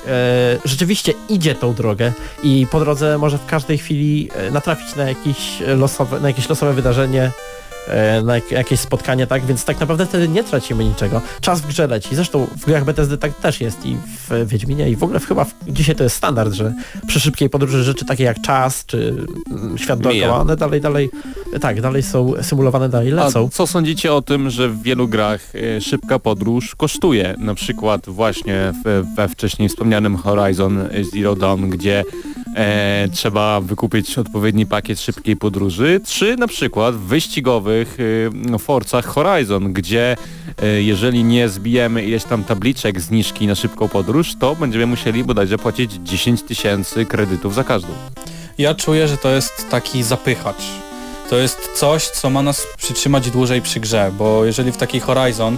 rzeczywiście 0.64 1.12
idzie 1.28 1.54
tą 1.54 1.74
drogę 1.74 2.12
i 2.42 2.66
po 2.70 2.80
drodze 2.80 3.18
może 3.18 3.38
w 3.38 3.46
każdej 3.46 3.78
chwili 3.78 4.30
natrafić 4.52 4.96
na, 4.96 5.04
jakiś 5.04 5.62
losowe, 5.66 6.20
na 6.20 6.28
jakieś 6.28 6.48
losowe 6.48 6.72
wydarzenie, 6.72 7.30
na 8.24 8.34
jak- 8.34 8.50
jakieś 8.50 8.80
spotkanie, 8.80 9.26
tak? 9.26 9.44
Więc 9.46 9.64
tak 9.64 9.80
naprawdę 9.80 10.06
wtedy 10.06 10.28
nie 10.28 10.44
tracimy 10.44 10.84
niczego. 10.84 11.20
Czas 11.40 11.60
w 11.60 11.66
grze 11.66 11.86
leci. 11.86 12.16
Zresztą 12.16 12.46
w 12.60 12.66
grach 12.66 12.84
Bethesdy 12.84 13.18
tak 13.18 13.34
też 13.34 13.60
jest 13.60 13.86
i 13.86 13.96
w 14.28 14.46
Wiedźminie 14.48 14.90
i 14.90 14.96
w 14.96 15.02
ogóle 15.02 15.20
chyba 15.20 15.44
w, 15.44 15.54
dzisiaj 15.68 15.94
to 15.96 16.04
jest 16.04 16.16
standard, 16.16 16.52
że 16.54 16.72
przy 17.06 17.20
szybkiej 17.20 17.50
podróży 17.50 17.84
rzeczy 17.84 18.04
takie 18.04 18.24
jak 18.24 18.40
czas 18.40 18.86
czy 18.86 19.26
mm, 19.50 19.78
świat 19.78 20.00
dookoła, 20.00 20.40
one 20.40 20.56
dalej, 20.56 20.80
dalej, 20.80 21.10
tak, 21.60 21.80
dalej 21.80 22.02
są 22.02 22.32
symulowane, 22.42 22.88
dalej 22.88 23.12
A 23.12 23.14
lecą. 23.24 23.48
co 23.52 23.66
sądzicie 23.66 24.12
o 24.14 24.22
tym, 24.22 24.50
że 24.50 24.68
w 24.68 24.82
wielu 24.82 25.08
grach 25.08 25.40
e, 25.54 25.80
szybka 25.80 26.18
podróż 26.18 26.74
kosztuje? 26.74 27.34
Na 27.38 27.54
przykład 27.54 28.08
właśnie 28.08 28.72
we 29.16 29.28
wcześniej 29.28 29.68
wspomnianym 29.68 30.16
Horizon 30.16 30.78
Zero 31.14 31.36
Dawn, 31.36 31.68
gdzie 31.68 32.04
e, 32.54 33.08
trzeba 33.12 33.60
wykupić 33.60 34.18
odpowiedni 34.18 34.66
pakiet 34.66 35.00
szybkiej 35.00 35.36
podróży, 35.36 36.00
czy 36.06 36.36
na 36.36 36.46
przykład 36.46 36.94
w 36.94 36.98
wyścigowych 37.00 37.96
e, 38.54 38.58
Forzach 38.58 39.04
Horizon, 39.04 39.72
gdzie 39.72 40.16
e, 40.62 40.66
jeżeli 40.82 41.24
nie 41.24 41.48
zbijemy 41.48 42.04
ileś 42.04 42.24
tam 42.24 42.44
tabliczek 42.44 43.00
zniżki 43.00 43.46
na 43.46 43.54
szybką 43.54 43.88
podróż, 43.88 44.34
to 44.38 44.56
będziemy 44.56 44.86
musieli 44.86 45.24
bodajże 45.24 45.58
płacić 45.58 45.92
10 45.92 46.42
tysięcy 46.42 47.06
kredytów 47.06 47.54
za 47.54 47.64
każdą. 47.64 47.88
Ja 48.58 48.74
czuję, 48.74 49.08
że 49.08 49.16
to 49.16 49.30
jest 49.30 49.70
taki 49.70 50.02
zapychacz. 50.02 50.62
To 51.30 51.36
jest 51.36 51.58
coś, 51.76 52.06
co 52.08 52.30
ma 52.30 52.42
nas 52.42 52.66
przytrzymać 52.78 53.30
dłużej 53.30 53.62
przy 53.62 53.80
grze, 53.80 54.12
bo 54.18 54.44
jeżeli 54.44 54.72
w 54.72 54.76
takiej 54.76 55.00
Horizon 55.00 55.56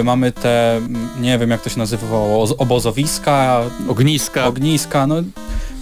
y, 0.00 0.04
mamy 0.04 0.32
te, 0.32 0.80
nie 1.20 1.38
wiem 1.38 1.50
jak 1.50 1.62
to 1.62 1.70
się 1.70 1.78
nazywało, 1.78 2.42
oz- 2.46 2.54
obozowiska, 2.58 3.60
Ogniska. 3.88 4.46
ogniska, 4.46 5.06
no 5.06 5.14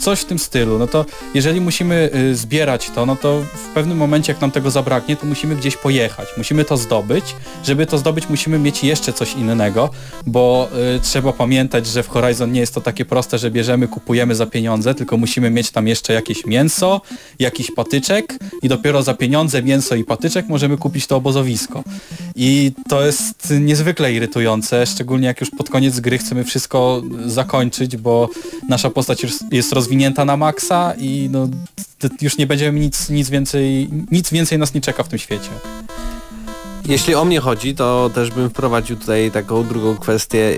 coś 0.00 0.20
w 0.20 0.24
tym 0.24 0.38
stylu, 0.38 0.78
no 0.78 0.86
to 0.86 1.06
jeżeli 1.34 1.60
musimy 1.60 2.10
y, 2.14 2.36
zbierać 2.36 2.90
to, 2.94 3.06
no 3.06 3.16
to 3.16 3.40
w 3.40 3.74
pewnym 3.74 3.98
momencie 3.98 4.32
jak 4.32 4.40
nam 4.40 4.50
tego 4.50 4.70
zabraknie, 4.70 5.16
to 5.16 5.26
musimy 5.26 5.56
gdzieś 5.56 5.76
pojechać, 5.76 6.28
musimy 6.36 6.64
to 6.64 6.76
zdobyć, 6.76 7.24
żeby 7.64 7.86
to 7.86 7.98
zdobyć 7.98 8.28
musimy 8.28 8.58
mieć 8.58 8.84
jeszcze 8.84 9.12
coś 9.12 9.34
innego, 9.34 9.90
bo 10.26 10.68
y, 10.96 11.00
trzeba 11.00 11.32
pamiętać, 11.32 11.86
że 11.86 12.02
w 12.02 12.08
Horizon 12.08 12.52
nie 12.52 12.60
jest 12.60 12.74
to 12.74 12.80
takie 12.80 13.04
proste, 13.04 13.38
że 13.38 13.50
bierzemy, 13.50 13.88
kupujemy 13.88 14.34
za 14.34 14.46
pieniądze, 14.46 14.94
tylko 14.94 15.16
musimy 15.16 15.50
mieć 15.50 15.70
tam 15.70 15.88
jeszcze 15.88 16.12
jakieś 16.12 16.46
mięso, 16.46 17.00
jakiś 17.38 17.70
patyczek 17.70 18.38
i 18.62 18.68
dopiero 18.68 19.02
za 19.02 19.14
pieniądze, 19.14 19.62
mięso 19.62 19.94
i 19.94 20.04
patyczek 20.04 20.48
możemy 20.48 20.76
kupić 20.76 21.06
to 21.06 21.16
obozowisko. 21.16 21.82
I 22.36 22.72
to 22.88 23.06
jest 23.06 23.52
niezwykle 23.60 24.12
irytujące, 24.12 24.86
szczególnie 24.86 25.26
jak 25.26 25.40
już 25.40 25.50
pod 25.50 25.70
koniec 25.70 26.00
gry 26.00 26.18
chcemy 26.18 26.44
wszystko 26.44 27.02
zakończyć, 27.26 27.96
bo 27.96 28.28
nasza 28.68 28.90
postać 28.90 29.26
jest 29.50 29.72
rozwinięta 29.90 30.24
na 30.24 30.36
maksa 30.36 30.94
i 30.98 31.28
no, 31.32 31.48
już 32.20 32.38
nie 32.38 32.46
będziemy 32.46 32.80
nic, 32.80 33.10
nic 33.10 33.30
więcej, 33.30 33.90
nic 34.10 34.30
więcej 34.30 34.58
nas 34.58 34.74
nie 34.74 34.80
czeka 34.80 35.02
w 35.02 35.08
tym 35.08 35.18
świecie. 35.18 35.50
Jeśli 36.86 37.14
o 37.14 37.24
mnie 37.24 37.40
chodzi, 37.40 37.74
to 37.74 38.10
też 38.14 38.30
bym 38.30 38.50
wprowadził 38.50 38.96
tutaj 38.96 39.30
taką 39.30 39.64
drugą 39.64 39.96
kwestię 39.96 40.54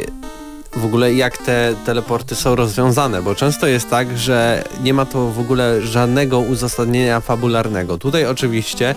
w 0.76 0.84
ogóle 0.84 1.14
jak 1.14 1.38
te 1.38 1.74
teleporty 1.86 2.34
są 2.34 2.56
rozwiązane, 2.56 3.22
bo 3.22 3.34
często 3.34 3.66
jest 3.66 3.90
tak, 3.90 4.18
że 4.18 4.64
nie 4.82 4.94
ma 4.94 5.06
to 5.06 5.28
w 5.28 5.40
ogóle 5.40 5.82
żadnego 5.82 6.40
uzasadnienia 6.40 7.20
fabularnego. 7.20 7.98
Tutaj 7.98 8.26
oczywiście 8.26 8.94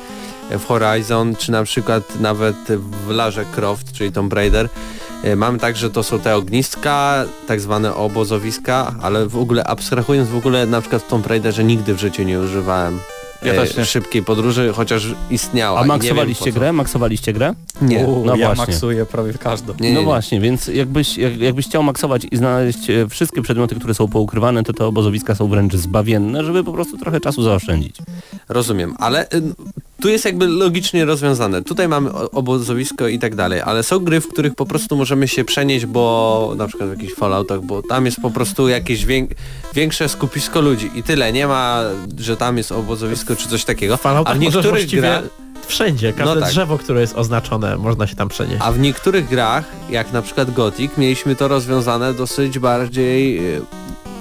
w 0.50 0.66
Horizon, 0.66 1.36
czy 1.36 1.52
na 1.52 1.64
przykład 1.64 2.20
nawet 2.20 2.56
w 3.06 3.10
Larze 3.10 3.46
Croft, 3.46 3.92
czyli 3.92 4.12
Tomb 4.12 4.34
Raider, 4.34 4.70
mamy 5.36 5.60
tak, 5.60 5.78
że 5.78 5.90
to 5.90 6.04
są 6.04 6.20
te 6.20 6.36
ogniska, 6.36 7.26
tak 7.48 7.62
zwane 7.62 7.96
obozowiska, 7.96 8.96
ale 9.02 9.28
w 9.28 9.38
ogóle 9.38 9.64
abstrahując 9.64 10.30
w 10.30 10.38
ogóle 10.38 10.66
na 10.66 10.82
przykład 10.82 11.02
w 11.02 11.08
Tomb 11.08 11.28
Raiderze 11.28 11.64
nigdy 11.64 11.94
w 11.94 12.00
życiu 12.00 12.24
nie 12.24 12.40
używałem 12.40 13.00
Ja 13.46 13.54
e, 13.54 13.56
też 13.56 13.78
nie. 13.78 13.86
szybkiej 13.86 14.24
podróży, 14.24 14.72
chociaż 14.76 15.08
istniała. 15.30 15.80
A 15.80 15.84
maksowaliście 15.84 16.52
grę? 16.52 16.74
Maksowaliście 16.74 17.34
grę? 17.34 17.54
Nie. 17.82 18.06
U, 18.06 18.26
no 18.26 18.36
ja 18.36 18.46
właśnie. 18.46 18.66
maksuję 18.66 19.06
prawie 19.06 19.34
każdą. 19.34 19.74
Nie, 19.80 19.90
nie, 19.90 19.94
no 19.94 20.00
nie. 20.00 20.06
właśnie, 20.06 20.40
więc 20.40 20.68
jakbyś, 20.68 21.18
jak, 21.18 21.38
jakbyś 21.38 21.66
chciał 21.66 21.84
maksować 21.84 22.28
i 22.32 22.38
znaleźć 22.38 22.90
e, 22.90 23.08
wszystkie 23.10 23.42
przedmioty, 23.42 23.76
które 23.76 23.94
są 23.94 24.08
poukrywane, 24.08 24.64
to 24.64 24.74
te 24.74 24.86
obozowiska 24.86 25.36
są 25.36 25.48
wręcz 25.48 25.76
zbawienne, 25.76 26.44
żeby 26.44 26.64
po 26.64 26.74
prostu 26.74 26.98
trochę 26.98 27.22
czasu 27.22 27.44
zaoszczędzić. 27.44 27.98
Rozumiem, 28.50 28.96
ale 29.00 29.24
y, 29.24 29.42
tu 30.02 30.10
jest 30.10 30.26
jakby 30.26 30.48
logicznie 30.48 31.06
rozwiązane. 31.06 31.64
Tutaj 31.64 31.88
mamy 31.88 32.14
obozowisko 32.14 33.08
i 33.08 33.20
tak 33.20 33.36
dalej, 33.36 33.62
ale 33.62 33.84
są 33.84 34.00
gry, 34.00 34.22
w 34.22 34.28
których 34.28 34.56
po 34.56 34.66
prostu 34.66 34.96
możemy 34.96 35.28
się 35.28 35.44
przenieść, 35.44 35.86
bo 35.86 36.54
na 36.58 36.68
przykład 36.68 36.90
w 36.90 36.94
jakichś 36.94 37.14
Falloutach, 37.14 37.62
bo 37.62 37.82
tam 37.82 38.06
jest 38.06 38.22
po 38.22 38.32
prostu 38.32 38.68
jakieś 38.68 39.06
większe 39.74 40.10
skupisko 40.10 40.62
ludzi 40.62 40.92
i 40.96 41.04
tyle. 41.04 41.34
Nie 41.34 41.48
ma, 41.48 41.82
że 42.20 42.38
tam 42.38 42.58
jest 42.58 42.72
obozowisko 42.72 43.35
czy 43.36 43.50
coś 43.50 43.66
takiego. 43.66 43.98
W 43.98 44.02
Falloutach 44.02 44.34
A 44.36 44.38
w 44.38 44.42
możesz 44.42 44.56
niektórych 44.66 44.90
grach 44.90 45.24
wszędzie, 45.68 46.14
każde 46.14 46.36
No 46.36 46.42
tak. 46.42 46.50
drzewo, 46.50 46.78
które 46.78 47.02
jest 47.02 47.16
oznaczone, 47.16 47.78
można 47.78 48.08
się 48.08 48.16
tam 48.16 48.28
przenieść. 48.30 48.58
A 48.60 48.72
w 48.72 48.80
niektórych 48.80 49.30
grach, 49.30 49.66
jak 49.90 50.14
na 50.14 50.22
przykład 50.22 50.54
Gothic, 50.54 50.92
mieliśmy 50.98 51.36
to 51.36 51.48
rozwiązane 51.48 52.14
dosyć 52.14 52.60
bardziej 52.60 53.40
y, 53.56 53.62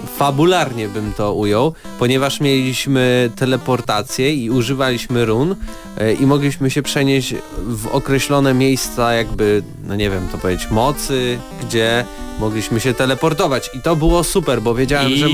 fabularnie 0.06 0.88
bym 0.88 1.12
to 1.12 1.34
ujął, 1.34 1.72
ponieważ 1.98 2.40
mieliśmy 2.40 3.30
teleportację 3.36 4.34
i 4.34 4.50
używaliśmy 4.50 5.24
run 5.24 5.52
y, 6.00 6.14
i 6.20 6.26
mogliśmy 6.26 6.70
się 6.70 6.82
przenieść 6.82 7.34
w 7.66 7.86
określone 7.86 8.54
miejsca 8.54 9.12
jakby, 9.12 9.62
no 9.86 9.94
nie 9.94 10.10
wiem 10.10 10.28
to 10.32 10.38
powiedzieć, 10.38 10.70
mocy, 10.70 11.38
gdzie 11.62 12.04
mogliśmy 12.40 12.80
się 12.80 12.94
teleportować. 12.94 13.70
I 13.74 13.80
to 13.80 13.96
było 13.96 14.24
super, 14.24 14.62
bo 14.62 14.74
wiedziałem, 14.74 15.12
I- 15.12 15.18
że 15.18 15.26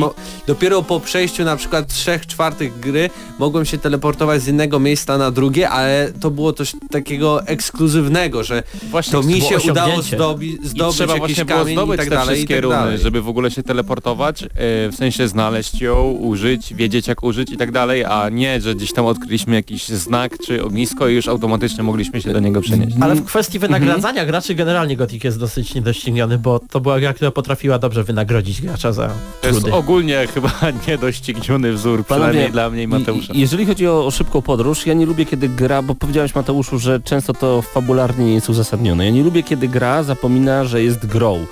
dopiero 0.47 0.83
po 0.83 1.01
przejściu 1.01 1.45
na 1.45 1.57
przykład 1.57 1.87
3 1.87 2.21
czwartych 2.27 2.81
gry 2.81 3.11
mogłem 3.39 3.65
się 3.65 3.79
teleportować 3.79 4.43
z 4.43 4.49
innego 4.49 4.79
miejsca 4.81 5.19
na 5.19 5.31
drugie, 5.31 5.71
ale 5.71 6.13
to 6.21 6.31
było 6.31 6.53
coś 6.53 6.73
takiego 6.91 7.47
ekskluzywnego, 7.47 8.45
że 8.45 8.63
Właśnie 8.91 9.13
to 9.13 9.23
mi 9.23 9.41
się 9.41 9.59
udało 9.71 10.03
zdobi- 10.03 10.59
I 10.63 10.69
zdobyć 10.69 10.97
trzeba 10.97 11.15
jakiś 11.15 11.37
właśnie 11.37 11.45
było 11.45 11.65
zdobyć 11.65 11.95
i 11.95 11.99
tak 11.99 12.09
te 12.09 12.15
dalej, 12.15 12.35
i 12.35 12.37
wszystkie 12.37 12.55
tak 12.55 12.65
runy, 12.65 12.99
żeby 12.99 13.23
w 13.23 13.29
ogóle 13.29 13.51
się 13.51 13.63
teleportować, 13.63 14.43
e, 14.43 14.49
w 14.63 14.95
sensie 14.97 15.29
znaleźć 15.29 15.81
ją, 15.81 16.11
użyć, 16.11 16.75
wiedzieć 16.75 17.09
jak 17.09 17.23
użyć 17.23 17.51
i 17.53 17.57
tak 17.57 17.73
dalej, 17.73 18.05
a 18.05 18.29
nie, 18.29 18.61
że 18.61 18.75
gdzieś 18.75 18.93
tam 18.93 19.07
odkryliśmy 19.07 19.55
jakiś 19.55 19.89
znak 19.89 20.39
czy 20.47 20.65
ognisko 20.65 21.09
i 21.09 21.15
już 21.15 21.29
automatycznie 21.29 21.83
mogliśmy 21.85 22.23
się 22.23 22.33
do 22.33 22.41
niego 22.41 22.61
przenieść. 22.61 22.97
Ale 23.01 23.15
w 23.15 23.25
kwestii 23.25 23.59
wynagradzania 23.59 24.27
graczy 24.27 24.55
generalnie 24.55 24.97
Gothic 24.97 25.25
jest 25.25 25.39
dosyć 25.39 25.75
niedościgniony, 25.75 26.39
bo 26.39 26.61
to 26.71 26.81
była 26.81 27.01
gra, 27.01 27.13
która 27.13 27.31
potrafiła 27.31 27.79
dobrze 27.79 28.05
wynagrodzić 28.05 28.61
gracza 28.63 28.93
za 28.93 29.11
To 29.41 29.49
jest 29.49 29.61
trudy. 29.61 29.77
ogólnie 29.77 30.27
chyba 30.35 30.53
niedościgniony 30.89 31.73
wzór, 31.73 32.05
przynajmniej 32.07 32.51
dla 32.51 32.71
mnie 32.71 32.83
i 32.83 32.87
Mateusza. 32.89 33.33
Jeżeli 33.37 33.67
chodzi 33.67 33.87
o, 33.87 34.07
o 34.07 34.11
szybką 34.11 34.43
podróż, 34.43 34.87
ja 34.87 34.95
nie 34.95 35.07
lubię 35.07 35.27
kiedy 35.27 35.49
gra, 35.49 35.83
bo 35.83 35.95
powiedziałeś 35.95 36.35
Mateuszu, 36.35 36.79
że 36.79 37.01
często 37.01 37.33
to 37.33 37.63
fabularnie 37.63 38.25
nie 38.25 38.35
jest 38.35 38.51
uzasadnione. 38.51 39.05
Ja 39.05 39.11
nie 39.11 39.23
lubię 39.23 39.43
kiedy 39.43 39.69
gra 39.69 40.03
zapomina, 40.03 40.65
że 40.65 40.83
jest 40.83 41.07
grą. 41.07 41.47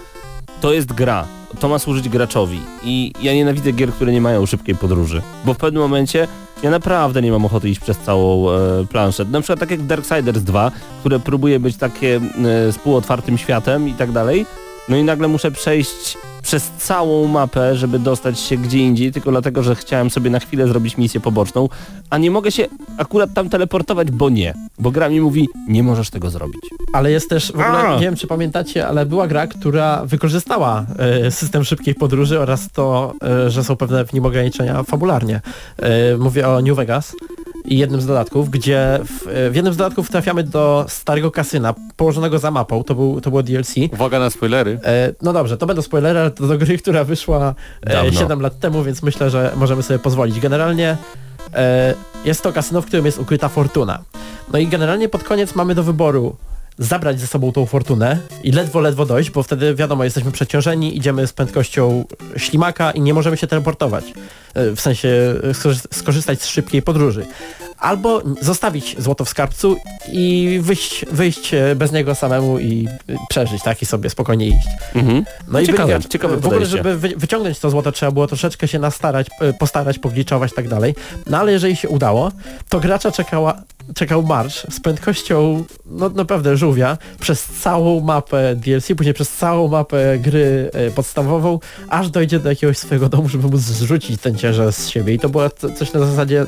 To 0.60 0.72
jest 0.72 0.92
gra. 0.92 1.26
To 1.60 1.68
ma 1.68 1.78
służyć 1.78 2.08
graczowi. 2.08 2.60
I 2.82 3.12
ja 3.22 3.34
nienawidzę 3.34 3.72
gier, 3.72 3.92
które 3.92 4.12
nie 4.12 4.20
mają 4.20 4.46
szybkiej 4.46 4.74
podróży. 4.74 5.22
Bo 5.44 5.54
w 5.54 5.56
pewnym 5.56 5.82
momencie 5.82 6.28
ja 6.62 6.70
naprawdę 6.70 7.22
nie 7.22 7.32
mam 7.32 7.44
ochoty 7.44 7.68
iść 7.68 7.80
przez 7.80 7.98
całą 7.98 8.50
e, 8.50 8.86
planszę. 8.86 9.24
Na 9.24 9.40
przykład 9.40 9.60
tak 9.60 9.70
jak 9.70 9.86
Darksiders 9.86 10.42
2, 10.42 10.70
które 11.00 11.20
próbuje 11.20 11.60
być 11.60 11.76
takie 11.76 12.16
e, 12.16 12.20
z 12.72 12.78
półotwartym 12.78 13.38
światem 13.38 13.88
i 13.88 13.94
tak 13.94 14.12
dalej. 14.12 14.46
No 14.88 14.96
i 14.96 15.04
nagle 15.04 15.28
muszę 15.28 15.50
przejść 15.50 16.18
przez 16.48 16.70
całą 16.78 17.26
mapę, 17.26 17.76
żeby 17.76 17.98
dostać 17.98 18.40
się 18.40 18.56
gdzie 18.56 18.78
indziej, 18.78 19.12
tylko 19.12 19.30
dlatego, 19.30 19.62
że 19.62 19.74
chciałem 19.74 20.10
sobie 20.10 20.30
na 20.30 20.40
chwilę 20.40 20.68
zrobić 20.68 20.96
misję 20.96 21.20
poboczną, 21.20 21.68
a 22.10 22.18
nie 22.18 22.30
mogę 22.30 22.52
się 22.52 22.66
akurat 22.98 23.34
tam 23.34 23.48
teleportować, 23.48 24.10
bo 24.10 24.28
nie. 24.28 24.54
Bo 24.78 24.90
gra 24.90 25.08
mi 25.08 25.20
mówi, 25.20 25.48
nie 25.68 25.82
możesz 25.82 26.10
tego 26.10 26.30
zrobić. 26.30 26.60
Ale 26.92 27.10
jest 27.10 27.30
też, 27.30 27.46
w 27.46 27.54
ogóle, 27.54 27.78
A! 27.78 27.94
nie 27.94 28.02
wiem 28.02 28.16
czy 28.16 28.26
pamiętacie, 28.26 28.88
ale 28.88 29.06
była 29.06 29.26
gra, 29.26 29.46
która 29.46 30.04
wykorzystała 30.04 30.86
e, 30.98 31.30
system 31.30 31.64
szybkiej 31.64 31.94
podróży 31.94 32.40
oraz 32.40 32.70
to, 32.70 33.14
e, 33.22 33.50
że 33.50 33.64
są 33.64 33.76
pewne 33.76 34.04
w 34.04 34.12
nim 34.12 34.26
ograniczenia 34.26 34.82
fabularnie. 34.82 35.40
E, 35.76 36.16
mówię 36.16 36.48
o 36.48 36.62
New 36.62 36.76
Vegas. 36.76 37.12
I 37.68 37.78
jednym 37.78 38.00
z 38.00 38.06
dodatków, 38.06 38.50
gdzie 38.50 39.00
w, 39.04 39.50
w 39.52 39.54
jednym 39.54 39.74
z 39.74 39.76
dodatków 39.76 40.10
trafiamy 40.10 40.42
do 40.42 40.84
starego 40.88 41.30
kasyna 41.30 41.74
położonego 41.96 42.38
za 42.38 42.50
mapą, 42.50 42.84
to, 42.84 42.94
był, 42.94 43.20
to 43.20 43.30
było 43.30 43.42
DLC. 43.42 43.74
Uwaga 43.92 44.18
na 44.18 44.30
spoilery. 44.30 44.80
E, 44.84 45.12
no 45.22 45.32
dobrze, 45.32 45.58
to 45.58 45.66
będą 45.66 45.82
spoilery, 45.82 46.18
ale 46.18 46.30
to 46.30 46.46
do 46.46 46.58
gry, 46.58 46.78
która 46.78 47.04
wyszła 47.04 47.54
e, 47.82 47.92
Dawno. 47.92 48.20
7 48.20 48.40
lat 48.40 48.58
temu, 48.58 48.82
więc 48.82 49.02
myślę, 49.02 49.30
że 49.30 49.52
możemy 49.56 49.82
sobie 49.82 49.98
pozwolić. 49.98 50.40
Generalnie 50.40 50.96
e, 51.54 51.94
jest 52.24 52.42
to 52.42 52.52
kasyno, 52.52 52.82
w 52.82 52.86
którym 52.86 53.06
jest 53.06 53.18
ukryta 53.18 53.48
fortuna. 53.48 54.02
No 54.52 54.58
i 54.58 54.66
generalnie 54.66 55.08
pod 55.08 55.24
koniec 55.24 55.54
mamy 55.54 55.74
do 55.74 55.82
wyboru 55.82 56.36
zabrać 56.78 57.20
ze 57.20 57.26
sobą 57.26 57.52
tą 57.52 57.66
fortunę 57.66 58.18
i 58.42 58.52
ledwo, 58.52 58.80
ledwo 58.80 59.06
dojść, 59.06 59.30
bo 59.30 59.42
wtedy 59.42 59.74
wiadomo, 59.74 60.04
jesteśmy 60.04 60.32
przeciążeni, 60.32 60.96
idziemy 60.96 61.26
z 61.26 61.32
prędkością 61.32 62.04
ślimaka 62.36 62.90
i 62.90 63.00
nie 63.00 63.14
możemy 63.14 63.36
się 63.36 63.46
teleportować. 63.46 64.04
E, 64.54 64.70
W 64.76 64.80
sensie 64.80 65.08
e, 65.42 65.54
skorzy- 65.54 65.94
skorzystać 65.94 66.42
z 66.42 66.46
szybkiej 66.46 66.82
podróży. 66.82 67.26
Albo 67.78 68.22
zostawić 68.40 68.96
złoto 68.98 69.24
w 69.24 69.28
skarbcu 69.28 69.76
i 70.12 70.58
wyjść, 70.62 71.04
wyjść 71.12 71.54
e, 71.54 71.74
bez 71.76 71.92
niego 71.92 72.14
samemu 72.14 72.58
i 72.58 72.88
przeżyć, 73.28 73.62
tak, 73.62 73.82
i 73.82 73.86
sobie 73.86 74.10
spokojnie 74.10 74.46
iść. 74.46 74.68
Mhm. 74.94 75.24
No 75.48 75.60
i 75.60 75.66
Ciekawe, 76.08 76.36
w 76.36 76.46
ogóle, 76.46 76.66
żeby 76.66 76.96
wy, 76.96 77.08
wyciągnąć 77.16 77.58
to 77.58 77.70
złoto 77.70 77.92
trzeba 77.92 78.12
było 78.12 78.26
troszeczkę 78.26 78.68
się 78.68 78.78
nastarać, 78.78 79.26
postarać, 79.58 79.98
pogliczować 79.98 80.52
i 80.52 80.54
tak 80.54 80.68
dalej. 80.68 80.94
No 81.26 81.38
ale 81.38 81.52
jeżeli 81.52 81.76
się 81.76 81.88
udało, 81.88 82.32
to 82.68 82.80
gracza 82.80 83.12
czekała, 83.12 83.62
czekał 83.94 84.22
marsz 84.22 84.66
z 84.70 84.80
prędkością 84.80 85.64
no 85.86 86.08
naprawdę 86.08 86.56
żółwia 86.68 86.98
przez 87.20 87.44
całą 87.44 88.00
mapę 88.00 88.56
DLC, 88.56 88.88
później 88.96 89.14
przez 89.14 89.30
całą 89.32 89.68
mapę 89.68 90.18
gry 90.18 90.70
e, 90.72 90.90
podstawową, 90.90 91.58
aż 91.88 92.10
dojdzie 92.10 92.38
do 92.38 92.48
jakiegoś 92.48 92.78
swojego 92.78 93.08
domu, 93.08 93.28
żeby 93.28 93.48
móc 93.48 93.60
zrzucić 93.60 94.20
ten 94.20 94.36
ciężar 94.36 94.72
z 94.72 94.88
siebie. 94.88 95.14
I 95.14 95.18
to 95.18 95.28
była 95.28 95.50
coś 95.50 95.92
na 95.92 96.00
zasadzie 96.00 96.46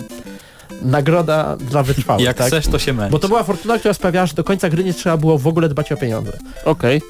nagroda 0.83 1.57
dla 1.57 1.83
wytrwałych, 1.83 2.25
Jak 2.25 2.37
tak? 2.37 2.47
chcesz, 2.47 2.67
to 2.67 2.79
się 2.79 2.93
męcz. 2.93 3.13
Bo 3.13 3.19
to 3.19 3.29
była 3.29 3.43
fortuna, 3.43 3.79
która 3.79 3.95
sprawiała, 3.95 4.27
że 4.27 4.35
do 4.35 4.45
końca 4.45 4.69
gry 4.69 4.85
nie 4.85 4.95
trzeba 4.95 5.17
było 5.17 5.39
w 5.39 5.47
ogóle 5.47 5.69
dbać 5.69 5.93
o 5.93 5.97
pieniądze. 5.97 6.33
Okej, 6.65 7.03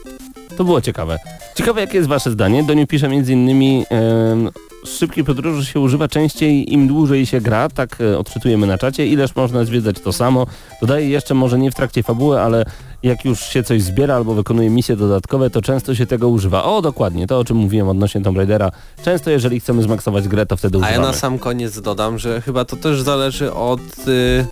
to 0.57 0.65
było 0.65 0.81
ciekawe. 0.81 1.19
Ciekawe 1.55 1.81
jakie 1.81 1.97
jest 1.97 2.09
wasze 2.09 2.31
zdanie. 2.31 2.63
Doniu 2.63 2.87
pisze 2.87 3.09
między 3.09 3.33
innymi 3.33 3.85
em, 3.91 4.51
szybkiej 4.85 5.25
podróży 5.25 5.67
się 5.67 5.81
używa 5.81 6.09
częściej 6.09 6.73
im 6.73 6.89
dłużej 6.89 7.27
się 7.27 7.41
gra, 7.41 7.69
tak 7.69 8.01
e, 8.01 8.19
odczytujemy 8.19 8.67
na 8.67 8.79
czacie, 8.79 9.07
ileż 9.07 9.35
można 9.37 9.65
zwiedzać 9.65 9.97
to 10.01 10.13
samo. 10.13 10.47
Dodaję 10.81 11.09
jeszcze 11.09 11.35
może 11.35 11.59
nie 11.59 11.71
w 11.71 11.75
trakcie 11.75 12.03
fabuły, 12.03 12.41
ale 12.41 12.65
jak 13.03 13.25
już 13.25 13.41
się 13.41 13.63
coś 13.63 13.83
zbiera 13.83 14.15
albo 14.17 14.35
wykonuje 14.35 14.71
misje 14.71 14.97
dodatkowe, 14.97 15.51
to 15.51 15.63
często 15.63 15.95
się 15.95 16.07
tego 16.07 16.29
używa. 16.29 16.65
O, 16.65 16.83
dokładnie, 16.83 17.27
to 17.27 17.39
o 17.39 17.45
czym 17.45 17.57
mówiłem 17.57 17.89
odnośnie 17.89 18.21
Tomb 18.21 18.37
Raidera. 18.37 18.71
Często 19.05 19.31
jeżeli 19.31 19.61
chcemy 19.61 19.83
zmaksować 19.83 20.29
grę, 20.29 20.47
to 20.47 20.57
wtedy 20.57 20.77
A 20.77 20.81
używamy. 20.81 20.97
ja 21.07 21.13
na 21.13 21.13
sam 21.19 21.39
koniec 21.39 21.81
dodam, 21.81 22.19
że 22.19 22.41
chyba 22.41 22.65
to 22.65 22.77
też 22.77 23.03
zależy 23.03 23.53
od 23.53 23.81
y, 24.09 24.47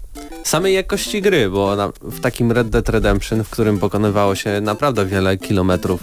samej 0.44 0.74
jakości 0.74 1.22
gry, 1.22 1.51
bo 1.51 1.76
na, 1.76 1.90
w 2.03 2.20
takim 2.20 2.53
Red 2.53 2.68
Dead 2.68 2.88
Redemption, 2.88 3.44
w 3.44 3.51
którym 3.51 3.78
pokonywało 3.78 4.34
się 4.34 4.61
naprawdę 4.61 5.07
wiele 5.07 5.36
kilometrów 5.36 6.03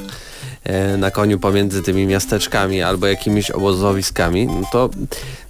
na 0.98 1.12
koniu 1.12 1.40
pomiędzy 1.40 1.82
tymi 1.82 2.08
miasteczkami 2.08 2.82
albo 2.82 3.08
jakimiś 3.08 3.52
obozowiskami, 3.52 4.48
no 4.48 4.62
to 4.72 4.90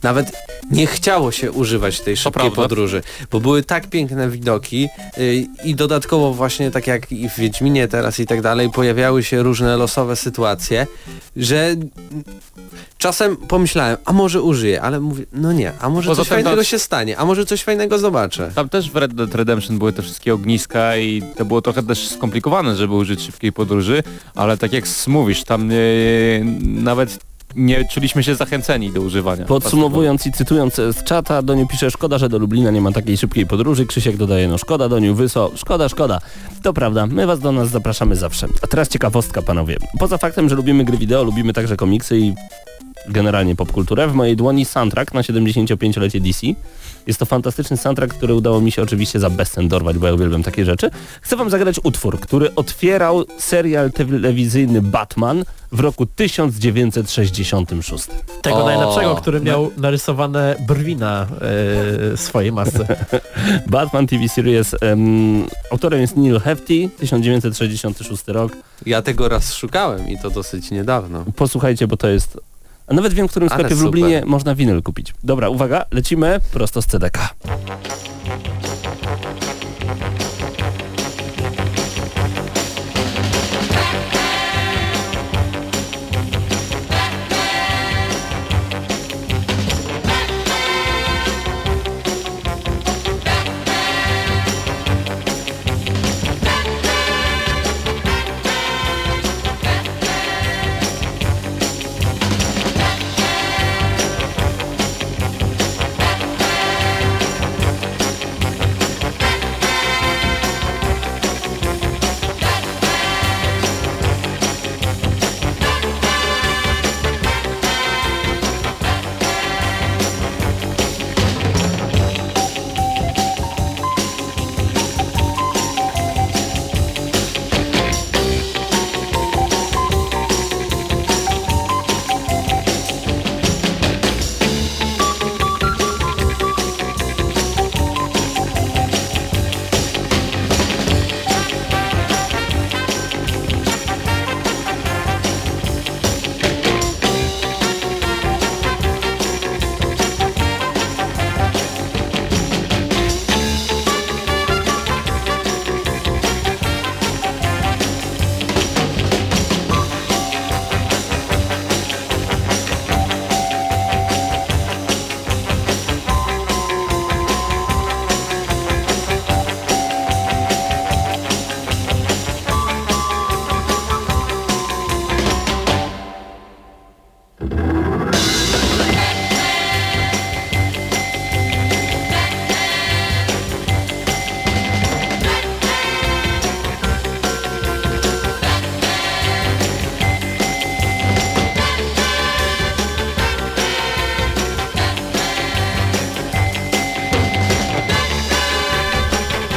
nawet 0.03 0.31
nie 0.71 0.87
chciało 0.87 1.31
się 1.31 1.51
używać 1.51 2.01
tej 2.01 2.17
szybkiej 2.17 2.51
podróży, 2.51 3.03
bo 3.31 3.39
były 3.39 3.63
tak 3.63 3.87
piękne 3.87 4.29
widoki 4.29 4.89
y, 5.17 5.47
i 5.63 5.75
dodatkowo 5.75 6.33
właśnie 6.33 6.71
tak 6.71 6.87
jak 6.87 7.11
i 7.11 7.29
w 7.29 7.35
Wiedźminie 7.35 7.87
teraz 7.87 8.19
i 8.19 8.25
tak 8.25 8.41
dalej 8.41 8.69
pojawiały 8.69 9.23
się 9.23 9.43
różne 9.43 9.77
losowe 9.77 10.15
sytuacje, 10.15 10.87
że 11.35 11.75
czasem 12.97 13.37
pomyślałem, 13.37 13.97
a 14.05 14.13
może 14.13 14.41
użyję, 14.41 14.81
ale 14.81 14.99
mówię, 14.99 15.25
no 15.33 15.53
nie, 15.53 15.71
a 15.79 15.89
może 15.89 16.09
Poza 16.09 16.21
coś 16.21 16.29
fajnego 16.29 16.63
się 16.63 16.79
stanie, 16.79 17.17
a 17.17 17.25
może 17.25 17.45
coś 17.45 17.63
fajnego 17.63 17.99
zobaczę. 17.99 18.51
Tam 18.55 18.69
też 18.69 18.91
w 18.91 18.95
Red 18.95 19.13
Dead 19.13 19.35
Redemption 19.35 19.77
były 19.77 19.93
te 19.93 20.01
wszystkie 20.01 20.33
ogniska 20.33 20.97
i 20.97 21.23
to 21.35 21.45
było 21.45 21.61
trochę 21.61 21.83
też 21.83 22.07
skomplikowane, 22.07 22.75
żeby 22.75 22.93
użyć 22.93 23.21
szybkiej 23.21 23.51
podróży, 23.51 24.03
ale 24.35 24.57
tak 24.57 24.73
jak 24.73 24.87
mówisz, 25.07 25.43
tam 25.43 25.71
e, 25.71 25.75
nawet 26.61 27.19
nie 27.55 27.85
czuliśmy 27.85 28.23
się 28.23 28.35
zachęceni 28.35 28.91
do 28.91 29.01
używania. 29.01 29.45
Podsumowując 29.45 30.27
i 30.27 30.31
cytując 30.31 30.75
z 30.75 31.03
czata, 31.03 31.41
Doniu 31.41 31.67
pisze, 31.67 31.91
szkoda, 31.91 32.17
że 32.17 32.29
do 32.29 32.37
Lublina 32.37 32.71
nie 32.71 32.81
ma 32.81 32.91
takiej 32.91 33.17
szybkiej 33.17 33.45
podróży. 33.45 33.85
Krzysiek 33.85 34.17
dodaje, 34.17 34.47
no 34.47 34.57
szkoda, 34.57 34.89
Doniu, 34.89 35.15
Wyso, 35.15 35.51
szkoda, 35.55 35.89
szkoda. 35.89 36.21
To 36.63 36.73
prawda, 36.73 37.07
my 37.07 37.25
was 37.25 37.39
do 37.39 37.51
nas 37.51 37.69
zapraszamy 37.69 38.15
zawsze. 38.15 38.47
A 38.61 38.67
teraz 38.67 38.89
ciekawostka, 38.89 39.41
panowie. 39.41 39.77
Poza 39.99 40.17
faktem, 40.17 40.49
że 40.49 40.55
lubimy 40.55 40.85
gry 40.85 40.97
wideo, 40.97 41.23
lubimy 41.23 41.53
także 41.53 41.77
komiksy 41.77 42.17
i 42.19 42.33
generalnie 43.07 43.55
popkulturę, 43.55 44.07
w 44.07 44.13
mojej 44.13 44.35
dłoni 44.35 44.65
soundtrack 44.65 45.13
na 45.13 45.21
75-lecie 45.21 46.19
DC. 46.19 46.47
Jest 47.07 47.19
to 47.19 47.25
fantastyczny 47.25 47.77
soundtrack, 47.77 48.13
który 48.13 48.33
udało 48.33 48.61
mi 48.61 48.71
się 48.71 48.81
oczywiście 48.81 49.19
za 49.19 49.29
bezcen 49.29 49.67
dorwać, 49.67 49.97
bo 49.97 50.07
ja 50.07 50.13
uwielbiam 50.13 50.43
takie 50.43 50.65
rzeczy. 50.65 50.89
Chcę 51.21 51.35
wam 51.35 51.49
zagrać 51.49 51.79
utwór, 51.83 52.19
który 52.19 52.55
otwierał 52.55 53.25
serial 53.37 53.91
telewizyjny 53.91 54.81
Batman 54.81 55.43
w 55.71 55.79
roku 55.79 56.05
1966. 56.05 58.07
Tego 58.41 58.57
O, 58.57 58.65
najlepszego, 58.65 59.15
który 59.15 59.41
miał 59.41 59.71
narysowane 59.77 60.55
brwi 60.67 60.95
na 60.95 61.27
e, 62.13 62.17
swojej 62.17 62.51
masce. 62.51 63.05
Batman 63.67 64.07
TV 64.07 64.29
Series. 64.29 64.75
em, 64.81 65.45
autorem 65.71 66.01
jest 66.01 66.17
Neil 66.17 66.39
Hefti, 66.39 66.89
1966 66.97 68.23
rok. 68.27 68.51
Ja 68.85 69.01
tego 69.01 69.29
raz 69.29 69.53
szukałem 69.53 70.09
i 70.09 70.19
to 70.19 70.29
dosyć 70.29 70.71
niedawno. 70.71 71.25
Posłuchajcie, 71.35 71.87
bo 71.87 71.97
to 71.97 72.07
jest... 72.07 72.37
A 72.87 72.93
nawet 72.93 73.13
wiem, 73.13 73.27
w 73.27 73.31
którym 73.31 73.49
sklepie 73.49 73.75
w. 73.75 73.81
Lublinie 73.81 74.23
można 74.25 74.55
winyl 74.55 74.81
kupić. 74.81 75.13
Dobra, 75.23 75.49
uwaga, 75.49 75.85
lecimy 75.91 76.39
prosto 76.53 76.81
z 76.81 76.85
CDK. 76.85 77.35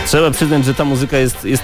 Trzeba 0.08 0.30
przyznać, 0.30 0.64
że 0.64 0.74
ta 0.74 0.84
muzyka 0.84 1.18
jest, 1.18 1.44
jest 1.44 1.62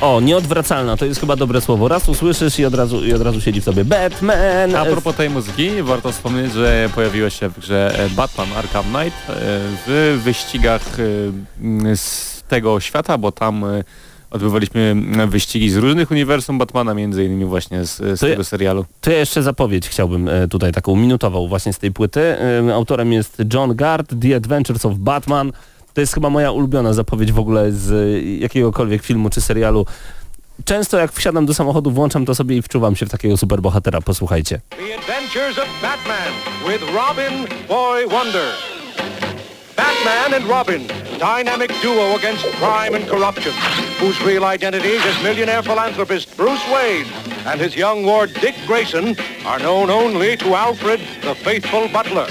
o, 0.00 0.20
nieodwracalna, 0.20 0.96
to 0.96 1.04
jest 1.04 1.20
chyba 1.20 1.36
dobre 1.36 1.60
słowo. 1.60 1.88
Raz 1.88 2.08
usłyszysz 2.08 2.58
i 2.58 2.64
od 2.64 2.74
razu, 2.74 3.04
i 3.04 3.12
od 3.12 3.22
razu 3.22 3.40
siedzi 3.40 3.60
w 3.60 3.64
sobie 3.64 3.84
Batman. 3.84 4.76
A 4.76 4.84
propos 4.84 5.16
tej 5.16 5.30
muzyki, 5.30 5.82
warto 5.82 6.12
wspomnieć, 6.12 6.52
że 6.52 6.88
pojawiła 6.94 7.30
się 7.30 7.48
w 7.48 7.60
grze 7.60 7.98
e, 7.98 8.10
Batman 8.10 8.48
Arkham 8.56 8.84
Knight 8.84 9.30
e, 9.30 9.34
w 9.86 10.20
wyścigach 10.24 10.82
e, 11.92 11.96
z 11.96 12.42
tego 12.48 12.80
świata, 12.80 13.18
bo 13.18 13.32
tam 13.32 13.64
odbywaliśmy 14.30 14.96
wyścigi 15.28 15.70
z 15.70 15.76
różnych 15.76 16.10
uniwersum 16.10 16.58
Batmana, 16.58 16.94
między 16.94 17.24
innymi 17.24 17.44
właśnie 17.44 17.84
z, 17.84 17.96
z 17.96 18.20
To 18.20 18.26
ja- 18.26 18.32
tego 18.32 18.44
serialu. 18.44 18.84
To 19.00 19.10
ja 19.10 19.18
jeszcze 19.18 19.42
zapowiedź 19.42 19.88
chciałbym 19.88 20.30
tutaj 20.50 20.72
taką 20.72 20.96
minutową 20.96 21.48
właśnie 21.48 21.72
z 21.72 21.78
tej 21.78 21.92
płyty. 21.92 22.36
Autorem 22.74 23.12
jest 23.12 23.42
John 23.54 23.76
Gard, 23.76 24.12
The 24.22 24.36
Adventures 24.36 24.86
of 24.86 24.94
Batman. 24.94 25.52
To 25.94 26.00
jest 26.00 26.14
chyba 26.14 26.30
moja 26.30 26.50
ulubiona 26.50 26.92
zapowiedź 26.92 27.32
w 27.32 27.38
ogóle 27.38 27.72
z 27.72 27.92
e, 27.92 28.20
jakiegokolwiek 28.38 29.02
filmu 29.02 29.30
czy 29.30 29.40
serialu. 29.40 29.86
Często 30.64 30.98
jak 30.98 31.12
wsiadam 31.12 31.46
do 31.46 31.54
samochodu, 31.54 31.90
włączam 31.90 32.26
to 32.26 32.34
sobie 32.34 32.56
i 32.56 32.62
wczuwam 32.62 32.96
się 32.96 33.06
w 33.06 33.10
takiego 33.10 33.36
superbohatera. 33.36 34.00
Posłuchajcie. 34.00 34.60
The 34.70 34.98
Adventures 34.98 35.58
of 35.58 35.68
Batman 35.82 36.32
with 36.66 36.94
Robin 36.94 37.46
Boy 37.68 38.08
Wonder. 38.08 38.52
Batman 39.76 40.34
and 40.34 40.48
Robin, 40.48 40.82
dynamic 41.18 41.72
duo 41.82 42.16
against 42.16 42.44
crime 42.44 42.96
and 42.96 43.08
corruption, 43.08 43.52
whose 44.00 44.24
real 44.24 44.44
identities 44.54 45.00
as 45.06 45.22
millionaire 45.24 45.62
philanthropist 45.62 46.36
Bruce 46.36 46.62
Wayne 46.72 47.06
and 47.46 47.60
his 47.60 47.76
young 47.76 48.04
ward 48.06 48.30
Dick 48.40 48.54
Grayson 48.66 49.16
are 49.46 49.58
known 49.58 49.90
only 49.90 50.36
to 50.36 50.54
Alfred, 50.54 51.00
the 51.22 51.34
faithful 51.34 51.88
butler. 51.88 52.26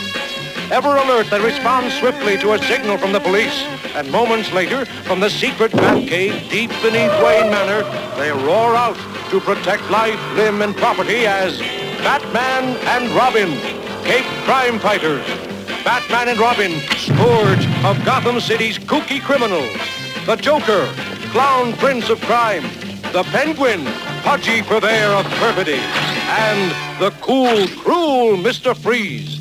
Ever 0.71 0.95
alert, 0.95 1.29
they 1.29 1.39
respond 1.39 1.91
swiftly 1.91 2.37
to 2.37 2.53
a 2.53 2.59
signal 2.59 2.97
from 2.97 3.11
the 3.11 3.19
police, 3.19 3.63
and 3.95 4.11
moments 4.11 4.51
later, 4.51 4.85
from 5.03 5.19
the 5.19 5.29
secret 5.29 5.71
Batcave 5.71 6.49
deep 6.49 6.71
beneath 6.81 7.11
Wayne 7.23 7.51
Manor, 7.51 7.83
they 8.17 8.31
roar 8.31 8.75
out 8.75 8.97
to 9.29 9.39
protect 9.39 9.89
life, 9.91 10.19
limb, 10.35 10.61
and 10.61 10.75
property 10.75 11.25
as 11.27 11.59
Batman 11.99 12.77
and 12.87 13.11
Robin, 13.15 13.49
Cape 14.03 14.25
Crime 14.45 14.79
Fighters. 14.79 15.25
Batman 15.83 16.29
and 16.29 16.39
Robin, 16.39 16.71
scourge 16.97 17.65
of 17.83 18.03
Gotham 18.05 18.39
City's 18.39 18.79
kooky 18.79 19.21
criminals. 19.21 19.77
The 20.25 20.37
Joker, 20.37 20.87
clown 21.31 21.73
prince 21.73 22.09
of 22.09 22.21
crime. 22.21 22.63
The 23.11 23.23
Penguin, 23.31 23.85
pudgy 24.23 24.61
purveyor 24.61 25.11
of 25.11 25.25
perfidy. 25.25 25.81
And 26.29 26.71
the 27.01 27.11
cool, 27.21 27.67
cruel 27.83 28.37
Mr. 28.37 28.75
Freeze. 28.75 29.32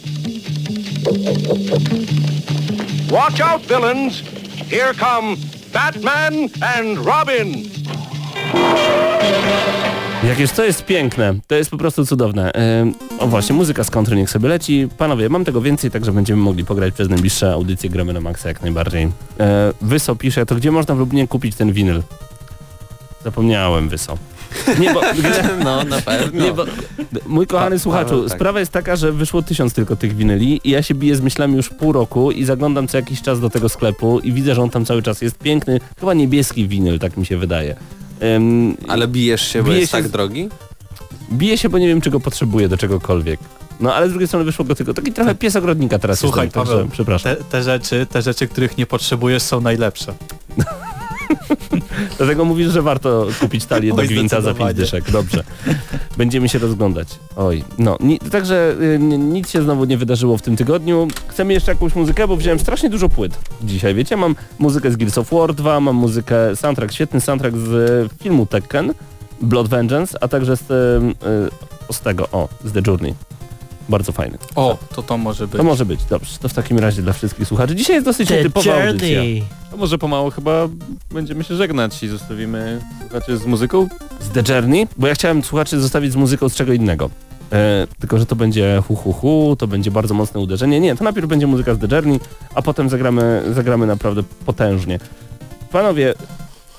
Watch 3.10 3.40
out, 3.40 3.62
villains. 3.68 4.22
Here 4.70 4.94
come 4.94 5.36
Batman 5.72 6.34
and 6.76 7.06
Robin. 7.06 7.54
Jakież 10.28 10.52
to 10.52 10.64
jest 10.64 10.84
piękne, 10.84 11.34
to 11.46 11.54
jest 11.54 11.70
po 11.70 11.76
prostu 11.76 12.06
cudowne. 12.06 12.52
Ym, 12.80 12.94
o 13.18 13.26
właśnie, 13.26 13.54
muzyka 13.56 13.84
z 13.84 13.90
country 13.90 14.16
niech 14.16 14.30
sobie 14.30 14.48
leci. 14.48 14.88
Panowie, 14.98 15.28
mam 15.28 15.44
tego 15.44 15.60
więcej, 15.60 15.90
także 15.90 16.12
będziemy 16.12 16.42
mogli 16.42 16.64
pograć 16.64 16.94
przez 16.94 17.08
najbliższe 17.08 17.52
audycje 17.52 17.90
Gramy 17.90 18.12
na 18.12 18.20
Maxa 18.20 18.48
jak 18.48 18.62
najbardziej. 18.62 19.08
E, 19.40 19.72
Wyso 19.80 20.16
pisze, 20.16 20.46
to 20.46 20.54
gdzie 20.54 20.70
można 20.70 20.94
w 20.94 20.98
Lublinie 20.98 21.28
kupić 21.28 21.56
ten 21.56 21.72
winyl? 21.72 22.02
Zapomniałem, 23.24 23.88
Wyso. 23.88 24.18
Nie, 24.80 24.94
bo, 24.94 25.00
No, 25.64 25.84
na 25.84 26.00
pewno. 26.00 26.44
nie, 26.44 26.52
bo 26.52 26.64
mój 27.26 27.46
kochany 27.46 27.76
Pa- 27.76 27.82
słuchaczu, 27.82 28.08
Paweł, 28.10 28.28
tak. 28.28 28.38
sprawa 28.38 28.60
jest 28.60 28.72
taka, 28.72 28.96
że 28.96 29.12
wyszło 29.12 29.42
tysiąc 29.42 29.74
tylko 29.74 29.96
tych 29.96 30.16
winyli 30.16 30.60
i 30.64 30.70
ja 30.70 30.82
się 30.82 30.94
biję 30.94 31.16
z 31.16 31.20
myślami 31.20 31.56
już 31.56 31.68
pół 31.68 31.92
roku 31.92 32.30
i 32.30 32.44
zaglądam 32.44 32.88
co 32.88 32.96
jakiś 32.96 33.22
czas 33.22 33.40
do 33.40 33.50
tego 33.50 33.68
sklepu 33.68 34.20
i 34.20 34.32
widzę, 34.32 34.54
że 34.54 34.62
on 34.62 34.70
tam 34.70 34.84
cały 34.84 35.02
czas 35.02 35.22
jest 35.22 35.38
piękny, 35.38 35.80
chyba 36.00 36.14
niebieski 36.14 36.68
winyl, 36.68 36.98
tak 36.98 37.16
mi 37.16 37.26
się 37.26 37.36
wydaje. 37.36 37.76
Ym, 38.36 38.76
Ale 38.88 39.08
bijesz 39.08 39.48
się, 39.52 39.62
bo 39.62 39.68
Bije 39.68 39.80
jest 39.80 39.92
się 39.92 39.98
tak 39.98 40.06
z- 40.06 40.10
drogi? 40.10 40.48
Biję 41.32 41.58
się, 41.58 41.68
bo 41.68 41.78
nie 41.78 41.88
wiem, 41.88 42.00
czego 42.00 42.20
potrzebuję 42.20 42.68
do 42.68 42.76
czegokolwiek. 42.76 43.40
No 43.80 43.94
ale 43.94 44.06
z 44.06 44.10
drugiej 44.10 44.28
strony 44.28 44.44
wyszło 44.44 44.64
go 44.64 44.74
tylko 44.74 44.94
taki 44.94 45.12
trochę 45.12 45.34
pies 45.34 45.56
ogrodnika 45.56 45.98
teraz 45.98 46.18
Słuchaj, 46.18 46.44
jestem, 46.46 46.62
Paweł, 46.62 46.78
także 46.78 46.92
przepraszam. 46.92 47.36
Te, 47.36 47.44
te 47.44 47.62
rzeczy, 47.62 48.06
te 48.10 48.22
rzeczy, 48.22 48.48
których 48.48 48.78
nie 48.78 48.86
potrzebujesz 48.86 49.42
są 49.42 49.60
najlepsze. 49.60 50.14
Dlatego 52.18 52.44
mówisz, 52.44 52.68
że 52.72 52.82
warto 52.82 53.26
kupić 53.40 53.64
talię 53.66 53.90
do 53.94 54.02
gwinta 54.02 54.40
za 54.40 54.54
pięć 54.54 54.70
zdecydowanie. 54.70 54.74
dyszek. 54.74 55.10
Dobrze. 55.10 55.44
Będziemy 56.16 56.48
się 56.48 56.58
rozglądać. 56.58 57.08
Oj, 57.36 57.64
no. 57.78 57.96
Ni 58.00 58.18
także 58.18 58.74
y, 58.94 58.98
ni- 58.98 59.18
nic 59.18 59.50
się 59.50 59.62
znowu 59.62 59.84
nie 59.84 59.98
wydarzyło 59.98 60.38
w 60.38 60.42
tym 60.42 60.56
tygodniu. 60.56 61.08
Chcemy 61.28 61.52
jeszcze 61.52 61.72
jakąś 61.72 61.94
muzykę, 61.94 62.28
bo 62.28 62.36
wziąłem 62.36 62.58
strasznie 62.58 62.90
dużo 62.90 63.08
płyt 63.08 63.38
dzisiaj, 63.62 63.94
wiecie? 63.94 64.16
Mam 64.16 64.34
muzykę 64.58 64.90
z 64.90 64.96
Gears 64.96 65.18
of 65.18 65.30
War 65.30 65.54
2, 65.54 65.80
mam 65.80 65.96
muzykę, 65.96 66.56
soundtrack, 66.56 66.92
świetny 66.92 67.20
soundtrack 67.20 67.56
z 67.56 68.08
filmu 68.22 68.46
Tekken, 68.46 68.94
Blood 69.42 69.68
Vengeance, 69.68 70.18
a 70.20 70.28
także 70.28 70.56
z, 70.56 70.70
y, 70.70 70.74
y, 71.90 71.92
z 71.94 72.00
tego, 72.00 72.28
o, 72.32 72.48
z 72.64 72.72
The 72.72 72.80
Journey. 72.86 73.14
Bardzo 73.88 74.12
fajny. 74.12 74.38
O, 74.54 74.78
to 74.94 75.02
to 75.02 75.18
może 75.18 75.46
być. 75.46 75.56
To 75.56 75.62
może 75.62 75.86
być, 75.86 76.04
dobrze. 76.04 76.38
To 76.40 76.48
w 76.48 76.54
takim 76.54 76.78
razie 76.78 77.02
dla 77.02 77.12
wszystkich 77.12 77.48
słuchaczy. 77.48 77.76
Dzisiaj 77.76 77.94
jest 77.96 78.06
dosyć 78.06 78.28
typowa 78.28 78.74
audycja. 78.74 79.20
To 79.70 79.76
może 79.76 79.98
pomału 79.98 80.30
chyba 80.30 80.68
będziemy 81.10 81.44
się 81.44 81.56
żegnać 81.56 82.02
i 82.02 82.08
zostawimy 82.08 82.80
słuchaczy 83.00 83.38
z 83.38 83.46
muzyką. 83.46 83.88
Z 84.20 84.28
The 84.28 84.54
Journey, 84.54 84.86
bo 84.96 85.06
ja 85.06 85.14
chciałem 85.14 85.44
słuchaczy 85.44 85.80
zostawić 85.80 86.12
z 86.12 86.16
muzyką 86.16 86.48
z 86.48 86.54
czego 86.54 86.72
innego. 86.72 87.10
E, 87.52 87.86
tylko, 88.00 88.18
że 88.18 88.26
to 88.26 88.36
będzie 88.36 88.82
hu 88.88 88.96
hu 88.96 89.12
hu, 89.12 89.56
to 89.58 89.66
będzie 89.66 89.90
bardzo 89.90 90.14
mocne 90.14 90.40
uderzenie. 90.40 90.80
Nie, 90.80 90.96
to 90.96 91.04
najpierw 91.04 91.26
będzie 91.26 91.46
muzyka 91.46 91.74
z 91.74 91.78
The 91.78 91.96
Journey, 91.96 92.20
a 92.54 92.62
potem 92.62 92.88
zagramy, 92.88 93.42
zagramy 93.54 93.86
naprawdę 93.86 94.22
potężnie. 94.46 94.98
Panowie, 95.70 96.14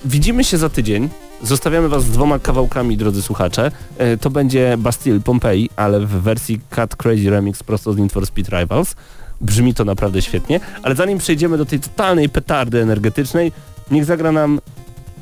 widzimy 0.05 0.43
się 0.43 0.57
za 0.57 0.69
tydzień. 0.69 1.09
Zostawiamy 1.43 1.89
was 1.89 2.03
z 2.03 2.09
dwoma 2.09 2.39
kawałkami, 2.39 2.97
drodzy 2.97 3.21
słuchacze. 3.21 3.71
E, 3.97 4.17
to 4.17 4.29
będzie 4.29 4.75
Bastille 4.77 5.19
Pompeii, 5.19 5.69
ale 5.75 5.99
w 5.99 6.09
wersji 6.09 6.59
Cut 6.75 6.95
Crazy 6.95 7.29
Remix 7.29 7.63
prosto 7.63 7.93
z 7.93 7.97
Need 7.97 8.11
for 8.11 8.27
Speed 8.27 8.59
Rivals. 8.59 8.95
Brzmi 9.41 9.73
to 9.73 9.85
naprawdę 9.85 10.21
świetnie, 10.21 10.59
ale 10.83 10.95
zanim 10.95 11.17
przejdziemy 11.17 11.57
do 11.57 11.65
tej 11.65 11.79
totalnej 11.79 12.29
petardy 12.29 12.81
energetycznej, 12.81 13.51
niech 13.91 14.05
zagra 14.05 14.31
nam 14.31 14.59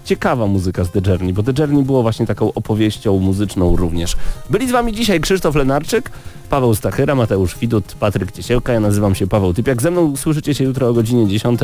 ciekawa 0.06 0.48
muzyka 0.48 0.84
z 0.84 0.92
The 0.92 1.02
Journey, 1.08 1.34
bo 1.34 1.44
The 1.44 1.54
Journey 1.60 1.84
było 1.84 2.02
właśnie 2.02 2.28
taką 2.28 2.54
opowieścią 2.54 3.20
muzyczną 3.20 3.76
również. 3.76 4.18
Byli 4.50 4.68
z 4.68 4.72
wami 4.72 4.94
dzisiaj 4.94 5.22
Krzysztof 5.22 5.56
Lenarczyk, 5.56 6.12
Paweł 6.50 6.76
Stachyra, 6.76 7.16
Mateusz 7.16 7.58
Widut, 7.58 7.96
Patryk 8.00 8.32
Ciesielka, 8.32 8.74
ja 8.74 8.80
nazywam 8.80 9.16
się 9.16 9.28
Paweł 9.28 9.54
Typiak. 9.54 9.82
Ze 9.82 9.92
mną 9.92 10.18
słyszycie 10.18 10.54
się 10.54 10.64
jutro 10.64 10.88
o 10.88 10.94
godzinie 10.94 11.28
10 11.28 11.60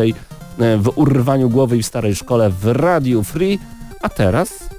w 0.58 0.91
urwaniu 0.95 1.49
głowy 1.49 1.78
i 1.78 1.84
w 1.84 1.86
starej 1.86 2.16
szkole 2.16 2.49
w 2.49 2.66
Radio 2.66 3.24
Free, 3.24 3.60
a 4.01 4.09
teraz, 4.09 4.69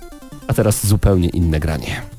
a 0.49 0.55
teraz 0.55 0.87
zupełnie 0.87 1.29
inne 1.29 1.61
granie. 1.61 2.18